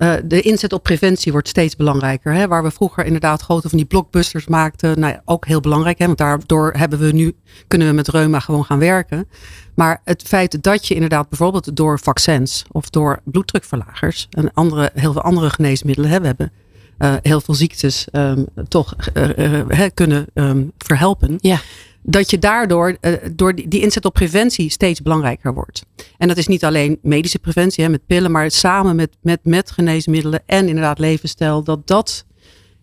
Eh, 0.00 0.14
de 0.24 0.40
inzet 0.40 0.72
op 0.72 0.82
preventie 0.82 1.32
wordt 1.32 1.48
steeds 1.48 1.76
belangrijker. 1.76 2.32
Hè? 2.32 2.48
Waar 2.48 2.62
we 2.62 2.70
vroeger 2.70 3.04
inderdaad 3.04 3.42
grote 3.42 3.68
van 3.68 3.78
die 3.78 3.86
blockbusters 3.86 4.46
maakten. 4.46 5.00
Nou 5.00 5.12
ja, 5.12 5.22
ook 5.24 5.46
heel 5.46 5.60
belangrijk. 5.60 5.98
Hè? 5.98 6.06
Want 6.06 6.18
daardoor 6.18 6.72
hebben 6.76 6.98
we 6.98 7.12
nu, 7.12 7.36
kunnen 7.66 7.88
we 7.88 7.94
met 7.94 8.08
reuma 8.08 8.40
gewoon 8.40 8.64
gaan 8.64 8.78
werken. 8.78 9.28
Maar 9.74 10.00
het 10.04 10.22
feit 10.22 10.62
dat 10.62 10.86
je 10.86 10.94
inderdaad 10.94 11.28
bijvoorbeeld 11.28 11.76
door 11.76 11.98
vaccins 11.98 12.64
of 12.72 12.90
door 12.90 13.20
bloeddrukverlagers 13.24 14.26
en 14.30 14.52
andere, 14.52 14.90
heel 14.94 15.12
veel 15.12 15.22
andere 15.22 15.50
geneesmiddelen 15.50 16.10
hebben. 16.10 16.52
Eh, 17.00 17.14
heel 17.22 17.40
veel 17.40 17.54
ziektes 17.54 18.06
ehm, 18.10 18.44
toch 18.68 18.94
eh, 19.14 19.60
eh, 19.84 19.90
kunnen 19.94 20.26
ehm, 20.34 20.64
verhelpen 20.78 21.36
Ja. 21.40 21.60
dat 22.02 22.30
je 22.30 22.38
daardoor 22.38 22.96
door 23.32 23.54
die, 23.54 23.68
die 23.68 23.80
inzet 23.80 24.04
op 24.04 24.12
preventie 24.12 24.70
steeds 24.70 25.02
belangrijker 25.02 25.54
wordt. 25.54 25.84
En 26.18 26.28
dat 26.28 26.36
is 26.36 26.46
niet 26.46 26.64
alleen 26.64 26.98
medische 27.02 27.38
preventie 27.38 27.84
hè, 27.84 27.90
met 27.90 28.06
pillen, 28.06 28.30
maar 28.30 28.50
samen 28.50 28.96
met, 28.96 29.16
met, 29.22 29.40
met 29.42 29.70
geneesmiddelen 29.70 30.42
en 30.46 30.68
inderdaad 30.68 30.98
levensstijl. 30.98 31.62
Dat 31.62 31.86
dat, 31.86 32.24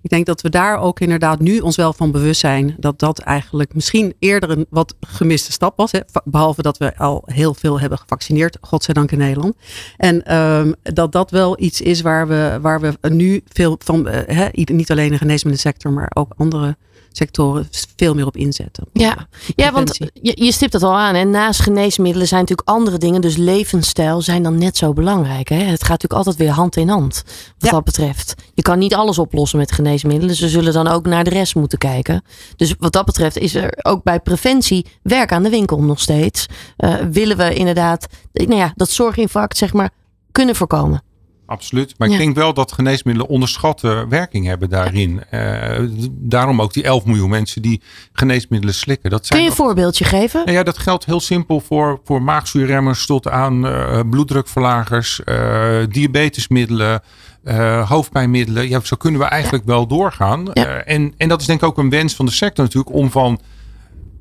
ik 0.08 0.14
denk 0.14 0.26
dat 0.26 0.42
we 0.42 0.50
daar 0.50 0.80
ook 0.80 1.00
inderdaad 1.00 1.40
nu 1.40 1.60
ons 1.60 1.76
wel 1.76 1.94
van 1.94 2.12
bewust 2.12 2.40
zijn 2.40 2.76
dat 2.80 3.00
dat 3.00 3.20
eigenlijk 3.20 3.74
misschien 3.74 4.14
eerder 4.20 4.50
een 4.50 4.66
wat 4.70 4.96
gemiste 5.00 5.52
stap 5.52 5.78
was. 5.78 5.92
Hè, 5.92 6.00
behalve 6.24 6.62
dat 6.62 6.78
we 6.78 6.98
al 6.98 7.24
heel 7.26 7.54
veel 7.54 7.80
hebben 7.80 7.98
gevaccineerd, 7.98 8.58
godzijdank 8.62 9.12
in 9.12 9.18
Nederland. 9.18 9.56
En 9.98 10.26
ehm, 10.26 10.72
dat 10.84 11.12
dat 11.12 11.32
wel 11.32 11.62
iets 11.62 11.82
is 11.82 12.02
waar 12.02 12.28
we, 12.28 12.58
waar 12.62 12.82
we 12.82 12.98
nu 13.10 13.42
veel 13.48 13.76
van, 13.84 14.08
hè, 14.08 14.48
niet 14.52 14.92
alleen 14.92 15.12
de 15.12 15.18
geneesmiddelsector, 15.18 15.92
maar 15.92 16.12
ook 16.14 16.34
andere 16.38 16.78
sectoren 17.18 17.68
veel 17.96 18.14
meer 18.14 18.26
op 18.26 18.36
inzetten. 18.38 18.88
Ja, 18.94 19.28
ja 19.56 19.72
want 19.72 19.98
je, 19.98 20.44
je 20.44 20.52
stipt 20.52 20.74
het 20.74 20.84
al 20.84 20.98
aan. 20.98 21.16
En 21.16 21.30
naast 21.30 21.60
geneesmiddelen 21.62 22.28
zijn 22.28 22.40
natuurlijk 22.40 22.70
andere 22.70 22.98
dingen. 22.98 23.22
Dus 23.22 23.36
levensstijl 23.38 24.22
zijn 24.22 24.44
dan 24.44 24.58
net 24.58 24.78
zo 24.78 24.94
belangrijk. 24.94 25.50
Hè? 25.50 25.56
Het 25.56 25.82
gaat 25.84 26.02
natuurlijk 26.02 26.14
altijd 26.14 26.36
weer 26.36 26.50
hand 26.50 26.76
in 26.76 26.90
hand. 26.90 27.24
Wat 27.26 27.34
Ja. 27.58 27.70
dat 27.70 27.84
betreft. 27.84 28.34
Je 28.54 28.62
kan 28.62 28.80
niet 28.80 28.94
alles 28.96 29.20
oplossen 29.20 29.60
met 29.60 29.72
geneesmiddelen. 29.72 30.36
Ze 30.36 30.50
zullen 30.50 30.74
dan 30.74 30.88
ook 30.88 31.06
naar 31.06 31.24
de 31.24 31.30
rest 31.30 31.56
moeten 31.56 31.78
kijken. 31.78 32.24
Dus 32.56 32.76
wat 32.80 32.92
dat 32.94 33.06
betreft 33.06 33.38
is 33.38 33.56
er 33.56 33.80
ook 33.82 34.04
bij 34.04 34.20
preventie 34.20 34.86
werk 35.02 35.32
aan 35.32 35.44
de 35.44 35.50
winkel 35.50 35.82
nog 35.84 36.00
steeds. 36.00 36.46
Eh, 36.78 36.96
willen 37.12 37.38
we 37.38 37.54
inderdaad 37.54 38.08
nou 38.34 38.56
ja, 38.56 38.74
dat 38.76 38.90
zorginfarct 38.90 39.58
zeg 39.58 39.74
maar 39.74 39.90
kunnen 40.32 40.56
voorkomen. 40.56 41.02
Absoluut. 41.48 41.94
Maar 41.98 42.08
Ja. 42.08 42.14
ik 42.14 42.20
denk 42.20 42.36
wel 42.36 42.54
dat 42.54 42.72
geneesmiddelen 42.72 43.30
onderschatte 43.32 44.06
werking 44.10 44.46
hebben 44.46 44.70
daarin. 44.70 45.24
Eh, 45.30 45.80
daarom 46.10 46.62
ook 46.62 46.74
die 46.74 46.84
11 46.84 47.06
miljoen 47.06 47.30
mensen 47.30 47.62
die 47.62 47.82
geneesmiddelen 48.14 48.76
slikken. 48.76 49.10
Dat 49.10 49.20
Kun 49.20 49.28
zijn 49.28 49.42
je 49.44 49.50
een 49.50 49.56
voorbeeldje 49.56 50.04
geven? 50.06 50.42
Nou 50.46 50.58
ja, 50.58 50.64
dat 50.64 50.78
geldt 50.78 51.06
heel 51.06 51.20
simpel 51.20 51.60
voor, 51.60 52.00
voor 52.04 52.22
maagzuurremmers 52.22 53.06
tot 53.06 53.28
aan 53.30 53.68
eh, 53.68 54.00
bloeddrukverlagers, 54.10 55.24
eh, 55.24 55.80
diabetesmiddelen, 55.90 57.02
eh, 57.44 57.90
hoofdpijnmiddelen. 57.90 58.70
Ja, 58.70 58.80
zo 58.84 58.96
kunnen 58.96 59.20
we 59.22 59.26
eigenlijk 59.28 59.66
wel 59.66 59.88
doorgaan. 59.88 60.50
Ja. 60.54 60.66
Eh, 60.66 60.94
en, 60.96 61.14
en 61.18 61.28
dat 61.30 61.42
is 61.42 61.48
denk 61.48 61.62
ik 61.62 61.68
ook 61.68 61.78
een 61.78 61.90
wens 61.90 62.14
van 62.16 62.26
de 62.26 62.32
sector 62.32 62.64
natuurlijk 62.66 62.96
om 62.96 63.12
van 63.12 63.40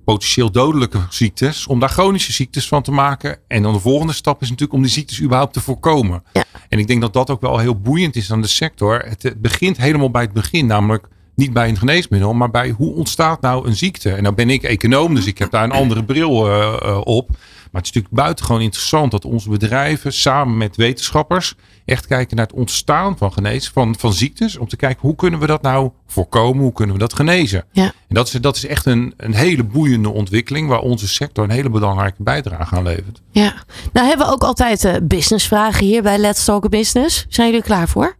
potentieel 0.07 0.51
dodelijke 0.51 0.99
ziektes, 1.09 1.67
om 1.67 1.81
daar 1.81 1.89
chronische 1.89 2.33
ziektes 2.33 2.69
van 2.69 2.83
te 2.83 2.91
maken. 2.91 3.39
En 3.49 3.63
dan 3.63 3.73
de 3.73 3.81
volgende 3.81 4.13
stap 4.13 4.43
is 4.43 4.49
natuurlijk 4.49 4.79
om 4.79 4.83
die 4.83 4.91
ziektes 4.91 5.23
überhaupt 5.23 5.53
te 5.53 5.61
voorkomen. 5.61 6.23
Ja. 6.33 6.45
En 6.69 6.79
ik 6.79 6.87
denk 6.87 7.01
dat 7.01 7.13
dat 7.13 7.31
ook 7.31 7.41
wel 7.41 7.59
heel 7.59 7.81
boeiend 7.81 8.17
is 8.17 8.33
aan 8.33 8.43
de 8.43 8.49
sector. 8.49 8.99
Het, 8.99 9.35
begint 9.43 9.77
helemaal 9.77 10.11
bij 10.11 10.23
het 10.23 10.33
begin, 10.33 10.67
namelijk 10.67 11.09
niet 11.35 11.53
bij 11.53 11.69
een 11.69 11.79
geneesmiddel, 11.79 12.35
maar 12.35 12.51
bij 12.51 12.71
hoe 12.71 12.95
ontstaat 12.95 13.41
nou 13.41 13.67
een 13.67 13.77
ziekte. 13.77 14.13
En 14.13 14.23
nou 14.23 14.35
ben 14.35 14.51
ik 14.51 14.63
econoom, 14.63 15.15
dus 15.15 15.27
ik 15.27 15.39
heb 15.39 15.51
daar 15.51 15.65
een 15.65 15.71
andere 15.71 16.05
bril 16.05 16.49
eh, 16.49 16.77
eh, 16.83 17.01
op. 17.05 17.31
Maar 17.71 17.83
het 17.83 17.91
is 17.91 17.93
natuurlijk 17.97 18.23
buitengewoon 18.23 18.61
interessant 18.61 19.11
dat 19.11 19.25
onze 19.25 19.49
bedrijven 19.49 20.13
samen 20.13 20.57
met 20.57 20.77
wetenschappers 20.77 21.55
echt 21.85 22.07
kijken 22.07 22.37
naar 22.37 22.47
het 22.47 22.55
ontstaan 22.55 23.19
van, 23.19 23.33
genees, 23.33 23.69
van, 23.69 23.95
van 23.99 24.13
ziektes. 24.13 24.57
Om 24.57 24.69
te 24.69 24.77
kijken 24.77 25.01
hoe 25.01 25.17
kunnen 25.17 25.41
we 25.41 25.47
dat 25.47 25.63
nou 25.63 25.91
voorkomen, 26.07 26.63
hoe 26.63 26.73
kunnen 26.73 26.95
we 26.95 27.01
dat 27.01 27.15
genezen. 27.15 27.65
Ja. 27.73 27.85
En 27.85 28.15
dat 28.15 28.27
is, 28.27 28.33
dat 28.33 28.57
is 28.57 28.67
echt 28.67 28.87
een, 28.87 29.15
een 29.17 29.35
hele 29.35 29.65
boeiende 29.65 30.09
ontwikkeling 30.09 30.69
waar 30.69 30.81
onze 30.81 31.09
sector 31.09 31.45
een 31.45 31.51
hele 31.51 31.71
belangrijke 31.71 32.23
bijdrage 32.23 32.77
aan 32.77 32.83
levert. 32.83 33.23
Ja. 33.31 33.55
Nou 33.93 34.07
hebben 34.07 34.27
we 34.27 34.33
ook 34.33 34.43
altijd 34.43 34.85
eh, 34.85 34.95
businessvragen 35.03 35.87
hier 35.87 36.03
bij 36.03 36.19
Let's 36.19 36.45
Talk 36.45 36.69
Business. 36.69 37.27
Zijn 37.29 37.47
jullie 37.47 37.63
er 37.63 37.69
klaar 37.69 37.89
voor? 37.89 38.17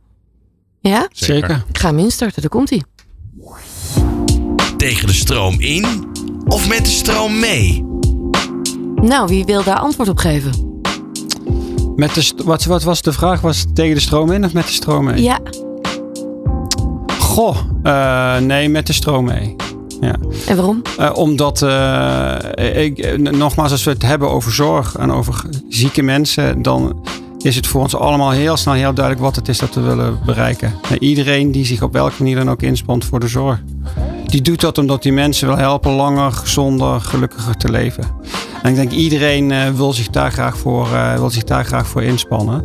Ja? 0.81 1.09
Zeker. 1.13 1.65
Ik 1.69 1.79
ga 1.79 1.89
hem 1.89 1.99
instarten, 1.99 2.41
daar 2.41 2.51
komt 2.51 2.71
hij. 2.71 2.83
Tegen 4.77 5.07
de 5.07 5.13
stroom 5.13 5.61
in 5.61 6.15
of 6.47 6.69
met 6.69 6.85
de 6.85 6.91
stroom 6.91 7.39
mee? 7.39 7.96
Nou, 9.07 9.29
wie 9.29 9.45
wil 9.45 9.65
daar 9.65 9.79
antwoord 9.79 10.09
op 10.09 10.19
geven? 10.19 10.81
Met 11.97 12.15
de, 12.15 12.33
wat, 12.45 12.65
wat 12.65 12.83
was 12.83 13.03
de 13.03 13.13
vraag? 13.13 13.41
Was 13.41 13.61
het 13.61 13.75
tegen 13.75 13.95
de 13.95 14.01
stroom 14.01 14.33
in 14.33 14.45
of 14.45 14.53
met 14.53 14.67
de 14.67 14.73
stroom 14.73 15.05
mee? 15.05 15.23
Ja, 15.23 15.39
Goh, 17.21 17.57
eh, 17.83 18.37
nee, 18.39 18.69
met 18.69 18.87
de 18.87 18.93
stroom 18.93 19.25
mee. 19.25 19.57
Ja. 20.01 20.15
en 20.47 20.57
waarom? 20.57 20.83
Eh, 20.99 21.11
omdat, 21.15 21.63
eh, 21.63 22.85
ik, 22.85 23.19
nogmaals, 23.31 23.71
als 23.71 23.85
we 23.85 23.91
het 23.91 24.03
hebben 24.03 24.31
over 24.31 24.53
zorg 24.53 24.97
en 24.97 25.13
over 25.13 25.45
zieke 25.69 26.03
mensen, 26.03 26.63
dan 26.63 27.07
is 27.39 27.57
het 27.57 27.67
voor 27.67 27.81
ons 27.81 27.97
allemaal 27.97 28.31
heel 28.31 28.57
snel 28.57 28.75
heel 28.75 28.95
duidelijk 28.95 29.25
wat 29.25 29.37
het 29.37 29.49
is 29.49 29.59
dat 29.59 29.75
we 29.75 29.81
willen 29.81 30.19
bereiken. 30.25 30.75
En 30.91 31.03
iedereen 31.03 31.53
die 31.53 31.65
zich 31.65 31.83
op 31.83 31.93
welke 31.93 32.15
manier 32.19 32.37
dan 32.37 32.51
ook 32.51 32.63
inspant 32.63 33.05
voor 33.05 33.21
de 33.21 33.29
zorg, 33.29 33.63
die 34.27 34.43
doet 34.43 34.61
dat 34.61 34.79
omdat 34.79 35.03
die 35.03 35.13
mensen 35.13 35.49
wil 35.49 35.57
helpen 35.57 35.93
langer, 35.93 36.33
gezonder, 36.33 37.01
gelukkiger 37.01 37.57
te 37.57 37.71
leven. 37.71 38.05
En 38.63 38.71
ik 38.71 38.77
denk 38.77 38.91
iedereen 38.91 39.51
uh, 39.51 39.69
wil, 39.69 39.93
zich 39.93 40.09
daar 40.09 40.33
graag 40.33 40.59
voor, 40.59 40.89
uh, 40.93 41.15
wil 41.15 41.31
zich 41.31 41.45
daar 41.45 41.65
graag 41.65 41.87
voor 41.87 42.03
inspannen. 42.03 42.65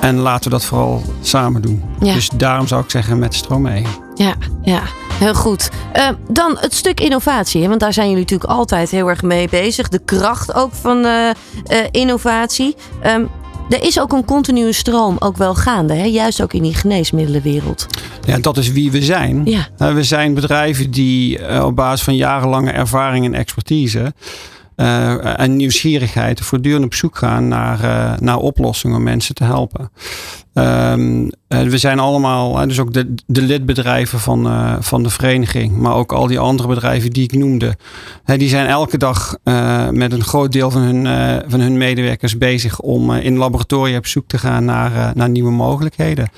En 0.00 0.16
laten 0.16 0.44
we 0.44 0.50
dat 0.50 0.64
vooral 0.64 1.02
samen 1.20 1.62
doen. 1.62 1.82
Ja. 2.00 2.14
Dus 2.14 2.30
daarom 2.34 2.66
zou 2.66 2.82
ik 2.82 2.90
zeggen 2.90 3.18
met 3.18 3.34
stroom 3.34 3.62
mee. 3.62 3.86
Ja, 4.14 4.34
ja, 4.62 4.82
heel 5.14 5.34
goed. 5.34 5.70
Uh, 5.96 6.08
dan 6.28 6.56
het 6.60 6.74
stuk 6.74 7.00
innovatie. 7.00 7.62
Hè? 7.62 7.68
Want 7.68 7.80
daar 7.80 7.92
zijn 7.92 8.08
jullie 8.08 8.22
natuurlijk 8.22 8.50
altijd 8.50 8.90
heel 8.90 9.08
erg 9.08 9.22
mee 9.22 9.48
bezig. 9.48 9.88
De 9.88 10.04
kracht 10.04 10.54
ook 10.54 10.74
van 10.74 10.98
uh, 10.98 11.28
uh, 11.70 11.76
innovatie. 11.90 12.76
Um, 13.06 13.28
er 13.72 13.82
is 13.82 14.00
ook 14.00 14.12
een 14.12 14.24
continue 14.24 14.72
stroom 14.72 15.16
ook 15.18 15.36
wel 15.36 15.54
gaande. 15.54 15.94
Hè? 15.94 16.04
Juist 16.04 16.42
ook 16.42 16.52
in 16.52 16.62
die 16.62 16.74
geneesmiddelenwereld. 16.74 17.86
Ja, 18.26 18.38
dat 18.38 18.56
is 18.56 18.72
wie 18.72 18.90
we 18.90 19.02
zijn. 19.02 19.42
Ja. 19.44 19.68
We 19.76 20.02
zijn 20.02 20.34
bedrijven 20.34 20.90
die 20.90 21.62
op 21.64 21.76
basis 21.76 22.02
van 22.02 22.16
jarenlange 22.16 22.70
ervaring 22.70 23.24
en 23.24 23.34
expertise 23.34 24.12
uh, 24.76 25.40
en 25.40 25.56
nieuwsgierigheid 25.56 26.40
voortdurend 26.40 26.84
op 26.84 26.94
zoek 26.94 27.16
gaan 27.16 27.48
naar, 27.48 27.84
uh, 27.84 28.18
naar 28.18 28.36
oplossingen 28.36 28.96
om 28.96 29.02
mensen 29.02 29.34
te 29.34 29.44
helpen. 29.44 29.90
Um, 30.54 31.30
we 31.48 31.78
zijn 31.78 31.98
allemaal, 31.98 32.66
dus 32.66 32.80
ook 32.80 32.92
de, 32.92 33.42
lidbedrijven 33.42 34.20
van, 34.20 34.46
uh, 34.46 34.76
van 34.80 35.02
de 35.02 35.10
vereniging, 35.10 35.76
maar 35.76 35.94
ook 35.94 36.12
al 36.12 36.26
die 36.26 36.38
andere 36.38 36.68
bedrijven 36.68 37.10
die 37.10 37.22
ik 37.22 37.32
noemde, 37.32 37.76
die 38.24 38.48
zijn 38.48 38.66
elke 38.66 38.98
dag 38.98 39.36
met 39.90 40.12
een 40.12 40.24
groot 40.24 40.52
deel 40.52 40.70
van 40.70 40.82
hun, 40.82 41.06
van 41.48 41.60
hun 41.60 41.76
medewerkers 41.76 42.38
bezig 42.38 42.80
om 42.80 43.12
in 43.12 43.36
laboratoria 43.36 43.96
op 43.96 44.06
zoek 44.06 44.26
te 44.26 44.38
gaan 44.38 44.64
naar, 44.64 45.12
naar 45.14 45.28
nieuwe 45.28 45.50
mogelijkheden. 45.50 46.28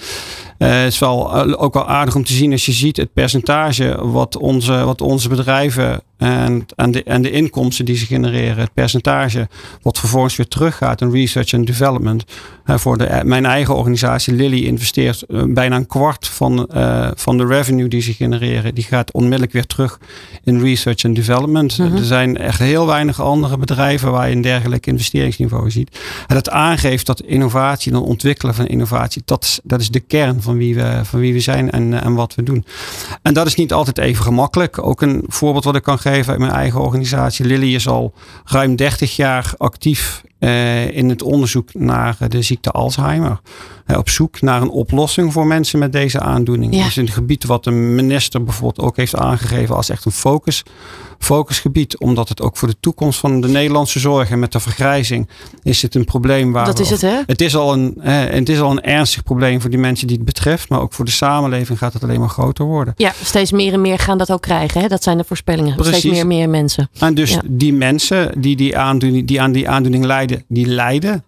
het 0.59 0.92
is 0.92 0.98
wel 0.98 1.35
ook 1.57 1.74
wel 1.74 1.88
aardig 1.88 2.14
om 2.14 2.24
te 2.24 2.33
zien 2.33 2.53
als 2.53 2.66
je 2.66 2.72
ziet 2.72 2.96
het 2.96 3.12
percentage 3.12 4.11
wat 4.11 4.37
onze, 4.37 4.85
wat 4.85 5.00
onze 5.00 5.29
bedrijven 5.29 6.03
en, 6.16 6.66
en, 6.77 6.90
de, 6.90 7.03
en 7.03 7.22
de 7.22 7.31
inkomsten 7.31 7.85
die 7.85 7.96
ze 7.96 8.07
genereren, 8.07 8.59
het 8.59 8.74
percentage 8.74 9.48
wat 9.83 9.98
vervolgens 9.98 10.37
weer 10.37 10.48
teruggaat 10.48 11.00
in 11.00 11.11
research 11.11 11.55
and 11.55 11.66
development. 11.66 12.24
voor 12.64 12.98
de, 12.98 13.20
mijn 13.24 13.46
eigen 13.46 13.74
organisatie, 13.74 14.03
Lilly, 14.26 14.64
investeert 14.64 15.24
bijna 15.46 15.76
een 15.76 15.86
kwart 15.86 16.28
van, 16.28 16.68
uh, 16.74 17.10
van 17.14 17.38
de 17.38 17.46
revenue 17.46 17.88
die 17.88 18.00
ze 18.00 18.12
genereren. 18.12 18.74
Die 18.74 18.84
gaat 18.84 19.12
onmiddellijk 19.12 19.52
weer 19.52 19.66
terug 19.66 19.98
in 20.44 20.60
research 20.60 21.04
and 21.04 21.16
development. 21.16 21.78
Mhm. 21.78 21.96
Er 21.96 22.04
zijn 22.04 22.36
echt 22.36 22.58
heel 22.58 22.86
weinig 22.86 23.20
andere 23.20 23.56
bedrijven 23.56 24.10
waar 24.10 24.28
je 24.28 24.34
een 24.34 24.40
dergelijk 24.40 24.86
investeringsniveau 24.86 25.70
ziet. 25.70 25.98
En 26.26 26.34
dat 26.34 26.50
aangeeft 26.50 27.06
dat 27.06 27.20
innovatie 27.20 27.92
en 27.92 27.98
ontwikkelen 27.98 28.54
van 28.54 28.66
innovatie, 28.66 29.22
dat 29.24 29.44
is, 29.44 29.60
dat 29.62 29.80
is 29.80 29.90
de 29.90 30.00
kern 30.00 30.42
van 30.42 30.56
wie 30.56 30.74
we, 30.74 31.00
van 31.02 31.20
wie 31.20 31.32
we 31.32 31.40
zijn 31.40 31.70
en, 31.70 32.02
en 32.02 32.14
wat 32.14 32.34
we 32.34 32.42
doen. 32.42 32.64
En 33.22 33.34
dat 33.34 33.46
is 33.46 33.54
niet 33.54 33.72
altijd 33.72 33.98
even 33.98 34.24
gemakkelijk. 34.24 34.78
Ook 34.86 35.02
een 35.02 35.24
voorbeeld 35.26 35.64
wat 35.64 35.76
ik 35.76 35.82
kan 35.82 35.98
geven 35.98 36.30
uit 36.30 36.40
mijn 36.40 36.52
eigen 36.52 36.80
organisatie. 36.80 37.46
Lilly 37.46 37.74
is 37.74 37.88
al 37.88 38.14
ruim 38.44 38.76
30 38.76 39.16
jaar 39.16 39.52
actief 39.56 40.22
uh, 40.44 40.96
in 40.96 41.08
het 41.08 41.22
onderzoek 41.22 41.74
naar 41.74 42.16
de 42.28 42.42
ziekte 42.42 42.70
Alzheimer. 42.70 43.40
Op 43.87 44.09
zoek 44.09 44.40
naar 44.40 44.62
een 44.62 44.70
oplossing 44.70 45.33
voor 45.33 45.47
mensen 45.47 45.79
met 45.79 45.92
deze 45.92 46.20
aandoening. 46.20 46.75
Ja. 46.75 46.85
Dus 46.85 46.97
een 46.97 47.09
gebied 47.09 47.44
wat 47.44 47.64
de 47.64 47.70
minister 47.70 48.44
bijvoorbeeld 48.44 48.87
ook 48.87 48.97
heeft 48.97 49.16
aangegeven 49.16 49.77
als 49.77 49.88
echt 49.88 50.05
een 50.05 50.12
focus, 50.12 50.62
focusgebied. 51.18 51.99
Omdat 51.99 52.29
het 52.29 52.42
ook 52.42 52.57
voor 52.57 52.68
de 52.68 52.77
toekomst 52.81 53.18
van 53.18 53.40
de 53.40 53.49
Nederlandse 53.49 53.99
zorg 53.99 54.31
en 54.31 54.38
met 54.38 54.53
de 54.53 54.61
vergrijzing 54.61 55.29
is 55.62 55.83
het 55.83 55.94
een 55.94 56.05
probleem 56.05 56.53
waar. 56.53 56.64
Dat 56.64 56.79
we, 56.79 56.85
is 56.85 56.90
het, 56.90 57.01
hè? 57.01 57.20
Het 57.27 57.40
is, 57.40 57.57
al 57.57 57.73
een, 57.73 57.94
uh, 57.99 58.05
het 58.25 58.49
is 58.49 58.61
al 58.61 58.70
een 58.70 58.83
ernstig 58.83 59.23
probleem 59.23 59.61
voor 59.61 59.70
die 59.70 59.79
mensen 59.79 60.07
die 60.07 60.16
het 60.16 60.25
betreft. 60.25 60.68
Maar 60.68 60.81
ook 60.81 60.92
voor 60.92 61.05
de 61.05 61.11
samenleving 61.11 61.79
gaat 61.79 61.92
het 61.92 62.03
alleen 62.03 62.20
maar 62.20 62.29
groter 62.29 62.64
worden. 62.64 62.94
Ja, 62.97 63.12
steeds 63.23 63.53
meer 63.53 63.73
en 63.73 63.81
meer 63.81 63.99
gaan 63.99 64.18
dat 64.18 64.33
ook 64.33 64.42
krijgen. 64.42 64.81
Hè? 64.81 64.88
Dat 64.88 65.03
zijn 65.03 65.18
de 65.18 65.25
voorspellingen. 65.25 65.75
Precies. 65.75 65.97
Steeds 65.97 66.12
meer 66.12 66.23
en 66.23 66.27
meer 66.29 66.49
mensen. 66.49 66.88
En 66.99 67.14
dus 67.14 67.31
Ja. 67.31 67.42
die 67.44 67.73
mensen 67.73 68.40
die, 68.40 68.57
die, 68.57 68.79
aandoening, 68.79 69.27
die 69.27 69.40
aan 69.40 69.53
die 69.53 69.68
aandoening 69.68 70.05
lijden, 70.05 70.44
die 70.49 70.66
lijden. 70.66 71.25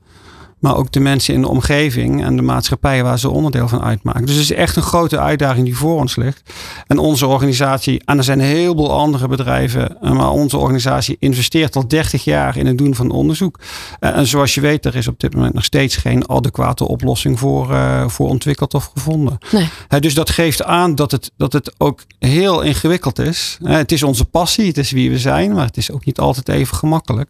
Maar 0.66 0.76
ook 0.76 0.92
de 0.92 1.00
mensen 1.00 1.34
in 1.34 1.40
de 1.40 1.48
omgeving 1.48 2.24
en 2.24 2.36
de 2.36 2.42
maatschappij 2.42 3.02
waar 3.02 3.18
ze 3.18 3.30
onderdeel 3.30 3.68
van 3.68 3.82
uitmaken. 3.82 4.26
Dus 4.26 4.34
het 4.34 4.42
is 4.42 4.52
echt 4.52 4.76
een 4.76 4.82
grote 4.82 5.18
uitdaging 5.18 5.64
die 5.64 5.76
voor 5.76 5.98
ons 5.98 6.16
ligt. 6.16 6.42
En 6.86 6.98
onze 6.98 7.26
organisatie, 7.26 8.02
en 8.04 8.18
er 8.18 8.24
zijn 8.24 8.38
een 8.38 8.46
heleboel 8.46 8.92
andere 8.92 9.28
bedrijven, 9.28 10.00
eh, 10.02 10.12
maar 10.12 10.30
onze 10.30 10.56
organisatie 10.56 11.16
investeert 11.18 11.76
al 11.76 11.88
30 11.88 12.24
jaar 12.24 12.56
in 12.56 12.66
het 12.66 12.78
doen 12.78 12.94
van 12.94 13.10
onderzoek. 13.10 13.58
Eh, 13.98 14.16
En 14.16 14.26
zoals 14.26 14.54
je 14.54 14.60
weet, 14.60 14.84
er 14.84 14.96
is 14.96 15.08
op 15.08 15.20
dit 15.20 15.34
moment 15.34 15.54
nog 15.54 15.64
steeds 15.64 15.96
geen 15.96 16.28
adequate 16.28 16.88
oplossing 16.88 17.38
voor, 17.38 17.70
uh, 17.70 18.08
voor 18.08 18.28
ontwikkeld 18.28 18.74
of 18.74 18.90
gevonden. 18.94 19.38
Nee. 19.50 20.00
Dus 20.00 20.14
dat 20.14 20.30
geeft 20.30 20.64
aan 20.64 20.94
dat 20.94 21.10
het, 21.10 21.30
dat 21.36 21.52
het 21.52 21.74
ook 21.78 22.04
heel 22.18 22.60
ingewikkeld 22.62 23.18
is. 23.18 23.58
Het 23.62 23.92
is 23.92 24.02
onze 24.02 24.24
passie, 24.24 24.66
het 24.66 24.78
is 24.78 24.90
wie 24.90 25.10
we 25.10 25.18
zijn, 25.18 25.52
maar 25.52 25.66
het 25.66 25.76
is 25.76 25.90
ook 25.90 26.04
niet 26.04 26.18
altijd 26.18 26.48
even 26.48 26.76
gemakkelijk. 26.76 27.28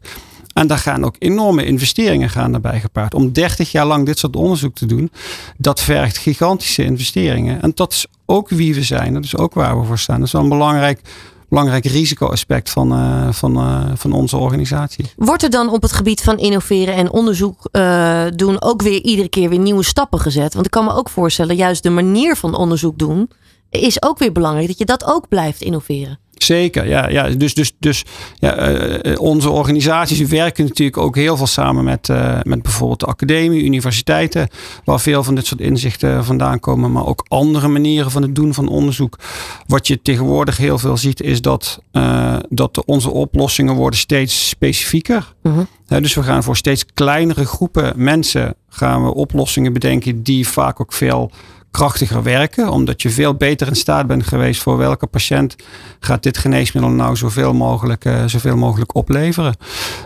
En 0.57 0.67
daar 0.67 0.79
gaan 0.79 1.05
ook 1.05 1.17
enorme 1.19 1.65
investeringen 1.65 2.31
gaan 2.31 2.53
daarbij 2.53 2.81
gepaard. 2.81 3.15
Om 3.15 3.33
30 3.33 3.73
jaar 3.73 3.87
lang 3.87 4.07
dit 4.07 4.19
soort 4.19 4.37
onderzoek 4.37 4.75
te 4.75 4.87
doen, 4.87 5.11
dat 5.57 5.81
vergt 5.81 6.17
gigantische 6.17 6.85
investeringen. 6.85 7.63
En 7.63 7.73
dat 7.75 7.93
is 7.93 8.07
ook 8.27 8.49
wie 8.49 8.75
we 8.75 8.83
zijn. 8.83 9.15
Dat 9.15 9.25
is 9.25 9.37
ook 9.37 9.55
waar 9.55 9.81
we 9.81 9.87
voor 9.87 9.99
staan. 9.99 10.17
Dat 10.17 10.27
is 10.27 10.33
wel 10.33 10.43
een 10.43 10.49
belangrijk, 10.49 11.01
belangrijk 11.49 11.85
risicoaspect 11.85 12.71
van, 12.71 12.93
uh, 12.93 13.33
van, 13.33 13.57
uh, 13.57 13.85
van 13.95 14.13
onze 14.13 14.37
organisatie. 14.37 15.05
Wordt 15.17 15.43
er 15.43 15.51
dan 15.51 15.69
op 15.69 15.83
het 15.83 15.93
gebied 15.93 16.21
van 16.21 16.39
innoveren 16.39 16.95
en 16.95 17.11
onderzoek 17.11 17.69
uh, 17.73 18.25
doen 18.35 18.63
ook 18.63 18.83
weer 18.83 19.03
iedere 19.03 19.29
keer 19.29 19.49
weer 19.49 19.59
nieuwe 19.59 19.85
stappen 19.85 20.21
gezet? 20.21 20.55
Want 20.55 20.67
ik 20.67 20.73
kan 20.73 20.85
me 20.85 20.93
ook 20.93 21.09
voorstellen, 21.09 21.57
juist 21.57 21.83
de 21.83 21.91
manier 21.91 22.37
van 22.37 22.55
onderzoek 22.55 22.99
doen 22.99 23.31
is 23.71 24.03
ook 24.03 24.19
weer 24.19 24.33
belangrijk. 24.33 24.67
Dat 24.69 24.79
je 24.79 24.85
dat 24.85 25.05
ook 25.05 25.29
blijft 25.29 25.63
innoveren. 25.63 26.19
Zeker, 26.43 26.89
ja. 26.89 27.09
ja. 27.09 27.29
Dus, 27.29 27.55
dus, 27.55 27.73
dus 27.79 28.05
ja, 28.39 28.71
uh, 28.71 29.21
onze 29.21 29.51
organisaties 29.51 30.29
werken 30.29 30.65
natuurlijk 30.65 30.99
ook 30.99 31.17
heel 31.17 31.37
veel 31.37 31.47
samen 31.47 31.85
met, 31.85 32.09
uh, 32.09 32.39
met 32.43 32.63
bijvoorbeeld 32.63 33.01
de 33.01 33.07
academie, 33.07 33.65
universiteiten, 33.65 34.49
waar 34.85 35.01
veel 35.01 35.23
van 35.23 35.35
dit 35.35 35.47
soort 35.47 35.61
inzichten 35.61 36.25
vandaan 36.25 36.61
komen, 36.61 36.93
maar 36.93 37.07
ook 37.07 37.25
andere 37.29 37.69
manieren 37.69 38.11
van 38.11 38.23
het 38.23 38.35
doen 38.35 38.55
van 38.55 38.69
onderzoek. 38.69 39.19
Wat 39.67 39.87
je 39.87 40.03
tegenwoordig 40.03 40.57
heel 40.57 40.79
veel 40.79 40.97
ziet, 40.97 41.21
is 41.21 41.41
dat, 41.41 41.81
uh, 41.93 42.37
dat 42.49 42.85
onze 42.85 43.11
oplossingen 43.11 43.75
worden 43.75 43.99
steeds 43.99 44.49
specifieker. 44.49 45.35
-huh. 45.43 45.59
Ja, 45.89 46.01
dus 46.01 46.15
we 46.15 46.23
gaan 46.23 46.43
voor 46.43 46.57
steeds 46.57 46.85
kleinere 46.95 47.45
groepen 47.45 47.93
mensen 47.97 48.55
gaan 48.69 49.05
we 49.05 49.15
oplossingen 49.15 49.73
bedenken 49.73 50.23
die 50.23 50.49
vaak 50.49 50.81
ook 50.81 50.93
veel 50.93 51.31
krachtiger 51.77 52.23
werken. 52.23 52.71
Omdat 52.71 53.03
je 53.03 53.11
veel 53.11 53.35
beter 53.35 53.67
in 53.67 53.77
staat 53.77 54.07
bent 54.07 54.27
geweest 54.27 54.63
voor 54.63 54.77
welke 54.77 55.07
patiënt 55.07 55.57
gaat 56.01 56.23
dit 56.23 56.39
geneesmiddel 56.39 56.93
nou 56.93 57.17
zoveel 57.17 57.55
mogelijk, 57.55 58.05
uh, 58.05 58.25
zoveel 58.27 58.57
mogelijk 58.57 58.95
opleveren. 58.95 59.57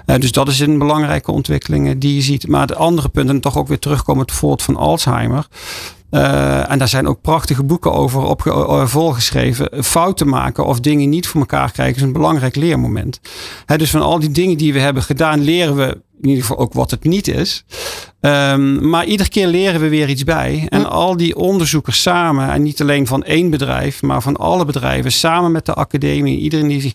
Uh, 0.06 0.16
dus 0.16 0.32
dat 0.32 0.48
is 0.48 0.60
een 0.60 0.78
belangrijke 0.78 1.30
ontwikkeling 1.30 1.98
die 1.98 2.14
je 2.14 2.20
ziet. 2.20 2.48
Maar 2.48 2.60
het 2.60 2.74
andere 2.74 3.08
punt, 3.08 3.28
en 3.28 3.40
toch 3.40 3.58
ook 3.58 3.68
weer 3.68 3.78
terugkomen 3.78 4.22
het 4.22 4.32
voorbeeld 4.32 4.62
van 4.62 4.76
Alzheimer. 4.76 5.46
En 6.10 6.78
daar 6.78 6.88
zijn 6.88 7.06
ook 7.06 7.20
prachtige 7.20 7.62
boeken 7.62 7.92
over 7.92 8.22
op, 8.22 8.42
volgeschreven. 8.84 9.84
Fouten 9.84 10.28
maken 10.28 10.66
of 10.66 10.80
dingen 10.80 11.08
niet 11.08 11.26
voor 11.26 11.40
elkaar 11.40 11.72
krijgen 11.72 11.96
is 11.96 12.02
een 12.02 12.12
belangrijk 12.12 12.56
leermoment. 12.56 13.20
Dus 13.76 13.90
van 13.90 14.02
al 14.02 14.18
die 14.18 14.30
dingen 14.30 14.56
die 14.56 14.72
we 14.72 14.78
hebben 14.80 15.02
gedaan, 15.02 15.40
leren 15.40 15.76
we 15.76 16.00
in 16.20 16.28
ieder 16.28 16.44
geval 16.44 16.58
ook 16.58 16.72
wat 16.72 16.90
het 16.90 17.04
niet 17.04 17.28
is. 17.28 17.64
Um, 18.20 18.88
maar 18.88 19.04
iedere 19.04 19.28
keer 19.28 19.46
leren 19.46 19.80
we 19.80 19.88
weer 19.88 20.08
iets 20.08 20.24
bij. 20.24 20.66
En 20.68 20.90
al 20.90 21.16
die 21.16 21.36
onderzoekers 21.36 22.02
samen, 22.02 22.50
en 22.50 22.62
niet 22.62 22.80
alleen 22.80 23.06
van 23.06 23.22
één 23.22 23.50
bedrijf, 23.50 24.02
maar 24.02 24.22
van 24.22 24.36
alle 24.36 24.64
bedrijven, 24.64 25.12
samen 25.12 25.52
met 25.52 25.66
de 25.66 25.74
academie, 25.74 26.38
iedereen 26.38 26.68
die 26.68 26.80
zich. 26.80 26.92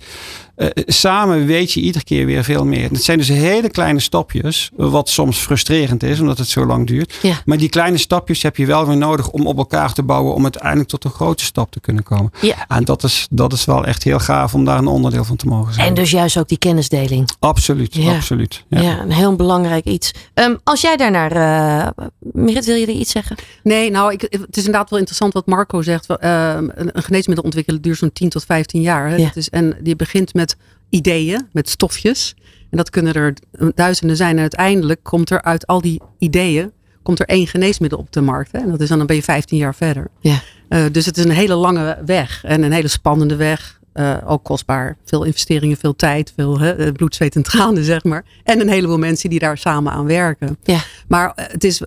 Uh, 0.57 0.67
samen 0.85 1.45
weet 1.45 1.71
je 1.71 1.79
iedere 1.79 2.03
keer 2.03 2.25
weer 2.25 2.43
veel 2.43 2.65
meer. 2.65 2.89
Het 2.89 3.03
zijn 3.03 3.17
dus 3.17 3.27
hele 3.27 3.69
kleine 3.69 3.99
stapjes, 3.99 4.69
wat 4.75 5.09
soms 5.09 5.37
frustrerend 5.37 6.03
is, 6.03 6.19
omdat 6.19 6.37
het 6.37 6.47
zo 6.47 6.65
lang 6.65 6.87
duurt. 6.87 7.13
Ja. 7.21 7.41
Maar 7.45 7.57
die 7.57 7.69
kleine 7.69 7.97
stapjes 7.97 8.41
heb 8.41 8.57
je 8.57 8.65
wel 8.65 8.87
weer 8.87 8.97
nodig 8.97 9.29
om 9.29 9.47
op 9.47 9.57
elkaar 9.57 9.93
te 9.93 10.03
bouwen, 10.03 10.33
om 10.33 10.43
uiteindelijk 10.43 10.89
tot 10.89 11.03
een 11.03 11.11
grote 11.11 11.43
stap 11.43 11.71
te 11.71 11.79
kunnen 11.79 12.03
komen. 12.03 12.31
Ja. 12.41 12.65
En 12.67 12.83
dat 12.83 13.03
is, 13.03 13.27
dat 13.29 13.53
is 13.53 13.65
wel 13.65 13.85
echt 13.85 14.03
heel 14.03 14.19
gaaf 14.19 14.53
om 14.53 14.65
daar 14.65 14.77
een 14.77 14.87
onderdeel 14.87 15.23
van 15.23 15.35
te 15.35 15.47
mogen 15.47 15.73
zijn. 15.73 15.87
En 15.87 15.93
dus 15.93 16.11
juist 16.11 16.37
ook 16.37 16.47
die 16.47 16.57
kennisdeling. 16.57 17.29
Absoluut, 17.39 17.95
Ja. 17.95 18.15
absoluut. 18.15 18.63
Ja. 18.67 18.99
een 18.99 19.11
heel 19.11 19.35
belangrijk 19.35 19.85
iets. 19.85 20.11
Um, 20.33 20.59
als 20.63 20.81
jij 20.81 20.97
daarnaar, 20.97 21.35
uh, 21.35 22.05
Merit, 22.19 22.65
wil 22.65 22.75
je 22.75 22.85
er 22.85 22.93
iets 22.93 23.11
zeggen? 23.11 23.35
Nee, 23.63 23.91
nou, 23.91 24.13
ik, 24.13 24.21
het 24.21 24.57
is 24.57 24.65
inderdaad 24.65 24.89
wel 24.89 24.99
interessant 24.99 25.33
wat 25.33 25.45
Marco 25.45 25.81
zegt. 25.81 26.09
Uh, 26.09 26.53
een, 26.55 26.89
een 26.97 27.03
geneesmiddel 27.03 27.43
ontwikkelen 27.45 27.81
duurt 27.81 27.97
zo'n 27.97 28.13
10 28.13 28.29
tot 28.29 28.45
15 28.45 28.81
jaar. 28.81 29.09
Hè? 29.09 29.15
Ja. 29.15 29.23
Dat 29.25 29.35
is, 29.35 29.49
en 29.49 29.77
die 29.81 29.95
begint 29.95 30.33
met 30.33 30.44
ideeën, 30.89 31.47
met 31.51 31.69
stofjes. 31.69 32.35
En 32.69 32.77
dat 32.77 32.89
kunnen 32.89 33.13
er 33.13 33.33
duizenden 33.75 34.15
zijn. 34.15 34.35
En 34.35 34.41
uiteindelijk 34.41 35.03
komt 35.03 35.29
er 35.29 35.41
uit 35.41 35.67
al 35.67 35.81
die 35.81 36.01
ideeën 36.19 36.71
komt 37.05 37.19
er 37.19 37.25
één 37.25 37.47
geneesmiddel 37.47 37.99
op 37.99 38.11
de 38.11 38.21
markt. 38.21 38.51
Hè? 38.51 38.59
En 38.59 38.69
dat 38.71 38.81
is 38.81 38.89
dan, 38.89 38.97
dan 38.97 39.07
ben 39.07 39.15
je 39.15 39.23
15 39.23 39.57
jaar 39.57 39.75
verder. 39.75 40.07
Ja. 40.19 40.41
Uh, 40.69 40.85
dus 40.91 41.05
het 41.05 41.17
is 41.17 41.23
een 41.23 41.31
hele 41.31 41.55
lange 41.55 41.97
weg 42.05 42.43
en 42.43 42.63
een 42.63 42.71
hele 42.71 42.87
spannende 42.87 43.35
weg. 43.35 43.79
Uh, 43.93 44.17
ook 44.25 44.43
kostbaar. 44.43 44.97
Veel 45.05 45.23
investeringen, 45.23 45.77
veel 45.77 45.95
tijd, 45.95 46.33
veel 46.35 46.59
hè, 46.59 46.91
bloed, 46.91 47.15
zweet 47.15 47.35
en 47.35 47.43
tranen, 47.43 47.83
zeg 47.93 48.03
maar. 48.03 48.25
En 48.43 48.61
een 48.61 48.69
heleboel 48.69 48.97
mensen 48.97 49.29
die 49.29 49.39
daar 49.39 49.57
samen 49.57 49.91
aan 49.91 50.05
werken. 50.05 50.57
Ja. 50.63 50.79
Maar 51.07 51.31
het 51.35 51.63
is 51.63 51.81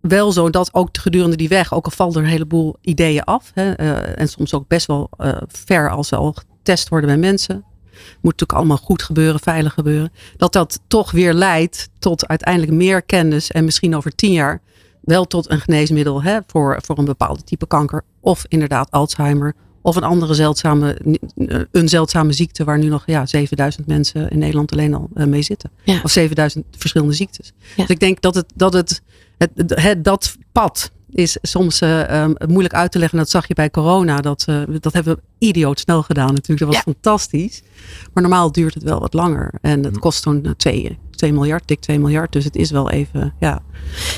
wel 0.00 0.32
zo 0.32 0.50
dat 0.50 0.74
ook 0.74 0.88
gedurende 0.92 1.36
die 1.36 1.48
weg, 1.48 1.74
ook 1.74 1.84
al 1.84 1.90
vallen 1.90 2.14
er 2.14 2.22
een 2.22 2.28
heleboel 2.28 2.76
ideeën 2.80 3.24
af. 3.24 3.50
Hè, 3.54 3.80
uh, 3.80 4.20
en 4.20 4.28
soms 4.28 4.54
ook 4.54 4.68
best 4.68 4.86
wel 4.86 5.10
ver 5.48 5.90
als 5.90 6.08
ze 6.08 6.16
al 6.16 6.32
getest 6.32 6.88
worden 6.88 7.08
bij 7.08 7.18
mensen. 7.18 7.64
Moet 7.94 8.22
natuurlijk 8.22 8.52
allemaal 8.52 8.76
goed 8.76 9.02
gebeuren, 9.02 9.40
veilig 9.40 9.74
gebeuren. 9.74 10.12
Dat 10.36 10.52
dat 10.52 10.80
toch 10.86 11.10
weer 11.10 11.32
leidt 11.32 11.88
tot 11.98 12.26
uiteindelijk 12.26 12.72
meer 12.72 13.02
kennis 13.02 13.50
en 13.50 13.64
misschien 13.64 13.96
over 13.96 14.14
tien 14.14 14.32
jaar 14.32 14.60
wel 15.00 15.24
tot 15.24 15.50
een 15.50 15.60
geneesmiddel 15.60 16.22
hè, 16.22 16.38
voor, 16.46 16.78
voor 16.84 16.98
een 16.98 17.04
bepaalde 17.04 17.44
type 17.44 17.66
kanker. 17.66 18.02
Of 18.20 18.44
inderdaad 18.48 18.90
Alzheimer. 18.90 19.54
Of 19.84 19.96
een 19.96 20.02
andere 20.02 20.34
zeldzame, 20.34 20.98
een 21.70 21.88
zeldzame 21.88 22.32
ziekte 22.32 22.64
waar 22.64 22.78
nu 22.78 22.88
nog 22.88 23.02
ja, 23.06 23.26
7000 23.26 23.86
mensen 23.86 24.30
in 24.30 24.38
Nederland 24.38 24.72
alleen 24.72 24.94
al 24.94 25.10
mee 25.12 25.42
zitten. 25.42 25.70
Ja. 25.84 26.00
Of 26.02 26.10
7000 26.10 26.64
verschillende 26.70 27.14
ziektes. 27.14 27.52
Ja. 27.76 27.82
Dus 27.82 27.88
ik 27.88 28.00
denk 28.00 28.20
dat 28.20 28.34
het, 28.34 28.52
dat 28.54 28.72
het, 28.72 29.02
het, 29.38 29.50
het 29.66 30.04
dat 30.04 30.36
pad 30.52 30.92
is 31.14 31.36
soms 31.42 31.80
uh, 31.82 32.22
um, 32.22 32.34
moeilijk 32.48 32.74
uit 32.74 32.92
te 32.92 32.98
leggen. 32.98 33.18
Dat 33.18 33.30
zag 33.30 33.48
je 33.48 33.54
bij 33.54 33.70
corona. 33.70 34.20
Dat, 34.20 34.46
uh, 34.48 34.62
dat 34.80 34.92
hebben 34.92 35.14
we 35.14 35.46
idioot 35.46 35.80
snel 35.80 36.02
gedaan 36.02 36.34
natuurlijk. 36.34 36.58
Dat 36.58 36.68
was 36.68 36.76
Ja. 36.76 36.82
fantastisch. 36.92 37.62
Maar 38.12 38.22
normaal 38.22 38.52
duurt 38.52 38.74
het 38.74 38.82
wel 38.82 39.00
wat 39.00 39.12
langer. 39.14 39.54
En 39.60 39.84
het 39.84 39.98
kost 39.98 40.22
zo'n 40.22 40.54
2, 40.56 40.98
2 41.22 41.32
miljard, 41.32 41.62
dik 41.66 41.80
2 41.80 41.98
miljard. 41.98 42.32
Dus 42.32 42.44
het 42.44 42.56
is 42.56 42.70
wel 42.70 42.90
even, 42.90 43.34
ja. 43.38 43.62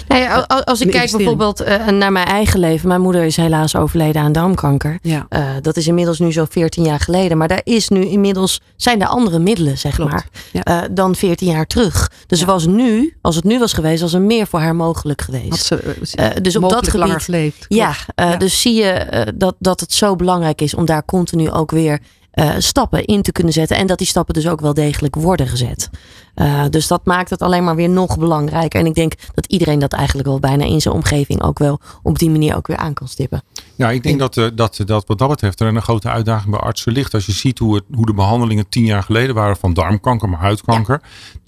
Nou 0.09 0.45
als 0.65 0.81
ik 0.81 0.91
kijk 0.91 1.11
bijvoorbeeld 1.11 1.61
eh, 1.61 1.87
naar 1.87 2.13
mijn 2.13 2.27
eigen 2.27 2.61
leven. 2.61 2.89
Mijn 2.89 3.01
moeder 3.01 3.23
is 3.25 3.37
helaas 3.37 3.77
overleden 3.77 4.23
aan 4.23 4.33
darmkanker. 4.33 4.99
ja. 5.03 5.27
Eh, 5.29 5.47
dat 5.61 5.77
is 5.77 5.87
inmiddels 5.87 6.19
nu 6.19 6.33
zo'n 6.33 6.47
14 6.51 6.85
jaar 6.85 7.01
geleden. 7.01 7.39
Maar 7.39 7.49
daar 7.49 7.61
is 7.65 7.89
nu 7.89 8.05
inmiddels, 8.07 8.61
zijn 8.77 9.01
er 9.01 9.07
andere 9.07 9.39
middelen, 9.39 9.79
zeg 9.79 9.95
Klopt, 9.95 10.11
maar, 10.13 10.27
ja. 10.53 10.63
eh, 10.63 10.89
dan 10.91 11.15
14 11.15 11.49
jaar 11.51 11.67
terug. 11.67 12.11
Dus 12.27 12.41
Ja. 12.41 12.47
was 12.47 12.67
nu, 12.67 13.17
als 13.21 13.37
het 13.37 13.45
nu 13.45 13.59
was 13.59 13.73
geweest, 13.73 14.03
was 14.03 14.13
er 14.13 14.21
meer 14.21 14.47
voor 14.47 14.61
haar 14.61 14.77
mogelijk 14.77 15.21
geweest. 15.23 15.65
Ze 15.65 16.39
dus 16.43 16.57
op 16.57 16.71
dat 16.71 16.89
gebied-. 16.89 17.67
Ja, 17.69 17.95
Ja. 18.17 18.37
dus 18.37 18.61
zie 18.61 18.75
je 18.75 19.33
dat, 19.35 19.55
dat 19.59 19.81
het 19.81 19.93
zo 19.93 20.17
belangrijk 20.17 20.61
is 20.61 20.75
om 20.75 20.85
daar 20.85 21.05
continu 21.05 21.51
ook 21.51 21.71
weer 21.71 21.99
eh, 22.35 22.51
stappen 22.59 23.05
in 23.05 23.23
te 23.23 23.33
kunnen 23.33 23.53
zetten. 23.53 23.77
En 23.77 23.87
dat 23.87 23.99
die 23.99 24.07
stappen 24.07 24.35
dus 24.35 24.49
ook 24.49 24.61
wel 24.61 24.75
degelijk 24.75 25.15
worden 25.15 25.47
gezet. 25.47 25.91
Eh, 26.35 26.65
dus 26.71 26.87
dat 26.87 27.05
maakt 27.05 27.31
het 27.31 27.43
alleen 27.43 27.65
maar 27.65 27.77
weer 27.77 27.89
nog 27.89 28.19
belangrijker. 28.19 28.81
En 28.81 28.87
ik 28.87 28.95
denk 28.95 29.13
dat 29.35 29.47
iedereen 29.47 29.79
dat 29.79 29.93
eigenlijk 29.93 30.29
wel 30.29 30.41
bijna 30.41 30.65
in 30.65 30.81
zijn 30.81 30.95
omgeving 30.95 31.43
ook 31.43 31.59
wel 31.59 31.81
op 32.03 32.19
die 32.19 32.31
manier 32.31 32.57
ook 32.57 32.67
weer 32.67 32.77
aan 32.77 32.95
kan 32.95 33.09
stippen. 33.09 33.43
Ja, 33.75 33.91
ik 33.91 34.03
denk 34.03 34.19
dat, 34.19 34.37
eh, 34.37 34.47
dat, 34.55 34.81
dat 34.85 35.07
wat 35.07 35.19
dat 35.19 35.29
betreft 35.29 35.61
er 35.61 35.67
een 35.67 35.83
grote 35.83 36.09
uitdaging 36.09 36.51
bij 36.51 36.61
artsen 36.61 36.93
ligt. 36.93 37.15
Als 37.15 37.27
je 37.27 37.33
ziet 37.33 37.59
hoe, 37.59 37.75
het, 37.75 37.85
hoe 37.95 38.07
de 38.07 38.15
behandelingen 38.15 38.69
tien 38.69 38.85
jaar 38.85 39.03
geleden 39.03 39.35
waren 39.35 39.57
van 39.57 39.75
darmkanker, 39.75 40.29
maar 40.29 40.41
huidkanker. 40.41 41.01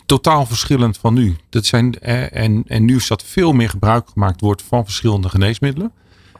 Totaal 0.06 0.46
verschillend 0.46 0.98
van 0.98 1.14
nu. 1.14 1.36
Dat 1.50 1.64
zijn, 1.64 2.00
en, 2.00 2.64
en 2.66 2.84
nu 2.84 2.96
is 2.96 3.06
dat 3.06 3.22
veel 3.22 3.52
meer 3.52 3.70
gebruik 3.70 4.08
gemaakt 4.12 4.40
wordt 4.40 4.62
van 4.62 4.84
verschillende 4.84 5.28
geneesmiddelen. 5.28 5.92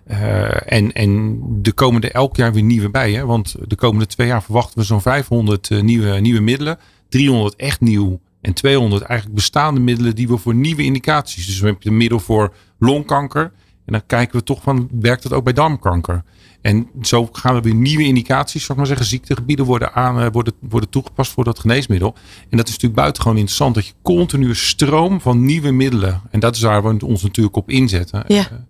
Eh, 0.07 0.73
en, 0.73 0.93
en 0.93 1.41
er 1.63 1.75
komen 1.75 2.03
er 2.03 2.11
elk 2.11 2.37
jaar 2.37 2.53
weer 2.53 2.63
nieuwe 2.63 2.91
bij. 2.91 3.13
Hè? 3.13 3.27
Want 3.27 3.57
de 3.67 3.77
komende 3.77 4.07
twee 4.07 4.27
jaar 4.27 4.43
verwachten 4.43 4.79
we 4.79 4.85
zo'n 4.85 5.01
500 5.01 5.71
eh, 5.71 5.81
nieuwe, 5.81 6.21
nieuwe 6.21 6.41
middelen. 6.41 6.79
300 7.09 7.57
echt 7.57 7.81
nieuw. 7.81 8.21
En 8.41 8.53
200 8.53 9.03
eigenlijk 9.03 9.39
bestaande 9.39 9.81
middelen 9.81 10.15
die 10.15 10.29
we 10.29 10.37
voor 10.37 10.55
nieuwe 10.55 10.83
indicaties. 10.83 11.47
Dus 11.47 11.61
we 11.61 11.67
hebben 11.67 11.87
een 11.87 11.97
middel 11.97 12.21
voor 12.21 12.55
longkanker. 12.79 13.53
En 13.87 13.93
dan 13.93 14.07
kijken 14.07 14.39
we 14.39 14.45
toch 14.45 14.63
van, 14.63 14.89
werkt 15.01 15.23
dat 15.23 15.33
ook 15.33 15.45
bij 15.45 15.53
darmkanker? 15.53 16.25
En 16.61 16.89
zo 17.03 17.29
gaan 17.33 17.55
we 17.55 17.61
weer 17.61 17.75
nieuwe 17.75 18.05
indicaties, 18.05 18.65
zal 18.65 18.71
ik 18.71 18.77
maar 18.77 18.87
zeggen, 18.87 19.07
ziektegebieden 19.07 19.65
worden, 19.65 19.93
aan, 19.93 20.21
eh, 20.21 20.27
worden, 20.33 20.53
worden 20.61 20.89
toegepast 20.89 21.33
voor 21.33 21.45
dat 21.45 21.59
geneesmiddel. 21.59 22.15
En 22.51 22.57
dat 22.57 22.67
is 22.67 22.73
natuurlijk 22.73 23.01
buitengewoon 23.01 23.37
interessant, 23.37 23.75
dat 23.75 23.87
je 23.87 23.93
continu 24.03 24.55
stroom 24.55 25.21
van 25.21 25.45
nieuwe 25.45 25.71
middelen. 25.71 26.23
En 26.31 26.41
dat 26.41 26.55
is 26.55 26.63
waar 26.63 26.83
we 26.83 27.07
ons 27.07 27.23
natuurlijk 27.23 27.57
op 27.57 27.71
inzetten. 27.71 28.25
Ja. 28.27 28.67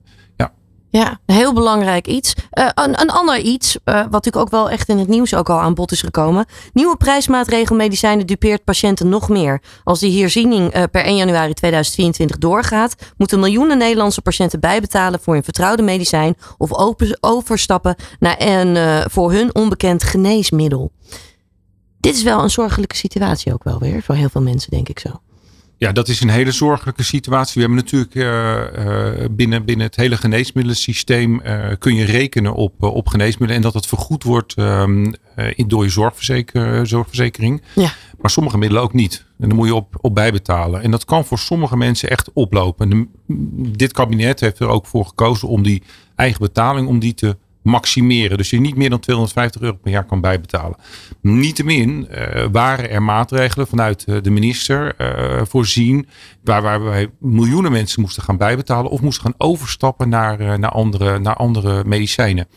Ja, 0.91 1.21
een 1.27 1.35
heel 1.35 1.53
belangrijk 1.53 2.07
iets. 2.07 2.35
Eh, 2.51 2.69
een, 2.75 3.01
een 3.01 3.11
ander 3.11 3.39
iets, 3.39 3.79
eh, 3.85 3.95
wat 3.95 4.11
natuurlijk 4.11 4.45
ook 4.45 4.51
wel 4.51 4.71
echt 4.71 4.89
in 4.89 4.99
het 4.99 5.09
nieuws 5.09 5.35
ook 5.35 5.51
al 5.51 5.59
aan 5.59 5.75
bod 5.75 5.93
is 5.93 6.01
gekomen. 6.01 6.47
Nieuwe 6.73 6.97
prijsmaatregel 6.97 7.77
medicijnen 7.77 8.27
dupeert 8.27 8.65
patiënten 8.65 9.09
nog 9.09 9.29
meer. 9.29 9.63
Als 9.85 10.01
die 10.01 10.21
herziening 10.21 10.71
eh, 10.71 10.83
per 10.91 11.05
1 11.05 11.17
januari 11.17 11.55
2024 11.55 12.39
doorgaat, 12.39 12.95
moeten 13.17 13.41
miljoenen 13.41 13.79
Nederlandse 13.79 14.23
patiënten 14.23 14.61
bijbetalen 14.61 15.21
voor 15.21 15.37
een 15.37 15.45
vertrouwde 15.45 15.83
medicijn 15.83 16.37
of 16.59 16.71
overstappen 17.21 17.97
naar 18.19 18.37
een 18.39 18.77
voor 19.11 19.33
hun 19.33 19.55
onbekend 19.55 20.03
geneesmiddel. 20.03 20.93
Dit 22.01 22.15
is 22.15 22.23
wel 22.23 22.43
een 22.43 22.51
zorgelijke 22.51 22.97
situatie 22.97 23.53
ook 23.53 23.65
wel 23.65 23.79
weer, 23.79 24.03
voor 24.03 24.15
heel 24.15 24.29
veel 24.29 24.43
mensen 24.43 24.71
denk 24.71 24.89
ik 24.89 24.99
zo. 24.99 25.21
Ja, 25.79 25.93
dat 25.93 26.09
is 26.09 26.21
een 26.21 26.29
hele 26.29 26.51
zorgelijke 26.53 27.03
situatie. 27.03 27.53
We 27.55 27.61
hebben 27.61 27.77
natuurlijk 27.79 28.15
eh, 28.15 29.23
eh, 29.25 29.31
binnen, 29.31 29.65
binnen 29.65 29.87
het 29.87 29.97
hele 29.97 30.17
geneesmiddelensysteem 30.17 31.41
eh, 31.41 31.69
kun 31.79 31.95
je 31.95 32.05
rekenen 32.05 32.55
op, 32.55 32.83
op 32.83 33.09
geneesmiddelen 33.09 33.57
en 33.57 33.63
dat 33.63 33.75
het 33.75 33.87
vergoed 33.87 34.23
wordt 34.23 34.55
ehm, 34.55 35.13
eh, 35.35 35.53
in- 35.59 35.69
door 35.69 35.85
je 35.85 35.91
zorgverzeker, 35.91 36.87
zorgverzekering. 36.87 37.63
Ja. 37.75 37.91
Maar 38.21 38.31
sommige 38.31 38.59
middelen 38.59 38.83
ook 38.83 38.93
niet. 38.93 39.25
En 39.39 39.49
daar 39.49 39.57
moet 39.59 39.67
je 39.67 39.75
op, 39.75 39.97
op 40.01 40.15
bijbetalen. 40.15 40.83
En 40.83 40.91
dat 40.91 41.05
kan 41.05 41.25
voor 41.25 41.39
sommige 41.39 41.77
mensen 41.77 42.11
echt 42.11 42.31
oplopen. 42.33 42.91
De- 42.91 43.07
dit 43.77 43.93
kabinet 43.93 44.41
heeft 44.41 44.59
er 44.59 44.69
ook 44.69 44.87
voor 44.87 45.05
gekozen 45.07 45.49
om 45.49 45.63
die 45.63 45.83
eigen 46.15 46.41
betaling 46.41 46.89
om 46.89 46.99
die 46.99 47.15
te 47.15 47.37
maximeren. 47.67 48.37
Dus 48.37 48.51
je 48.51 48.61
niet 48.61 48.77
meer 48.77 48.91
dan 48.91 49.01
250 49.01 49.61
euro 49.61 49.77
per 49.77 49.91
jaar 49.91 50.05
kan 50.05 50.21
bijbetalen. 50.21 50.77
Niettemin 51.21 52.09
eh, 52.09 52.47
waren 52.53 52.91
er 52.91 53.03
maatregelen 53.03 53.67
vanuit 53.67 54.05
eh, 54.05 54.17
de 54.23 54.31
minister 54.31 54.95
eh, 54.97 55.43
voorzien. 55.45 56.09
Waar, 56.45 56.63
waar 56.63 56.83
wij 56.83 57.11
miljoenen 57.21 57.73
mensen 57.73 58.01
moesten 58.01 58.23
gaan 58.23 58.37
bijbetalen. 58.37 58.91
Of 58.91 59.01
moesten 59.01 59.25
gaan 59.25 59.35
overstappen 59.39 60.09
naar, 60.09 60.59
naar, 60.59 60.71
andere, 60.71 61.19
naar 61.19 61.37
andere 61.37 61.85
medicijnen. 61.85 62.49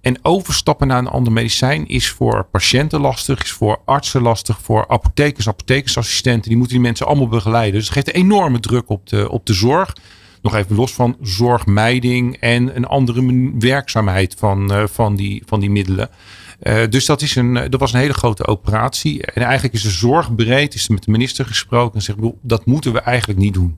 En 0.00 0.18
overstappen 0.22 0.86
naar 0.86 0.98
een 0.98 1.06
ander 1.06 1.32
medicijn 1.32 1.88
is 1.88 2.10
voor 2.10 2.46
patiënten 2.50 3.00
lastig. 3.00 3.42
Is 3.42 3.52
voor 3.52 3.80
artsen 3.84 4.22
lastig. 4.22 4.58
Voor 4.62 4.88
apothekers, 4.88 5.48
apothekersassistenten. 5.48 6.48
Die 6.48 6.56
moeten 6.56 6.76
die 6.76 6.84
mensen 6.84 7.06
allemaal 7.06 7.28
begeleiden. 7.28 7.74
Dus 7.74 7.84
het 7.84 7.92
geeft 7.92 8.08
een 8.08 8.22
enorme 8.22 8.60
druk 8.60 8.88
op 8.88 9.08
de, 9.08 9.30
op 9.30 9.46
de 9.46 9.52
zorg. 9.52 9.92
Nog 10.44 10.54
even 10.54 10.76
los 10.76 10.92
van 10.92 11.16
zorgmijding 11.20 12.36
en 12.36 12.76
een 12.76 12.86
andere 12.86 13.50
werkzaamheid 13.58 14.34
van, 14.38 14.72
eh, 14.72 14.86
van, 14.86 15.16
die, 15.16 15.42
van 15.46 15.60
die 15.60 15.70
middelen. 15.70 16.08
Eh, 16.60 16.82
dus 16.90 17.06
dat, 17.06 17.22
is 17.22 17.36
een, 17.36 17.56
eh, 17.56 17.70
dat 17.70 17.80
was 17.80 17.92
een 17.92 17.98
hele 17.98 18.12
grote 18.12 18.46
operatie. 18.46 19.22
En 19.22 19.42
eigenlijk 19.42 19.74
is 19.74 19.82
de 19.82 19.90
zorg 19.90 20.34
breed, 20.34 20.74
is 20.74 20.86
er 20.86 20.92
met 20.92 21.04
de 21.04 21.10
minister 21.10 21.44
gesproken 21.46 21.94
en 21.94 22.02
zegt, 22.02 22.18
"Bedoel, 22.18 22.38
dat 22.42 22.66
moeten 22.66 22.92
we 22.92 23.00
eigenlijk 23.00 23.38
niet 23.38 23.54
doen. 23.54 23.76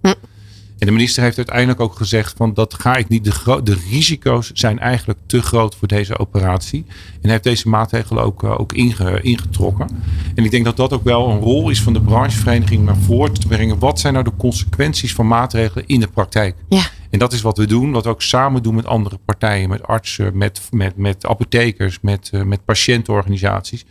En 0.79 0.87
de 0.87 0.93
minister 0.93 1.23
heeft 1.23 1.37
uiteindelijk 1.37 1.81
ook 1.81 1.95
gezegd 1.97 2.35
van 2.37 2.55
dat 2.55 2.75
ga 2.75 2.97
ik 2.97 3.09
niet. 3.09 3.25
De, 3.25 3.61
de 3.63 3.77
risico's 3.91 4.51
zijn 4.55 4.79
eigenlijk 4.79 5.19
te 5.27 5.43
groot 5.43 5.75
voor 5.77 5.89
deze 5.89 6.19
operatie. 6.19 6.85
En 7.23 7.31
heeft 7.31 7.43
deze 7.43 7.69
maatregelen 7.69 8.23
ook, 8.25 8.43
eh, 8.45 8.61
ook 8.61 8.73
inge- 8.73 9.21
ingetrokken. 9.23 9.89
En 10.35 10.45
ik 10.45 10.51
denk 10.51 10.65
dat 10.65 10.77
dat 10.77 10.93
ook 10.93 11.05
wel 11.05 11.31
een 11.31 11.41
rol 11.41 11.71
is 11.71 11.83
van 11.83 11.93
de 11.93 12.01
branchevereniging 12.01 12.85
naar 12.85 12.97
voren 12.97 13.33
te 13.35 13.47
brengen. 13.47 13.79
Wat 13.79 14.01
zijn 14.01 14.13
nou 14.13 14.25
de 14.25 14.37
consequenties 14.37 15.15
van 15.15 15.27
maatregelen 15.27 15.87
in 15.87 16.01
de 16.01 16.09
praktijk? 16.09 16.55
Ja. 16.69 16.83
En 17.11 17.19
dat 17.19 17.33
is 17.33 17.43
wat 17.43 17.59
we 17.59 17.67
doen, 17.67 17.93
wat 17.93 18.05
we 18.05 18.11
ook 18.11 18.23
samen 18.23 18.63
doen 18.63 18.75
met 18.75 18.87
andere 18.87 19.19
partijen, 19.25 19.69
met 19.69 19.83
artsen, 19.83 20.37
met, 20.37 20.61
met, 20.71 20.97
met 20.97 21.27
apothekers, 21.27 21.99
met, 22.01 22.31
eh, 22.33 22.43
met 22.43 22.65
patiëntenorganisaties. 22.65 23.85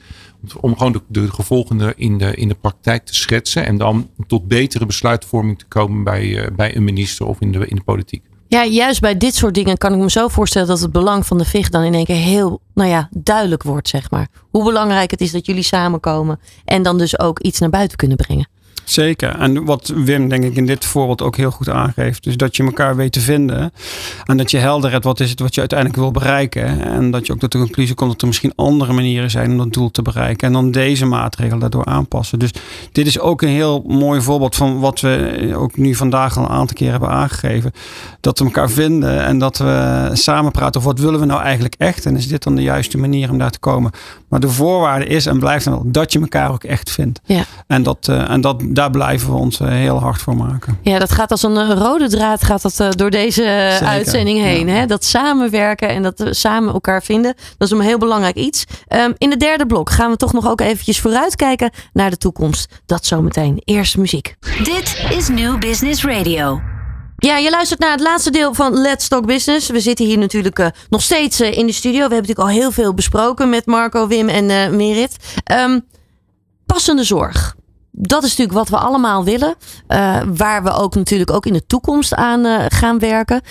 Om- 0.60 0.78
gewoon 0.78 0.92
de, 0.92 1.02
de 1.08 1.32
gevolgen 1.32 1.98
in 1.98 2.18
de, 2.18 2.36
in 2.36 2.48
de 2.48 2.58
praktijk 2.62 3.06
te 3.06 3.16
schetsen 3.16 3.66
en 3.66 3.78
dan 3.78 4.10
tot 4.28 4.48
betere 4.48 4.86
besluitvorming 4.86 5.60
te 5.60 5.66
komen 5.66 6.04
bij, 6.04 6.44
eh, 6.44 6.56
bij 6.56 6.76
een 6.76 6.84
minister 6.84 7.26
of 7.26 7.40
in 7.40 7.52
de, 7.52 7.68
in 7.68 7.76
de 7.76 7.84
politiek. 7.84 8.24
Ja, 8.48 8.66
juist 8.66 9.02
bij 9.02 9.18
dit 9.18 9.36
soort 9.36 9.54
dingen 9.54 9.78
kan 9.78 9.94
ik 9.94 10.00
me 10.00 10.12
zo 10.12 10.28
voorstellen 10.28 10.68
dat 10.68 10.80
het 10.80 10.92
belang 10.92 11.26
van 11.26 11.38
de 11.38 11.46
VIG 11.46 11.70
dan 11.70 11.84
in 11.84 11.94
één 11.94 12.06
keer 12.06 12.16
heel, 12.16 12.62
nou 12.74 12.90
ja, 12.90 13.10
duidelijk 13.12 13.64
wordt, 13.64 13.88
zeg 13.88 14.12
maar. 14.12 14.28
Hoe 14.50 14.64
belangrijk 14.64 15.12
het 15.12 15.22
is 15.22 15.32
dat 15.32 15.46
jullie 15.46 15.64
samenkomen 15.64 16.40
en 16.66 16.84
dan 16.84 16.98
dus 16.98 17.20
ook 17.20 17.40
iets 17.40 17.60
naar 17.60 17.70
buiten 17.70 17.98
kunnen 17.98 18.18
brengen. 18.18 18.48
Zeker. 18.84 19.36
En 19.40 19.66
wat 19.66 19.92
Wim 19.96 20.30
denk 20.30 20.44
ik 20.44 20.56
in 20.56 20.66
dit 20.66 20.86
voorbeeld 20.86 21.22
ook 21.22 21.36
heel 21.36 21.52
goed 21.52 21.70
aangeeft. 21.70 22.24
Dus 22.24 22.38
dat 22.38 22.56
je 22.56 22.64
elkaar 22.64 22.96
weet 22.96 23.12
te 23.12 23.20
vinden. 23.20 23.74
En 24.26 24.38
dat 24.38 24.52
je 24.52 24.58
helder 24.58 24.92
hebt 24.92 25.04
wat 25.04 25.20
is 25.20 25.30
het 25.30 25.40
wat 25.40 25.54
je 25.54 25.60
uiteindelijk 25.60 26.00
wil 26.00 26.12
bereiken. 26.12 26.82
En 26.82 27.12
dat 27.12 27.26
je 27.26 27.34
ook 27.34 27.40
tot 27.40 27.52
de 27.52 27.58
conclusie 27.58 27.96
komt 27.96 28.12
dat 28.12 28.22
er 28.22 28.28
misschien 28.28 28.54
andere 28.56 28.94
manieren 28.94 29.32
zijn 29.32 29.52
om 29.52 29.58
dat 29.58 29.74
doel 29.74 29.92
te 29.92 30.02
bereiken. 30.02 30.48
En 30.48 30.54
dan 30.54 30.72
deze 30.72 31.06
maatregelen 31.06 31.60
daardoor 31.60 31.86
aanpassen. 31.86 32.40
Dus 32.40 32.52
dit 32.92 33.08
is 33.08 33.20
ook 33.20 33.42
een 33.42 33.50
heel 33.50 33.84
mooi 33.88 34.22
voorbeeld 34.22 34.56
van 34.56 34.80
wat 34.80 35.00
we 35.00 35.54
ook 35.56 35.78
nu 35.78 35.96
vandaag 35.96 36.38
al 36.38 36.44
een 36.44 36.50
aantal 36.50 36.76
keer 36.76 36.92
hebben 36.92 37.10
aangegeven. 37.10 37.72
Dat 38.20 38.40
we 38.40 38.46
elkaar 38.46 38.70
vinden 38.70 39.26
en 39.26 39.38
dat 39.38 39.58
we 39.58 40.10
samen 40.14 40.52
praten 40.52 40.80
over 40.80 40.92
wat 40.92 41.04
willen 41.04 41.20
we 41.20 41.26
nou 41.26 41.42
eigenlijk 41.42 41.76
echt. 41.78 42.06
En 42.06 42.18
is 42.18 42.28
dit 42.28 42.44
dan 42.44 42.56
de 42.56 42.62
juiste 42.62 42.98
manier 42.98 43.30
om 43.30 43.38
daar 43.38 43.52
te 43.52 43.60
komen. 43.60 43.92
Maar 44.28 44.40
de 44.40 44.50
voorwaarde 44.50 45.06
is 45.06 45.26
en 45.26 45.40
blijft 45.40 45.66
dan 45.66 45.74
wel 45.74 45.92
dat 45.92 46.14
je 46.14 46.20
elkaar 46.20 46.52
ook 46.52 46.64
echt 46.64 46.92
vindt. 46.92 47.20
Ja. 47.26 47.44
En, 47.68 47.84
dat, 47.84 48.08
eh, 48.08 48.30
en 48.30 48.42
dat, 48.42 48.64
daar 48.68 48.90
blijven 48.90 49.30
we 49.30 49.36
ons 49.36 49.60
eh, 49.60 49.68
heel 49.68 50.00
hard 50.00 50.22
voor 50.22 50.36
maken. 50.36 50.78
Ja, 50.82 51.00
dat 51.00 51.12
gaat 51.12 51.32
als 51.32 51.44
een 51.44 51.58
eh, 51.58 51.70
rode 51.70 52.10
draad 52.10 52.44
gaat 52.44 52.62
dat, 52.62 52.80
eh, 52.80 52.90
door 52.92 53.10
deze 53.10 53.42
Zeker, 53.42 53.88
uitzending 53.88 54.40
heen. 54.40 54.68
ja. 54.68 54.74
Hè? 54.74 54.86
Dat 54.86 55.04
samenwerken 55.04 55.90
en 55.90 56.04
dat 56.04 56.20
we 56.20 56.34
samen 56.34 56.74
elkaar 56.74 57.04
vinden. 57.04 57.34
Dat 57.58 57.72
is 57.72 57.78
een 57.78 57.84
heel 57.84 57.98
belangrijk 57.98 58.36
iets. 58.36 58.66
Ehm, 58.88 59.12
in 59.18 59.30
het 59.30 59.40
derde 59.40 59.66
blok 59.66 59.90
gaan 59.90 60.12
we 60.12 60.18
toch 60.18 60.34
nog 60.34 60.48
ook 60.48 60.62
eventjes 60.62 61.00
vooruitkijken 61.00 61.72
naar 61.94 62.10
de 62.10 62.18
toekomst. 62.18 62.82
Dat 62.86 63.06
zometeen. 63.06 63.62
Eerst 63.64 63.98
muziek. 63.98 64.36
Dit 64.64 65.06
is 65.10 65.28
New 65.28 65.60
Business 65.60 66.04
Radio. 66.04 66.62
Ja, 67.18 67.38
je 67.38 67.50
luistert 67.50 67.80
naar 67.80 67.92
het 67.92 68.02
laatste 68.02 68.32
deel 68.32 68.54
van 68.54 68.74
Let's 68.74 69.08
Talk 69.08 69.26
Business. 69.26 69.70
We 69.70 69.80
zitten 69.80 70.06
hier 70.06 70.18
natuurlijk 70.18 70.60
uh, 70.60 70.68
nog 70.90 71.02
steeds 71.02 71.42
uh, 71.42 71.58
in 71.58 71.66
de 71.66 71.74
studio. 71.74 72.08
We 72.08 72.14
hebben 72.14 72.18
natuurlijk 72.18 72.48
al 72.48 72.62
heel 72.62 72.72
veel 72.72 72.94
besproken 72.94 73.50
met 73.50 73.66
Marco, 73.66 74.08
Wim 74.08 74.30
en 74.30 74.50
uh, 74.50 74.70
Merit. 74.70 75.16
Um, 75.52 75.86
passende 76.66 77.04
zorg. 77.04 77.56
Dat 77.98 78.24
is 78.24 78.30
natuurlijk 78.30 78.58
wat 78.58 78.70
we 78.70 78.86
allemaal 78.86 79.24
willen. 79.24 79.56
waar 80.36 80.64
we 80.64 80.72
ook 80.72 80.96
natuurlijk 80.96 81.32
ook 81.32 81.46
in 81.46 81.54
de 81.54 81.66
toekomst 81.66 82.14
aan 82.14 82.72
gaan 82.72 83.00
werken. 83.00 83.42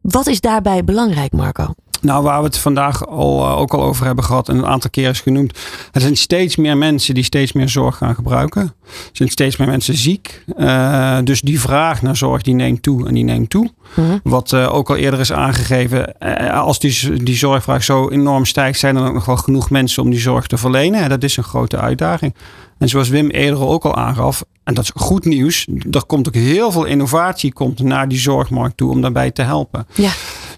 Wat 0.00 0.26
is 0.26 0.40
daarbij 0.40 0.84
belangrijk, 0.84 1.32
Marco? 1.32 1.74
Nou, 2.04 2.22
waar 2.22 2.38
we 2.38 2.44
het 2.44 2.58
vandaag 2.58 3.06
al, 3.06 3.38
uh, 3.38 3.58
ook 3.58 3.74
al 3.74 3.82
over 3.82 4.06
hebben 4.06 4.24
gehad 4.24 4.48
en 4.48 4.56
een 4.56 4.66
aantal 4.66 4.90
keer 4.90 5.10
is 5.10 5.20
genoemd. 5.20 5.58
Er 5.92 6.00
zijn 6.00 6.16
steeds 6.16 6.56
meer 6.56 6.76
mensen 6.76 7.14
die 7.14 7.24
steeds 7.24 7.52
meer 7.52 7.68
zorg 7.68 7.96
gaan 7.96 8.14
gebruiken. 8.14 8.62
Er 8.62 9.10
zijn 9.12 9.28
steeds 9.28 9.56
meer 9.56 9.68
mensen 9.68 9.94
ziek. 9.94 10.44
Uh, 10.58 11.18
dus 11.24 11.40
die 11.40 11.60
vraag 11.60 12.02
naar 12.02 12.16
zorg 12.16 12.42
die 12.42 12.54
neemt 12.54 12.82
toe 12.82 13.08
en 13.08 13.14
die 13.14 13.24
neemt 13.24 13.50
toe. 13.50 13.70
Mm 13.94 14.04
-hmm. 14.04 14.20
Wat 14.22 14.52
uh, 14.52 14.74
ook 14.74 14.90
al 14.90 14.96
eerder 14.96 15.20
is 15.20 15.32
aangegeven. 15.32 16.18
als 16.50 16.78
die, 16.78 17.22
die 17.22 17.36
zorgvraag 17.36 17.84
zo 17.84 18.08
enorm 18.08 18.44
stijgt, 18.44 18.78
zijn 18.78 18.96
er 18.96 19.06
ook 19.06 19.14
nog 19.14 19.24
wel 19.24 19.36
genoeg 19.36 19.70
mensen 19.70 20.02
om 20.02 20.10
die 20.10 20.20
zorg 20.20 20.46
te 20.46 20.56
verlenen. 20.56 21.08
Dat 21.08 21.22
is 21.22 21.36
een 21.36 21.44
grote 21.44 21.78
uitdaging. 21.78 22.34
En 22.78 22.88
zoals 22.88 23.08
Wim 23.08 23.30
eerder 23.30 23.66
ook 23.66 23.84
al 23.84 23.94
aangaf, 23.94 24.44
en 24.64 24.74
dat 24.74 24.84
is 24.84 24.90
goed 24.94 25.24
nieuws, 25.24 25.66
er 25.90 26.04
komt 26.06 26.28
ook 26.28 26.34
heel 26.34 26.72
veel 26.72 26.84
innovatie 26.84 27.52
komt 27.52 27.82
naar 27.82 28.08
die 28.08 28.18
zorgmarkt 28.18 28.76
toe 28.76 28.90
om 28.90 29.00
daarbij 29.00 29.30
te 29.30 29.42
helpen. 29.42 29.86
Ja. 29.94 30.10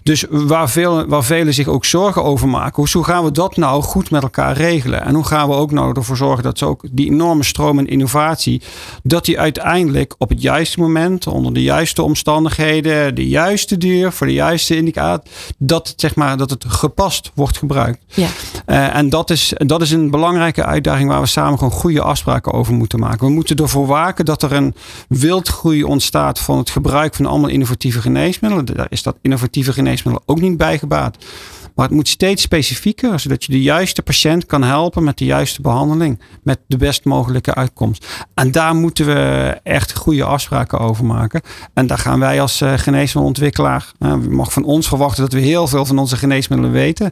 Dus 0.07 0.25
waar, 0.29 0.69
veel, 0.69 1.05
waar 1.05 1.23
velen 1.23 1.53
zich 1.53 1.67
ook 1.67 1.85
zorgen 1.85 2.23
over 2.23 2.47
maken, 2.47 2.87
hoe 2.91 3.03
gaan 3.03 3.23
we 3.23 3.31
dat 3.31 3.57
nou 3.57 3.83
goed 3.83 4.11
met 4.11 4.23
elkaar 4.23 4.55
regelen? 4.55 5.03
En 5.03 5.15
hoe 5.15 5.23
gaan 5.23 5.49
we 5.49 5.55
ook 5.55 5.71
nou 5.71 5.93
ervoor 5.95 6.17
zorgen 6.17 6.43
dat 6.43 6.57
ze 6.57 6.65
ook 6.65 6.83
die 6.91 7.11
enorme 7.11 7.43
stroom 7.43 7.79
en 7.79 7.87
innovatie, 7.87 8.61
dat 9.03 9.25
die 9.25 9.39
uiteindelijk 9.39 10.15
op 10.17 10.29
het 10.29 10.41
juiste 10.41 10.79
moment, 10.79 11.27
onder 11.27 11.53
de 11.53 11.63
juiste 11.63 12.01
omstandigheden, 12.01 13.15
de 13.15 13.27
juiste 13.27 13.77
duur, 13.77 14.11
voor 14.11 14.27
de 14.27 14.33
juiste 14.33 14.75
indicator, 14.75 15.31
dat, 15.57 15.93
zeg 15.95 16.15
maar, 16.15 16.37
dat 16.37 16.49
het 16.49 16.65
gepast 16.67 17.31
wordt 17.33 17.57
gebruikt. 17.57 17.99
Ja. 18.07 18.27
Uh, 18.67 18.95
en 18.95 19.09
dat 19.09 19.29
is, 19.29 19.53
dat 19.57 19.81
is 19.81 19.91
een 19.91 20.09
belangrijke 20.09 20.65
uitdaging 20.65 21.09
waar 21.09 21.21
we 21.21 21.27
samen 21.27 21.57
gewoon 21.57 21.73
goede 21.73 22.01
afspraken 22.01 22.53
over 22.53 22.73
moeten 22.73 22.99
maken. 22.99 23.27
We 23.27 23.33
moeten 23.33 23.55
ervoor 23.55 23.87
waken 23.87 24.25
dat 24.25 24.43
er 24.43 24.53
een 24.53 24.75
wildgroei 25.09 25.83
ontstaat 25.83 26.39
van 26.39 26.57
het 26.57 26.69
gebruik 26.69 27.15
van 27.15 27.25
allemaal 27.25 27.49
innovatieve 27.49 28.01
geneesmiddelen. 28.01 28.65
Daar 28.65 28.87
is 28.89 29.03
dat 29.03 29.17
innovatieve 29.21 29.73
geneesmiddel 29.97 30.23
ook 30.25 30.41
niet 30.41 30.57
bij 30.57 30.77
gebaat. 30.77 31.17
Maar 31.77 31.85
het 31.85 31.95
moet 31.95 32.07
steeds 32.07 32.41
specifieker, 32.41 33.19
zodat 33.19 33.43
je 33.43 33.51
de 33.51 33.61
juiste 33.61 34.01
patiënt 34.01 34.45
kan 34.45 34.63
helpen 34.63 35.03
met 35.03 35.17
de 35.17 35.25
juiste 35.25 35.61
behandeling, 35.61 36.19
met 36.43 36.59
de 36.67 36.77
best 36.77 37.05
mogelijke 37.05 37.55
uitkomst. 37.55 38.25
En 38.33 38.51
daar 38.51 38.75
moeten 38.75 39.05
we 39.05 39.59
echt 39.63 39.95
goede 39.95 40.23
afspraken 40.23 40.79
over 40.79 41.05
maken. 41.05 41.41
En 41.73 41.87
daar 41.87 41.97
gaan 41.97 42.19
wij 42.19 42.41
als 42.41 42.61
uh, 42.61 42.73
geneesmiddelontwikkelaar, 42.73 43.91
mag 44.29 44.53
van 44.53 44.63
ons 44.63 44.87
verwachten 44.87 45.23
dat 45.23 45.33
we 45.33 45.39
heel 45.39 45.67
veel 45.67 45.85
van 45.85 45.97
onze 45.97 46.17
geneesmiddelen 46.17 46.73
weten. 46.73 47.05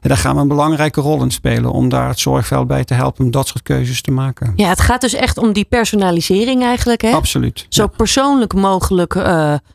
En 0.00 0.08
daar 0.08 0.16
gaan 0.16 0.34
we 0.34 0.40
een 0.40 0.48
belangrijke 0.48 1.00
rol 1.00 1.22
in 1.22 1.30
spelen 1.30 1.72
om 1.72 1.88
daar 1.88 2.08
het 2.08 2.20
zorgveld 2.20 2.66
bij 2.66 2.84
te 2.84 2.94
helpen 2.94 3.24
om 3.24 3.30
dat 3.30 3.48
soort 3.48 3.62
keuzes 3.62 4.02
te 4.02 4.10
maken. 4.10 4.52
Ja, 4.56 4.68
het 4.68 4.80
gaat 4.80 5.00
dus 5.00 5.14
echt 5.14 5.38
om 5.38 5.52
die 5.52 5.64
personalisering 5.64 6.62
eigenlijk. 6.62 7.02
Hè? 7.02 7.10
Absoluut. 7.10 7.66
Zo 7.68 7.82
ja. 7.82 7.88
persoonlijk 7.96 8.54
mogelijk, 8.54 9.14
uh, 9.14 9.24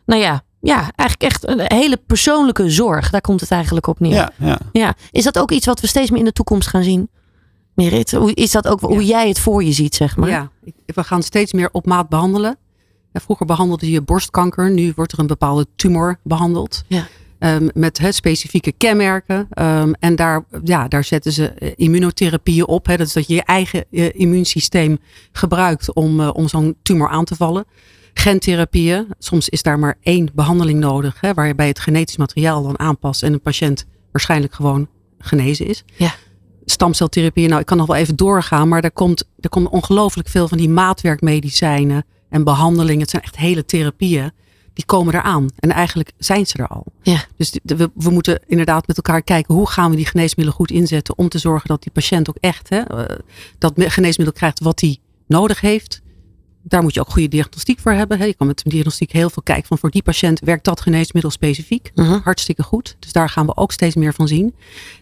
nou 0.06 0.22
ja, 0.22 0.42
ja, 0.60 0.92
eigenlijk 0.96 1.22
echt 1.22 1.48
een 1.48 1.62
hele 1.64 1.98
persoonlijke 1.98 2.70
zorg. 2.70 3.10
Daar 3.10 3.22
komt 3.22 3.42
het 3.42 3.52
eigenlijk 3.52 3.88
op 3.88 4.00
neer. 4.00 4.14
Ja, 4.14 4.32
ja. 4.38 4.60
ja. 4.72 4.96
Is 5.12 5.24
dat 5.24 5.40
ook 5.40 5.52
iets 5.52 5.66
wat 5.66 5.80
we 5.80 5.88
steeds 5.88 6.10
meer 6.10 6.20
in 6.20 6.26
de 6.26 6.32
toekomst 6.32 6.68
gaan 6.68 6.84
zien? 6.84 7.10
Merit, 7.74 8.12
hoe 8.12 8.34
is 8.34 8.52
dat 8.52 8.68
ook 8.68 8.80
hoe 8.80 9.06
jij 9.06 9.28
het 9.28 9.40
voor 9.40 9.64
je 9.64 9.72
ziet, 9.72 9.96
zeg 9.96 10.18
maar? 10.18 10.30
Ja, 10.30 10.52
we 10.86 11.04
gaan 11.04 11.24
steeds 11.24 11.54
meer 11.54 11.70
op 11.72 11.86
maat 11.86 12.10
behandelen. 12.10 12.58
Vroeger 13.14 13.46
behandelde 13.46 13.92
je 13.92 14.02
borstkanker, 14.02 14.72
nu 14.72 14.94
wordt 14.96 15.12
er 15.12 15.20
een 15.20 15.28
bepaalde 15.28 15.68
tumor 15.76 16.20
behandeld. 16.24 16.84
Ja. 16.88 17.08
Um, 17.40 17.70
met 17.74 17.98
he, 17.98 18.12
specifieke 18.12 18.72
kenmerken. 18.72 19.48
Um, 19.62 19.94
en 20.00 20.16
daar, 20.16 20.46
ja, 20.64 20.88
daar 20.88 21.04
zetten 21.04 21.32
ze 21.32 21.54
uh, 21.60 21.72
immunotherapieën 21.76 22.68
op. 22.68 22.86
He, 22.86 22.98
dat 22.98 23.08
is 23.08 23.14
dat 23.14 23.28
je 23.28 23.34
je 23.34 23.44
eigen 23.44 23.86
uh, 23.90 24.10
immuunsysteem 24.14 24.98
gebruikt 25.32 25.94
om, 25.94 26.20
uh, 26.20 26.30
om 26.34 26.48
zo'n 26.48 26.76
tumor 26.82 27.10
aan 27.10 27.26
te 27.26 27.36
vallen 27.36 27.66
gentherapieën. 28.18 29.08
Soms 29.20 29.50
is 29.50 29.62
daar 29.62 29.80
maar 29.80 29.98
één 30.02 30.30
behandeling 30.34 30.80
nodig, 30.80 31.18
hè, 31.22 31.34
waarbij 31.34 31.68
het 31.68 31.80
genetisch 31.80 32.18
materiaal 32.18 32.64
dan 32.64 32.80
aanpast 32.80 33.24
en 33.24 33.34
een 33.34 33.42
patiënt 33.42 33.86
waarschijnlijk 34.12 34.54
gewoon 34.54 34.88
genezen 35.20 35.66
is. 35.66 35.84
Ja. 35.96 36.16
Stamceltherapieën, 36.66 37.50
nou 37.50 37.62
ik 37.62 37.66
kan 37.68 37.78
nog 37.78 37.88
wel 37.88 37.96
even 37.96 38.16
doorgaan, 38.16 38.68
maar 38.68 38.84
er 38.84 38.92
komt, 38.92 39.28
er 39.40 39.50
komt 39.50 39.70
ongelooflijk 39.70 40.28
veel 40.28 40.48
van 40.48 40.58
die 40.58 40.70
maatwerkmedicijnen 40.70 42.06
en 42.30 42.44
behandelingen. 42.44 43.02
Het 43.02 43.10
zijn 43.10 43.24
echt 43.24 43.38
hele 43.38 43.66
therapieën. 43.66 44.32
Die 44.74 44.86
komen 44.86 45.14
eraan. 45.14 45.50
En 45.60 45.72
eigenlijk 45.72 46.12
zijn 46.18 46.46
ze 46.46 46.58
er 46.58 46.68
al. 46.68 46.86
Ja. 47.02 47.24
Dus 47.36 47.60
we, 47.64 47.90
we 47.96 48.10
moeten 48.10 48.40
inderdaad 48.48 48.88
met 48.88 48.98
elkaar 48.98 49.22
kijken 49.22 49.56
hoe 49.56 49.70
gaan 49.70 49.90
we 49.90 49.96
die 49.96 50.06
geneesmiddelen 50.06 50.60
goed 50.60 50.72
inzetten. 50.72 51.18
Om 51.18 51.30
te 51.30 51.38
zorgen 51.38 51.68
dat 51.68 51.84
die 51.84 51.92
patiënt 51.92 52.30
ook 52.30 52.38
echt 52.40 52.70
hè, 52.70 52.82
dat 53.58 53.74
geneesmiddel 53.76 54.36
krijgt 54.36 54.60
wat 54.60 54.82
hij 54.82 54.98
nodig 55.28 55.62
heeft 55.62 56.02
daar 56.68 56.82
moet 56.82 56.94
je 56.94 57.00
ook 57.00 57.10
goede 57.10 57.28
diagnostiek 57.28 57.80
voor 57.80 57.92
hebben. 57.92 58.28
Je 58.28 58.34
kan 58.34 58.48
met 58.48 58.62
diagnostiek 58.66 59.12
heel 59.12 59.30
veel 59.30 59.44
kijken 59.44 59.68
van 59.68 59.78
voor 59.78 59.90
die 59.90 60.02
patiënt 60.04 60.40
werkt 60.40 60.64
dat 60.64 60.82
geneesmiddel 60.82 61.32
specifiek. 61.32 61.92
Uh 61.96 62.10
-huh. 62.10 62.24
Hartstikke 62.24 62.64
goed. 62.64 62.96
Dus 63.00 63.12
daar 63.12 63.30
gaan 63.30 63.46
we 63.46 63.56
ook 63.56 63.72
steeds 63.72 63.96
meer 63.96 64.14
van 64.14 64.28
zien. 64.28 64.56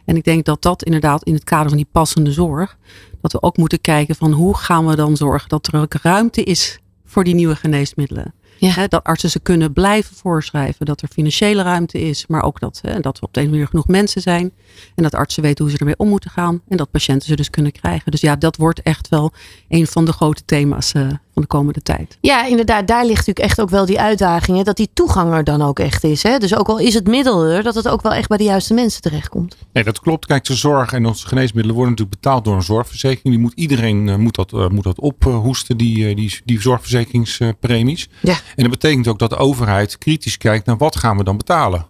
En 0.06 0.16
ik 0.16 0.24
denk 0.24 0.46
dat 0.46 0.62
dat 0.62 0.84
inderdaad 0.84 1.24
in 1.24 1.34
het 1.34 1.44
kader 1.44 1.68
van 1.68 1.78
die 1.78 1.88
passende 1.92 2.32
zorg, 2.32 2.78
dat 3.22 3.32
we 3.32 3.42
ook 3.42 3.58
moeten 3.58 3.82
kijken 3.82 4.16
van 4.16 4.32
hoe 4.32 4.58
gaan 4.58 4.86
we 4.86 4.96
dan 4.96 5.18
zorgen 5.18 5.50
dat 5.50 5.68
er 5.68 5.80
ook 5.80 5.94
ruimte 5.94 6.44
is 6.44 6.80
voor 7.06 7.24
die 7.24 7.36
nieuwe 7.36 7.56
geneesmiddelen. 7.56 8.34
Ja. 8.58 8.70
He, 8.70 8.88
dat 8.88 9.04
artsen 9.04 9.30
ze 9.30 9.40
kunnen 9.40 9.74
blijven 9.74 10.16
voorschrijven. 10.16 10.86
Dat 10.86 11.02
er 11.02 11.08
financiële 11.08 11.62
ruimte 11.62 12.02
is. 12.02 12.28
Maar 12.28 12.44
ook 12.44 12.60
dat, 12.60 12.80
he, 12.82 13.00
dat 13.00 13.20
we 13.20 13.26
op 13.26 13.34
de 13.34 13.42
een 13.42 13.50
manier 13.50 13.68
genoeg 13.68 13.88
mensen 13.88 14.22
zijn. 14.22 14.52
En 14.96 15.04
dat 15.04 15.16
artsen 15.16 15.44
weten 15.44 15.64
hoe 15.64 15.74
ze 15.74 15.80
ermee 15.80 15.98
om 15.98 16.08
moeten 16.08 16.30
gaan. 16.30 16.62
En 16.68 16.78
dat 16.78 16.92
patiënten 16.92 17.28
ze 17.28 17.36
dus 17.36 17.50
kunnen 17.50 17.72
krijgen. 17.72 18.12
Dus 18.12 18.22
ja, 18.22 18.36
dat 18.36 18.56
wordt 18.56 18.82
echt 18.82 19.10
wel 19.10 19.34
een 19.68 19.88
van 19.88 20.06
de 20.06 20.14
grote 20.14 20.46
thema's 20.46 20.94
uh, 20.94 21.08
van 21.36 21.44
de 21.44 21.50
komende 21.50 21.82
tijd. 21.82 22.18
Ja, 22.22 22.46
inderdaad. 22.46 22.88
Daar 22.88 23.06
ligt 23.06 23.18
natuurlijk 23.18 23.46
echt 23.46 23.62
ook 23.62 23.70
wel 23.70 23.86
die 23.86 24.00
uitdaging. 24.00 24.58
Hè, 24.58 24.64
dat 24.64 24.78
die 24.78 24.90
toegang 24.94 25.34
er 25.34 25.44
dan 25.44 25.62
ook 25.62 25.80
echt 25.80 26.04
is. 26.04 26.24
Hè? 26.24 26.38
Dus 26.38 26.56
ook 26.56 26.68
al 26.68 26.80
is 26.80 26.94
het 26.94 27.08
middel 27.08 27.44
er, 27.44 27.64
dat 27.64 27.76
het 27.76 27.88
ook 27.88 28.02
wel 28.02 28.14
echt 28.14 28.28
bij 28.28 28.38
de 28.38 28.44
juiste 28.44 28.74
mensen 28.74 29.02
terechtkomt. 29.02 29.58
Nee, 29.74 29.84
dat 29.84 30.00
klopt. 30.00 30.26
Kijk, 30.26 30.44
de 30.44 30.56
zorg 30.56 30.94
en 30.94 31.06
onze 31.06 31.28
geneesmiddelen 31.28 31.76
worden 31.76 31.94
natuurlijk 31.94 32.22
betaald 32.22 32.46
door 32.46 32.56
een 32.56 32.64
zorgverzekering. 32.64 33.34
Die 33.36 33.44
moet 33.44 33.54
iedereen 33.56 34.08
uh, 34.08 34.16
moet 34.16 34.36
dat, 34.36 34.52
uh, 34.52 34.68
moet 34.68 34.84
dat 34.84 35.00
ophoesten, 35.00 35.78
die, 35.78 36.16
die, 36.16 36.42
die 36.46 36.62
zorgverzekeringspremies. 36.62 38.10
Ja. 38.22 38.34
En 38.34 38.64
dat 38.64 38.70
betekent 38.70 39.08
ook 39.08 39.20
dat 39.20 39.30
de 39.30 39.38
overheid 39.38 39.98
kritisch 39.98 40.38
kijkt 40.38 40.66
naar 40.66 40.78
wat 40.78 40.96
gaan 40.96 41.18
we 41.18 41.24
dan 41.24 41.38
betalen. 41.38 41.86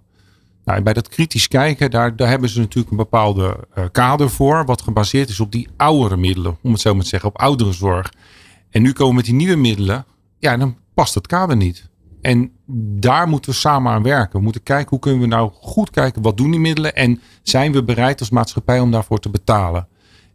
Nou, 0.65 0.81
bij 0.81 0.93
dat 0.93 1.07
kritisch 1.07 1.47
kijken, 1.47 1.91
daar, 1.91 2.15
daar 2.15 2.27
hebben 2.27 2.49
ze 2.49 2.59
natuurlijk 2.59 2.91
een 2.91 2.97
bepaalde 2.97 3.57
uh, 3.77 3.85
kader 3.91 4.29
voor. 4.29 4.65
Wat 4.65 4.81
gebaseerd 4.81 5.29
is 5.29 5.39
op 5.39 5.51
die 5.51 5.67
oudere 5.77 6.17
middelen. 6.17 6.57
Om 6.61 6.71
het 6.71 6.81
zo 6.81 6.93
maar 6.93 7.03
te 7.03 7.09
zeggen, 7.09 7.29
op 7.29 7.37
oudere 7.37 7.73
zorg. 7.73 8.11
En 8.75 8.81
nu 8.81 8.91
komen 8.91 9.09
we 9.09 9.15
met 9.15 9.25
die 9.25 9.33
nieuwe 9.33 9.55
middelen. 9.55 10.05
Ja, 10.39 10.57
dan 10.57 10.77
past 10.93 11.13
het 11.15 11.27
kader 11.27 11.55
niet. 11.55 11.89
En 12.21 12.51
daar 12.99 13.27
moeten 13.27 13.51
we 13.51 13.57
samen 13.57 13.91
aan 13.91 14.03
werken. 14.03 14.37
We 14.37 14.43
moeten 14.43 14.63
kijken 14.63 14.89
hoe 14.89 14.99
kunnen 14.99 15.21
we 15.21 15.27
nou 15.27 15.51
goed 15.53 15.89
kijken. 15.89 16.21
Wat 16.21 16.37
doen 16.37 16.51
die 16.51 16.59
middelen? 16.59 16.95
En 16.95 17.21
zijn 17.43 17.71
we 17.71 17.83
bereid 17.83 18.19
als 18.19 18.29
maatschappij 18.29 18.79
om 18.79 18.91
daarvoor 18.91 19.19
te 19.19 19.29
betalen? 19.29 19.87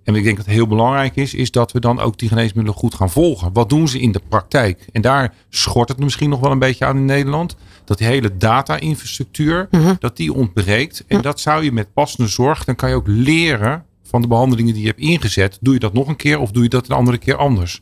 En 0.05 0.15
ik 0.15 0.25
denk 0.25 0.37
dat 0.37 0.47
heel 0.47 0.67
belangrijk 0.67 1.17
is, 1.17 1.35
is 1.35 1.51
dat 1.51 1.73
we 1.73 1.81
dan 1.81 2.01
ook 2.01 2.19
die 2.19 2.29
geneesmiddelen 2.29 2.79
goed 2.79 2.95
gaan 2.95 3.11
volgen. 3.11 3.53
Wat 3.53 3.69
doen 3.69 3.89
ze 3.89 4.01
in 4.01 4.13
de 4.13 4.23
praktijk? 4.29 4.87
En 4.93 5.03
daar 5.03 5.35
schort 5.49 5.89
het 5.89 5.99
misschien 5.99 6.31
nog 6.31 6.41
wel 6.41 6.51
een 6.51 6.59
beetje 6.59 6.85
aan 6.85 6.97
in 6.97 7.05
Nederland. 7.05 7.57
Dat 7.85 7.99
die 7.99 8.07
hele 8.07 8.37
data-infrastructuur, 8.37 9.69
Mhm. 9.71 9.95
dat 9.99 10.17
die 10.17 10.33
ontbreekt. 10.35 11.05
En 11.07 11.23
dat 11.23 11.41
zou 11.41 11.65
je 11.65 11.73
met 11.73 11.93
passende 11.93 12.29
zorg, 12.29 12.65
dan 12.65 12.77
kan 12.77 12.89
je 12.89 12.95
ook 12.95 13.07
leren 13.09 13.85
van 14.11 14.21
de 14.21 14.29
behandelingen 14.29 14.73
die 14.73 14.83
je 14.83 14.89
hebt 14.89 15.01
ingezet. 15.01 15.59
Doe 15.61 15.75
je 15.75 15.81
dat 15.81 15.93
nog 15.93 16.09
een 16.09 16.17
keer 16.17 16.39
of 16.39 16.51
doe 16.51 16.63
je 16.63 16.69
dat 16.69 16.89
een 16.89 16.97
andere 16.97 17.19
keer 17.19 17.37
anders? 17.37 17.81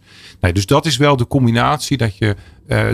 Dus 0.53 0.67
dat 0.67 0.87
is 0.87 0.97
wel 0.97 1.17
de 1.17 1.27
combinatie 1.27 1.97
dat 1.97 2.17
je 2.17 2.37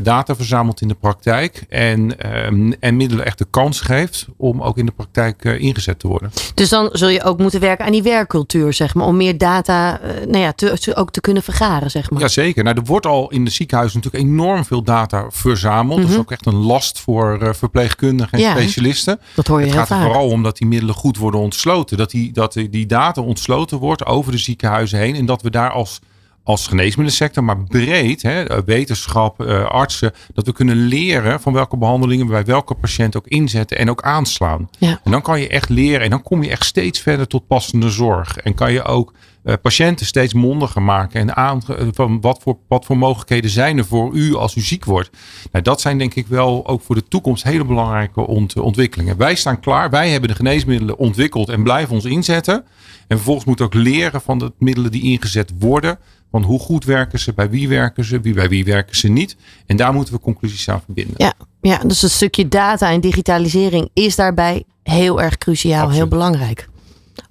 data 0.03 0.37
verzamelt 0.37 0.81
in 0.81 0.89
de 0.89 0.95
praktijk 0.95 1.65
en, 1.69 2.35
um, 2.47 2.75
en 2.81 2.97
middelen 2.97 3.25
echt 3.25 3.39
de 3.39 3.47
kans 3.51 3.81
geeft 3.81 4.27
om 4.37 4.63
ook 4.63 4.79
in 4.79 4.87
de 4.87 4.93
praktijk 4.93 5.45
uh, 5.45 5.61
ingezet 5.61 5.99
te 5.99 6.09
worden. 6.09 6.33
Dus 6.55 6.69
dan 6.69 6.89
zul 6.93 7.09
je 7.09 7.23
ook 7.23 7.39
moeten 7.39 7.61
werken 7.61 7.85
aan 7.85 7.93
die 7.93 8.03
werkcultuur, 8.03 8.73
zeg 8.73 8.95
maar, 8.95 9.07
om 9.07 9.17
meer 9.17 9.39
data 9.39 10.01
uh, 10.01 10.27
nou 10.27 10.39
ja, 10.39 10.53
te, 10.53 10.79
te, 10.79 10.97
ook 10.97 11.11
te 11.11 11.21
kunnen 11.21 11.43
vergaren, 11.43 11.91
zeg 11.91 12.11
maar. 12.11 12.21
Jazeker. 12.21 12.65
Nou, 12.65 12.77
er 12.77 12.85
wordt 12.85 13.07
al 13.07 13.31
in 13.31 13.45
de 13.45 13.51
ziekenhuizen 13.51 14.01
natuurlijk 14.01 14.25
enorm 14.25 14.65
veel 14.65 14.83
data 14.83 15.27
verzameld. 15.31 15.87
Mm 15.87 15.95
-hmm. 15.95 16.03
Dat 16.03 16.11
is 16.11 16.19
ook 16.19 16.33
echt 16.33 16.47
een 16.47 16.55
last 16.55 17.01
voor 17.01 17.39
uh, 17.43 17.53
verpleegkundigen 17.53 18.33
en 18.33 18.41
ja, 18.41 18.51
specialisten. 18.51 19.21
Dat 19.35 19.47
hoor 19.47 19.59
je 19.59 19.65
Het 19.65 19.75
heel 19.75 19.85
gaat 19.85 19.99
er 19.99 20.05
vooral 20.05 20.29
om 20.29 20.43
dat 20.43 20.57
die 20.57 20.67
middelen 20.67 20.95
goed 20.95 21.17
worden 21.17 21.41
ontsloten. 21.41 21.97
Dat 21.97 22.11
die, 22.11 22.33
dat 22.33 22.53
die 22.53 22.87
data 22.87 23.21
ontsloten 23.21 23.79
wordt 23.79 24.07
over 24.07 24.33
de 24.33 24.39
ziekenhuizen 24.39 24.99
heen 24.99 25.15
en 25.15 25.27
dat 25.27 25.43
we 25.43 25.51
daar 25.51 25.71
als 25.71 26.01
als 26.45 26.67
geneesmiddelsector, 26.67 27.45
maar 27.45 27.65
breed, 27.65 28.23
hè, 28.23 28.65
wetenschap, 28.65 29.43
uh, 29.43 29.65
artsen, 29.65 30.13
dat 30.35 30.47
we 30.47 30.53
kunnen 30.53 30.77
leren 30.77 31.41
van 31.41 31.53
welke 31.53 31.77
behandelingen 31.77 32.27
we 32.27 32.33
bij 32.33 32.45
welke 32.45 32.75
patiënt 32.75 33.17
ook 33.17 33.27
inzetten 33.27 33.79
en 33.79 33.91
ook 33.91 34.03
aanslaan. 34.03 34.69
Ja. 34.79 35.01
En 35.05 35.11
dan 35.11 35.23
kan 35.23 35.41
je 35.41 35.49
echt 35.49 35.69
leren 35.69 36.01
en 36.01 36.11
dan 36.11 36.23
kom 36.23 36.43
je 36.43 36.51
echt 36.51 36.65
steeds 36.65 37.01
verder 37.01 37.27
tot 37.27 37.47
passende 37.47 37.91
zorg. 37.91 38.37
En 38.37 38.55
kan 38.55 38.73
je 38.73 38.83
ook 38.83 39.13
uh, 39.45 39.55
patiënten 39.63 40.07
steeds 40.07 40.35
mondiger 40.35 40.83
maken 40.83 41.21
en 41.21 41.37
aan 41.37 41.63
van 41.93 42.21
wat 42.21 42.39
voor, 42.43 42.57
wat 42.69 42.85
voor 42.85 42.99
mogelijkheden 42.99 43.51
zijn 43.51 43.79
er 43.79 43.85
voor 43.85 44.15
u 44.15 44.35
als 44.35 44.55
u 44.55 44.61
ziek 44.61 44.85
wordt. 44.85 45.11
Nou, 45.53 45.65
dat 45.65 45.81
zijn 45.81 45.99
denk 45.99 46.15
ik 46.15 46.27
wel 46.27 46.67
ook 46.67 46.83
voor 46.83 46.95
de 46.95 47.09
toekomst 47.09 47.43
hele 47.43 47.65
belangrijke 47.65 48.27
ont 48.27 48.59
ontwikkelingen. 48.59 49.17
Wij 49.17 49.35
staan 49.35 49.61
klaar, 49.61 49.91
wij 49.91 50.11
hebben 50.11 50.29
de 50.29 50.35
geneesmiddelen 50.35 50.99
ontwikkeld 50.99 51.49
en 51.49 51.63
blijven 51.63 51.95
ons 51.95 52.05
inzetten. 52.05 52.65
En 53.07 53.17
vervolgens 53.17 53.47
moeten 53.47 53.69
we 53.69 53.77
ook 53.77 53.85
leren 53.85 54.21
van 54.21 54.39
de 54.39 54.53
middelen 54.59 54.91
die 54.91 55.03
ingezet 55.03 55.53
worden. 55.59 55.99
Van 56.35 56.43
hoe 56.43 56.59
goed 56.59 56.85
werken 56.85 57.19
ze, 57.19 57.33
bij 57.33 57.51
wie 57.51 57.69
werken 57.69 58.05
ze, 58.05 58.21
wie, 58.21 58.35
bij 58.35 58.49
wie 58.49 58.65
werken 58.65 58.97
ze 58.97 59.09
niet. 59.09 59.37
En 59.67 59.77
daar 59.77 59.93
moeten 59.93 60.15
we 60.15 60.21
conclusies 60.21 60.69
aan 60.69 60.81
verbinden. 60.85 61.15
Ja, 61.17 61.33
ja 61.61 61.79
dus 61.79 62.03
een 62.03 62.11
stukje 62.11 62.49
data 62.49 62.91
en 62.91 63.01
digitalisering 63.01 63.89
is 63.93 64.17
daarbij 64.17 64.65
heel 64.83 65.23
erg 65.23 65.39
cruciaal, 65.39 65.75
Absoluut. 65.75 65.97
heel 65.97 66.09
belangrijk. 66.09 66.69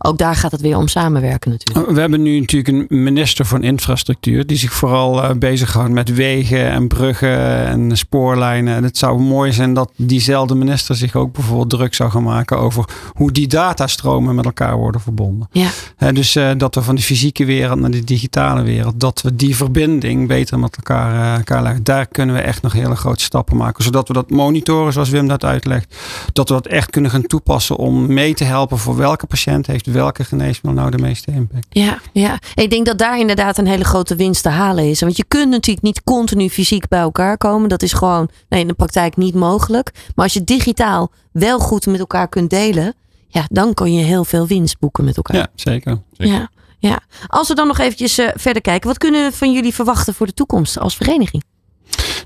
Ook 0.06 0.18
daar 0.18 0.36
gaat 0.36 0.52
het 0.52 0.62
weer 0.62 0.78
om 0.78 0.88
samenwerken 0.88 1.52
natuurlijk. 1.52 1.92
We 1.92 2.00
hebben 2.00 2.22
nu 2.22 2.40
natuurlijk 2.40 2.90
een 2.90 3.04
minister 3.04 3.46
van 3.46 3.64
infrastructuur 3.64 4.46
die 4.46 4.58
zich 4.58 4.74
vooral 4.74 5.24
uh, 5.24 5.32
bezighoudt 5.32 5.92
met 5.92 6.14
wegen 6.14 6.72
en 6.72 6.88
bruggen 6.88 7.66
en 7.66 7.98
spoorlijnen. 7.98 8.76
En 8.76 8.84
het 8.84 8.98
zou 8.98 9.20
mooi 9.20 9.52
zijn 9.52 9.74
dat 9.74 9.92
diezelfde 9.96 10.56
minister 10.56 10.96
zich 10.96 11.16
ook 11.16 11.34
bijvoorbeeld 11.34 11.70
druk 11.70 11.94
zou 11.94 12.10
gaan 12.10 12.24
maken 12.24 12.58
over 12.58 12.86
hoe 13.14 13.32
die 13.32 13.48
datastromen 13.48 14.36
met 14.36 14.46
elkaar 14.46 14.78
worden 14.78 15.02
verbonden. 15.02 15.48
Ja. 15.52 15.70
He, 15.96 16.14
dus 16.14 16.36
uh, 16.36 16.52
dat 16.58 16.76
we 16.76 16.82
van 16.82 16.96
de 16.96 17.02
fysieke 17.02 17.46
wereld 17.46 17.80
naar 17.80 17.92
de 17.92 18.04
digitale 18.04 18.64
wereld, 18.64 19.00
dat 19.00 19.22
we 19.22 19.36
die 19.36 19.56
verbinding 19.56 20.28
beter 20.28 20.60
met 20.60 20.76
elkaar, 20.76 21.14
uh, 21.14 21.36
elkaar 21.36 21.64
leggen. 21.64 21.84
Daar 21.84 22.08
kunnen 22.08 22.36
we 22.36 22.42
echt 22.42 22.62
nog 22.62 22.74
hele 22.74 22.96
grote 22.96 23.24
stappen 23.24 23.58
maken. 23.58 23.84
Zodat 23.84 24.08
we 24.08 24.14
dat 24.14 24.30
monitoren 24.30 24.94
zoals 24.94 25.10
Wim 25.10 25.28
dat 25.28 25.44
uitlegt. 25.44 25.96
Dat 26.34 26.50
we 26.50 26.54
dat 26.54 26.68
echt 26.68 26.90
kunnen 26.90 27.12
gaan 27.12 27.28
toepassen 27.28 27.78
om 27.78 28.14
mee 28.14 28.34
te 28.34 28.44
helpen 28.44 28.78
voor 28.78 28.96
welke 28.96 29.26
patiënt 29.26 29.68
heeft 29.68 29.92
welke 29.94 30.24
geneesmiddel 30.24 30.82
nou 30.82 30.96
de 30.96 31.04
meeste 31.04 31.32
impact. 31.32 31.66
Ja, 31.70 32.00
ja. 32.14 32.40
Ik 32.56 32.70
denk 32.70 32.86
dat 32.86 32.98
daar 32.98 33.20
inderdaad 33.20 33.58
een 33.58 33.68
hele 33.68 33.84
grote 33.84 34.16
winst 34.16 34.44
te 34.44 34.50
halen 34.50 34.90
is. 34.90 35.00
Want 35.00 35.18
je 35.18 35.26
kunt 35.28 35.50
natuurlijk 35.50 35.86
niet 35.86 36.04
continu 36.04 36.50
fysiek 36.50 36.88
bij 36.88 37.00
elkaar 37.00 37.38
komen. 37.38 37.70
Dat 37.70 37.82
is 37.82 37.94
gewoon 37.94 38.30
nee, 38.50 38.62
in 38.62 38.68
de 38.68 38.74
praktijk 38.74 39.18
niet 39.18 39.36
mogelijk. 39.36 39.92
Maar 40.16 40.26
als 40.26 40.34
je 40.34 40.44
digitaal 40.44 41.12
wel 41.32 41.60
goed 41.60 41.86
met 41.86 42.00
elkaar 42.00 42.28
kunt 42.28 42.50
delen, 42.50 42.94
ja, 43.28 43.46
dan 43.50 43.74
kan 43.74 43.94
je 43.94 44.04
heel 44.04 44.26
veel 44.26 44.48
winst 44.48 44.80
boeken 44.80 45.04
met 45.04 45.18
elkaar. 45.18 45.36
Ja, 45.36 45.48
zeker. 45.56 46.02
zeker. 46.12 46.34
Ja, 46.34 46.50
ja. 46.80 47.00
Als 47.28 47.48
we 47.48 47.56
dan 47.56 47.68
nog 47.68 47.80
eventjes 47.80 48.20
uh, 48.20 48.30
verder 48.36 48.62
kijken, 48.62 48.88
wat 48.88 48.98
kunnen 48.98 49.30
we 49.30 49.38
van 49.38 49.54
jullie 49.54 49.74
verwachten 49.74 50.14
voor 50.14 50.26
de 50.26 50.34
toekomst 50.34 50.80
als 50.80 50.96
vereniging? 50.96 51.44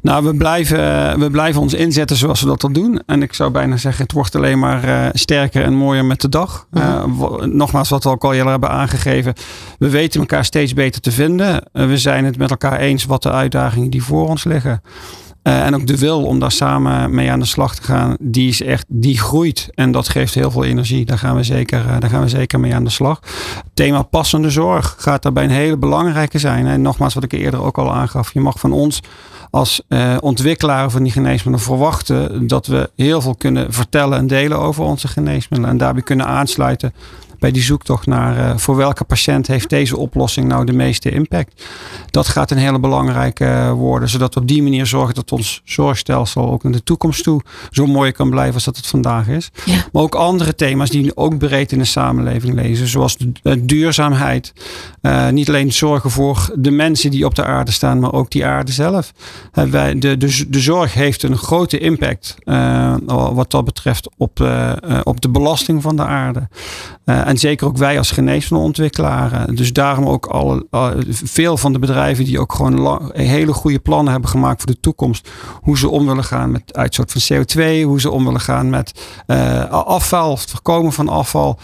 Nou, 0.07 0.23
we 0.23 0.35
blijven, 0.35 1.19
we 1.19 1.29
blijven 1.31 1.61
ons 1.61 1.73
inzetten 1.73 2.17
zoals 2.17 2.41
we 2.41 2.47
dat 2.47 2.63
al 2.63 2.71
doen. 2.71 3.01
En 3.05 3.21
ik 3.21 3.33
zou 3.33 3.51
bijna 3.51 3.77
zeggen, 3.77 4.03
het 4.03 4.11
wordt 4.11 4.35
alleen 4.35 4.59
maar 4.59 4.85
uh, 4.85 5.07
sterker 5.11 5.63
en 5.63 5.73
mooier 5.73 6.05
met 6.05 6.21
de 6.21 6.29
dag. 6.29 6.67
Uh, 6.71 7.03
nogmaals, 7.41 7.89
wat 7.89 8.03
we 8.03 8.09
ook 8.09 8.23
al 8.23 8.33
eerder 8.33 8.51
hebben 8.51 8.69
aangegeven. 8.69 9.33
We 9.79 9.89
weten 9.89 10.19
elkaar 10.19 10.45
steeds 10.45 10.73
beter 10.73 11.01
te 11.01 11.11
vinden. 11.11 11.63
Uh, 11.73 11.87
we 11.87 11.97
zijn 11.97 12.25
het 12.25 12.37
met 12.37 12.49
elkaar 12.49 12.79
eens 12.79 13.05
wat 13.05 13.23
de 13.23 13.31
uitdagingen 13.31 13.89
die 13.89 14.03
voor 14.03 14.27
ons 14.27 14.43
liggen. 14.43 14.81
Uh, 15.47 15.65
en 15.65 15.75
ook 15.75 15.87
de 15.87 15.97
wil 15.97 16.23
om 16.23 16.39
daar 16.39 16.51
samen 16.51 17.15
mee 17.15 17.31
aan 17.31 17.39
de 17.39 17.45
slag 17.45 17.75
te 17.75 17.83
gaan, 17.83 18.15
die 18.19 18.49
is 18.49 18.61
echt, 18.61 18.85
die 18.87 19.19
groeit. 19.19 19.69
En 19.73 19.91
dat 19.91 20.09
geeft 20.09 20.33
heel 20.33 20.51
veel 20.51 20.63
energie. 20.63 21.05
Daar 21.05 21.17
gaan 21.17 21.35
we 21.35 21.43
zeker, 21.43 21.85
uh, 21.85 21.99
daar 21.99 22.09
gaan 22.09 22.21
we 22.21 22.29
zeker 22.29 22.59
mee 22.59 22.75
aan 22.75 22.83
de 22.83 22.89
slag. 22.89 23.19
Thema 23.73 24.01
passende 24.01 24.49
zorg 24.49 24.95
gaat 24.99 25.23
daarbij 25.23 25.43
een 25.43 25.49
hele 25.49 25.77
belangrijke 25.77 26.39
zijn. 26.39 26.65
En 26.67 26.81
nogmaals, 26.81 27.13
wat 27.13 27.23
ik 27.23 27.31
eerder 27.31 27.61
ook 27.61 27.77
al 27.77 27.93
aangaf. 27.93 28.33
Je 28.33 28.39
mag 28.39 28.59
van 28.59 28.71
ons 28.71 29.01
als 29.49 29.81
uh, 29.89 30.17
ontwikkelaar 30.19 30.91
van 30.91 31.03
die 31.03 31.11
geneesmiddelen 31.11 31.59
verwachten 31.59 32.47
dat 32.47 32.67
we 32.67 32.89
heel 32.95 33.21
veel 33.21 33.35
kunnen 33.35 33.73
vertellen 33.73 34.17
en 34.17 34.27
delen 34.27 34.59
over 34.59 34.83
onze 34.83 35.07
geneesmiddelen. 35.07 35.73
En 35.73 35.77
daarbij 35.77 36.03
kunnen 36.03 36.25
aansluiten 36.25 36.93
bij 37.39 37.51
die 37.51 37.61
zoektocht 37.61 38.05
naar 38.05 38.37
uh, 38.37 38.57
voor 38.57 38.75
welke 38.75 39.03
patiënt 39.03 39.47
heeft 39.47 39.69
deze 39.69 39.97
oplossing 39.97 40.47
nou 40.47 40.65
de 40.65 40.73
meeste 40.73 41.09
impact. 41.09 41.63
Dat 42.11 42.27
gaat 42.27 42.51
een 42.51 42.57
hele 42.57 42.79
belangrijke 42.79 43.45
uh, 43.45 43.71
worden, 43.71 44.09
zodat 44.09 44.33
we 44.33 44.39
op 44.39 44.47
die 44.47 44.63
manier 44.63 44.85
zorgen 44.85 45.15
dat 45.15 45.31
ons 45.31 45.61
zorgstelsel 45.65 46.51
ook 46.51 46.63
in 46.63 46.71
de 46.71 46.83
toekomst 46.83 47.23
toe 47.23 47.41
zo 47.71 47.85
mooi 47.85 48.11
kan 48.11 48.29
blijven 48.29 48.53
als 48.53 48.63
dat 48.63 48.77
het 48.77 48.87
vandaag 48.87 49.27
is. 49.27 49.51
Ja. 49.65 49.85
Maar 49.91 50.03
ook 50.03 50.15
andere 50.15 50.55
thema's 50.55 50.89
die 50.89 51.17
ook 51.17 51.37
breed 51.37 51.71
in 51.71 51.77
de 51.77 51.85
samenleving 51.85 52.53
lezen, 52.53 52.87
zoals 52.87 53.17
de, 53.17 53.31
de 53.41 53.65
duurzaamheid. 53.65 54.53
Uh, 55.01 55.29
niet 55.29 55.47
alleen 55.47 55.73
zorgen 55.73 56.11
voor 56.11 56.49
de 56.55 56.71
mensen 56.71 57.11
die 57.11 57.25
op 57.25 57.35
de 57.35 57.43
aarde 57.43 57.71
staan, 57.71 57.99
maar 57.99 58.13
ook 58.13 58.31
die 58.31 58.45
aarde 58.45 58.71
zelf. 58.71 59.13
wij, 59.51 59.99
de, 59.99 60.17
de, 60.17 60.49
de 60.49 60.59
zorg 60.59 60.93
heeft 60.93 61.23
een 61.23 61.37
grote 61.37 61.77
impact 61.77 62.35
wat 63.33 63.51
dat 63.51 63.65
betreft 63.65 64.09
op, 64.17 64.49
op 65.03 65.21
de 65.21 65.29
belasting 65.29 65.81
van 65.81 65.95
de 65.95 66.05
aarde. 66.05 66.47
Uh, 67.27 67.33
en 67.33 67.37
zeker 67.37 67.67
ook 67.67 67.77
wij 67.77 67.97
als 67.97 68.11
geneesmiddelontwikkelaar. 68.11 69.55
Dus 69.55 69.73
daarom 69.73 70.05
ook 70.05 70.25
alle, 70.25 70.65
uh, 70.71 70.89
veel 71.09 71.57
van 71.57 71.73
de 71.73 71.79
bedrijven 71.79 72.25
die 72.25 72.39
ook 72.39 72.53
gewoon 72.53 72.79
lang, 72.79 73.13
hele 73.13 73.53
goede 73.53 73.79
plannen 73.79 74.11
hebben 74.11 74.29
gemaakt 74.29 74.61
voor 74.61 74.71
de 74.71 74.79
toekomst. 74.79 75.29
Hoe 75.61 75.77
ze 75.77 75.89
om 75.89 76.05
willen 76.05 76.23
gaan 76.23 76.51
met 76.51 76.73
uitstoot 76.73 77.11
van 77.11 77.37
CO2. 77.37 77.83
Hoe 77.83 77.99
ze 77.99 78.11
om 78.11 78.25
willen 78.25 78.39
gaan 78.39 78.69
met 78.69 79.01
uh, 79.27 79.69
afval, 79.69 80.31
het 80.31 80.51
voorkomen 80.51 80.93
van 80.93 81.09
afval. 81.09 81.59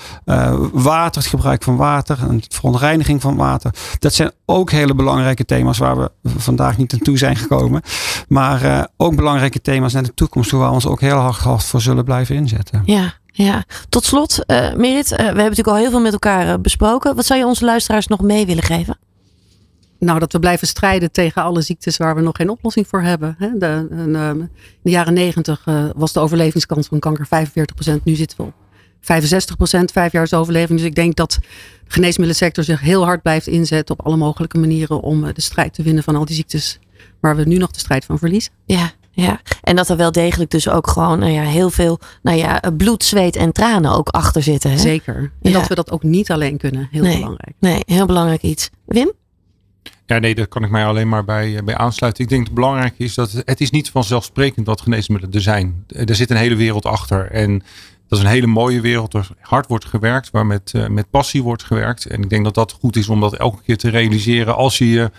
water, 0.72 1.22
het 1.22 1.30
gebruik 1.30 1.64
van 1.64 1.76
water 1.76 2.18
en 2.30 2.42
verontreiniging 2.50 3.22
van 3.22 3.36
water. 3.36 3.74
Dat 4.00 4.14
zijn 4.14 4.32
ook 4.46 4.72
hele 4.72 4.96
belangrijke 4.96 5.46
thema's 5.46 5.78
waar 5.78 5.98
we 5.98 6.12
vandaag 6.38 6.78
niet 6.78 6.94
aan 6.94 7.00
toe 7.00 7.18
zijn 7.18 7.36
gekomen. 7.36 7.82
Maar 8.28 8.90
ook 8.98 9.16
belangrijke 9.16 9.62
thema's 9.62 9.94
naar 9.94 10.04
de 10.04 10.14
toekomst. 10.14 10.52
Waar 10.52 10.68
we 10.68 10.74
ons 10.74 10.88
ook 10.88 11.02
heel 11.02 11.18
hard, 11.18 11.38
hard 11.38 11.64
voor 11.64 11.82
zullen 11.82 12.04
blijven 12.04 12.36
inzetten. 12.36 12.82
Ja. 12.86 13.14
Ja, 13.36 13.64
tot 13.90 14.06
slot, 14.06 14.40
uh, 14.48 14.74
Merit, 14.74 15.12
uh, 15.12 15.18
we 15.18 15.24
hebben 15.24 15.36
natuurlijk 15.36 15.68
al 15.68 15.76
heel 15.76 15.90
veel 15.90 16.02
met 16.02 16.14
elkaar 16.14 16.48
uh, 16.48 16.54
besproken. 16.62 17.16
Wat 17.16 17.26
zou 17.26 17.40
je 17.40 17.46
onze 17.46 17.66
luisteraars 17.66 18.08
nog 18.08 18.22
mee 18.22 18.46
willen 18.46 18.64
geven? 18.64 18.98
Nou, 20.00 20.20
dat 20.20 20.32
we 20.32 20.40
blijven 20.40 20.68
strijden 20.68 21.12
tegen 21.12 21.44
alle 21.44 21.62
ziektes 21.62 21.98
waar 21.98 22.16
we 22.16 22.22
nog 22.22 22.36
geen 22.36 22.50
oplossing 22.50 22.88
voor 22.88 23.02
hebben. 23.02 23.36
De, 23.40 23.58
de, 23.58 23.88
in 23.90 24.50
de 24.82 24.90
jaren 24.90 25.14
negentig 25.14 25.66
was 25.96 26.14
de 26.14 26.20
overlevingskans 26.20 26.88
van 26.88 27.00
kanker 27.00 27.28
45%. 27.28 28.04
Nu 28.04 28.16
zitten 28.16 28.38
we 28.38 28.44
op 28.44 28.54
65%, 29.02 29.84
vijf 29.94 30.12
jaar 30.12 30.24
is 30.24 30.34
overleving. 30.34 30.80
Dus 30.80 30.88
ik 30.88 30.96
denk 30.96 31.16
dat 31.16 31.32
de 31.84 31.92
geneesmiddelsector 31.92 32.64
zich 32.64 32.82
heel 32.82 33.04
hard 33.04 33.22
blijft 33.22 33.48
inzetten 33.48 34.00
op 34.00 34.06
alle 34.06 34.18
mogelijke 34.18 34.58
manieren 34.58 35.02
om 35.02 35.34
de 35.34 35.42
strijd 35.42 35.74
te 35.74 35.84
winnen 35.84 36.04
van 36.04 36.16
al 36.16 36.26
die 36.26 36.36
ziektes 36.36 36.80
waar 37.20 37.36
we 37.36 37.44
nu 37.44 37.58
nog 37.58 37.72
de 37.72 37.80
strijd 37.80 38.06
van 38.06 38.18
verliezen. 38.18 38.52
Ja, 38.66 38.92
ja, 39.16 39.42
en 39.62 39.76
dat 39.76 39.90
er 39.90 39.98
wel 39.98 40.12
degelijk 40.12 40.52
dus 40.52 40.70
ook 40.70 40.88
gewoon 40.88 41.20
nou 41.20 41.32
ja, 41.32 41.44
heel 41.44 41.70
veel 41.70 42.00
nou 42.22 42.38
ja, 42.38 42.62
bloed, 42.78 43.04
zweet 43.04 43.36
en 43.36 43.52
tranen 43.52 43.92
ook 43.92 44.10
achter 44.10 44.44
zitten. 44.44 44.72
Hè? 44.72 44.78
Zeker. 44.78 45.16
En 45.42 45.52
ja. 45.52 45.60
dat 45.60 45.68
we 45.68 45.76
dat 45.76 45.92
ook 45.92 46.04
niet 46.04 46.32
alleen 46.32 46.58
kunnen. 46.58 46.88
Heel 46.92 47.04
nee, 47.04 47.16
belangrijk. 47.16 47.56
Nee, 47.60 47.80
heel 47.86 48.06
belangrijk 48.06 48.42
iets. 48.42 48.70
Wim? 48.86 49.12
Ja, 50.06 50.20
nee, 50.20 50.36
daar 50.36 50.48
kan 50.48 50.64
ik 50.64 50.70
mij 50.70 50.86
alleen 50.86 51.10
maar 51.10 51.26
bij, 51.26 51.64
bij 51.64 51.78
aansluiten. 51.78 52.24
Ik 52.24 52.30
denk 52.30 52.42
dat 52.42 52.52
het 52.52 52.60
belangrijk 52.62 52.94
is 52.98 53.14
dat 53.14 53.42
het 53.46 53.62
is 53.62 53.72
niet 53.72 53.90
vanzelfsprekend 53.90 54.66
dat 54.66 54.82
geneesmiddelen 54.82 55.36
er 55.36 55.42
zijn. 55.42 55.86
Er 55.88 56.16
zit 56.16 56.30
een 56.30 56.38
hele 56.38 56.56
wereld 56.56 56.86
achter. 56.86 57.32
En 57.32 57.64
dat 58.08 58.20
is 58.20 58.26
een 58.26 58.32
hele 58.32 58.48
mooie 58.48 58.82
wereld 58.82 59.14
waar 59.14 59.28
hard 59.40 59.68
wordt 59.68 59.86
gewerkt, 59.86 60.32
waar 60.32 60.46
met, 60.46 60.74
met 60.90 61.10
passie 61.10 61.44
wordt 61.44 61.64
gewerkt. 61.64 62.06
En 62.06 62.22
ik 62.22 62.30
denk 62.30 62.44
dat 62.44 62.54
dat 62.54 62.72
goed 62.72 62.96
is 62.96 63.10
om 63.10 63.20
dat 63.20 63.36
elke 63.36 63.62
keer 63.64 63.78
te 63.78 63.90
realiseren 63.90 64.56
als 64.56 64.78
je 64.78 64.90
je 64.90 65.12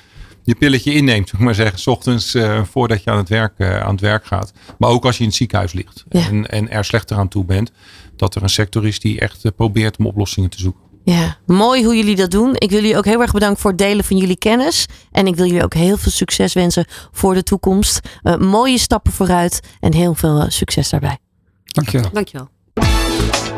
je 0.45 0.55
pilletje 0.55 0.95
inneemt, 0.95 1.29
zeg 1.29 1.41
maar 1.41 1.55
zeggen, 1.55 1.79
s 1.79 1.87
ochtends 1.87 2.35
uh, 2.35 2.65
voordat 2.65 3.05
je 3.05 3.11
aan 3.11 3.17
het, 3.17 3.29
werk, 3.29 3.53
uh, 3.59 3.81
aan 3.81 3.91
het 3.91 4.01
werk 4.01 4.27
gaat. 4.27 4.53
Maar 4.79 4.91
ook 4.91 5.05
als 5.05 5.17
je 5.17 5.23
in 5.23 5.29
het 5.29 5.37
ziekenhuis 5.37 5.73
ligt 5.73 6.05
ja. 6.09 6.27
en, 6.27 6.51
en 6.51 6.71
er 6.71 6.85
slechter 6.85 7.17
aan 7.17 7.29
toe 7.29 7.45
bent, 7.45 7.71
dat 8.17 8.35
er 8.35 8.43
een 8.43 8.49
sector 8.49 8.87
is 8.87 9.01
die 9.01 9.21
echt 9.21 9.45
uh, 9.45 9.53
probeert 9.57 9.97
om 9.97 10.07
oplossingen 10.07 10.51
te 10.51 10.61
zoeken. 10.61 10.83
Ja, 11.05 11.37
mooi 11.47 11.85
hoe 11.85 11.97
jullie 11.97 12.17
dat 12.17 12.31
doen. 12.31 12.51
Ik 12.55 12.71
wil 12.71 12.81
jullie 12.81 12.97
ook 12.97 13.05
heel 13.05 13.21
erg 13.21 13.33
bedanken 13.33 13.61
voor 13.61 13.71
het 13.71 13.79
delen 13.79 14.05
van 14.05 14.17
jullie 14.17 14.39
kennis. 14.39 14.87
En 15.13 15.27
ik 15.27 15.37
wil 15.37 15.47
jullie 15.47 15.63
ook 15.63 15.75
heel 15.75 15.97
veel 15.97 16.13
succes 16.13 16.53
wensen 16.53 16.87
voor 17.13 17.35
de 17.35 17.43
toekomst. 17.43 18.01
mooie 18.39 18.79
stappen 18.79 19.13
vooruit 19.13 19.61
en 19.81 19.95
heel 19.95 20.15
veel 20.15 20.45
succes 20.49 20.91
daarbij. 20.91 21.19
Dankjewel. 21.65 22.11
Dankjewel. 22.13 22.49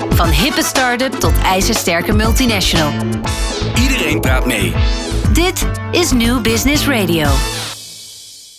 Van 0.09 0.29
hippe 0.29 0.63
start-up 0.63 1.13
tot 1.13 1.33
ijzersterke 1.43 2.13
multinational. 2.13 2.93
Iedereen 3.83 4.21
praat 4.21 4.47
mee. 4.47 4.73
Dit 5.33 5.67
is 5.91 6.13
New 6.13 6.41
Business 6.41 6.87
Radio. 6.87 7.29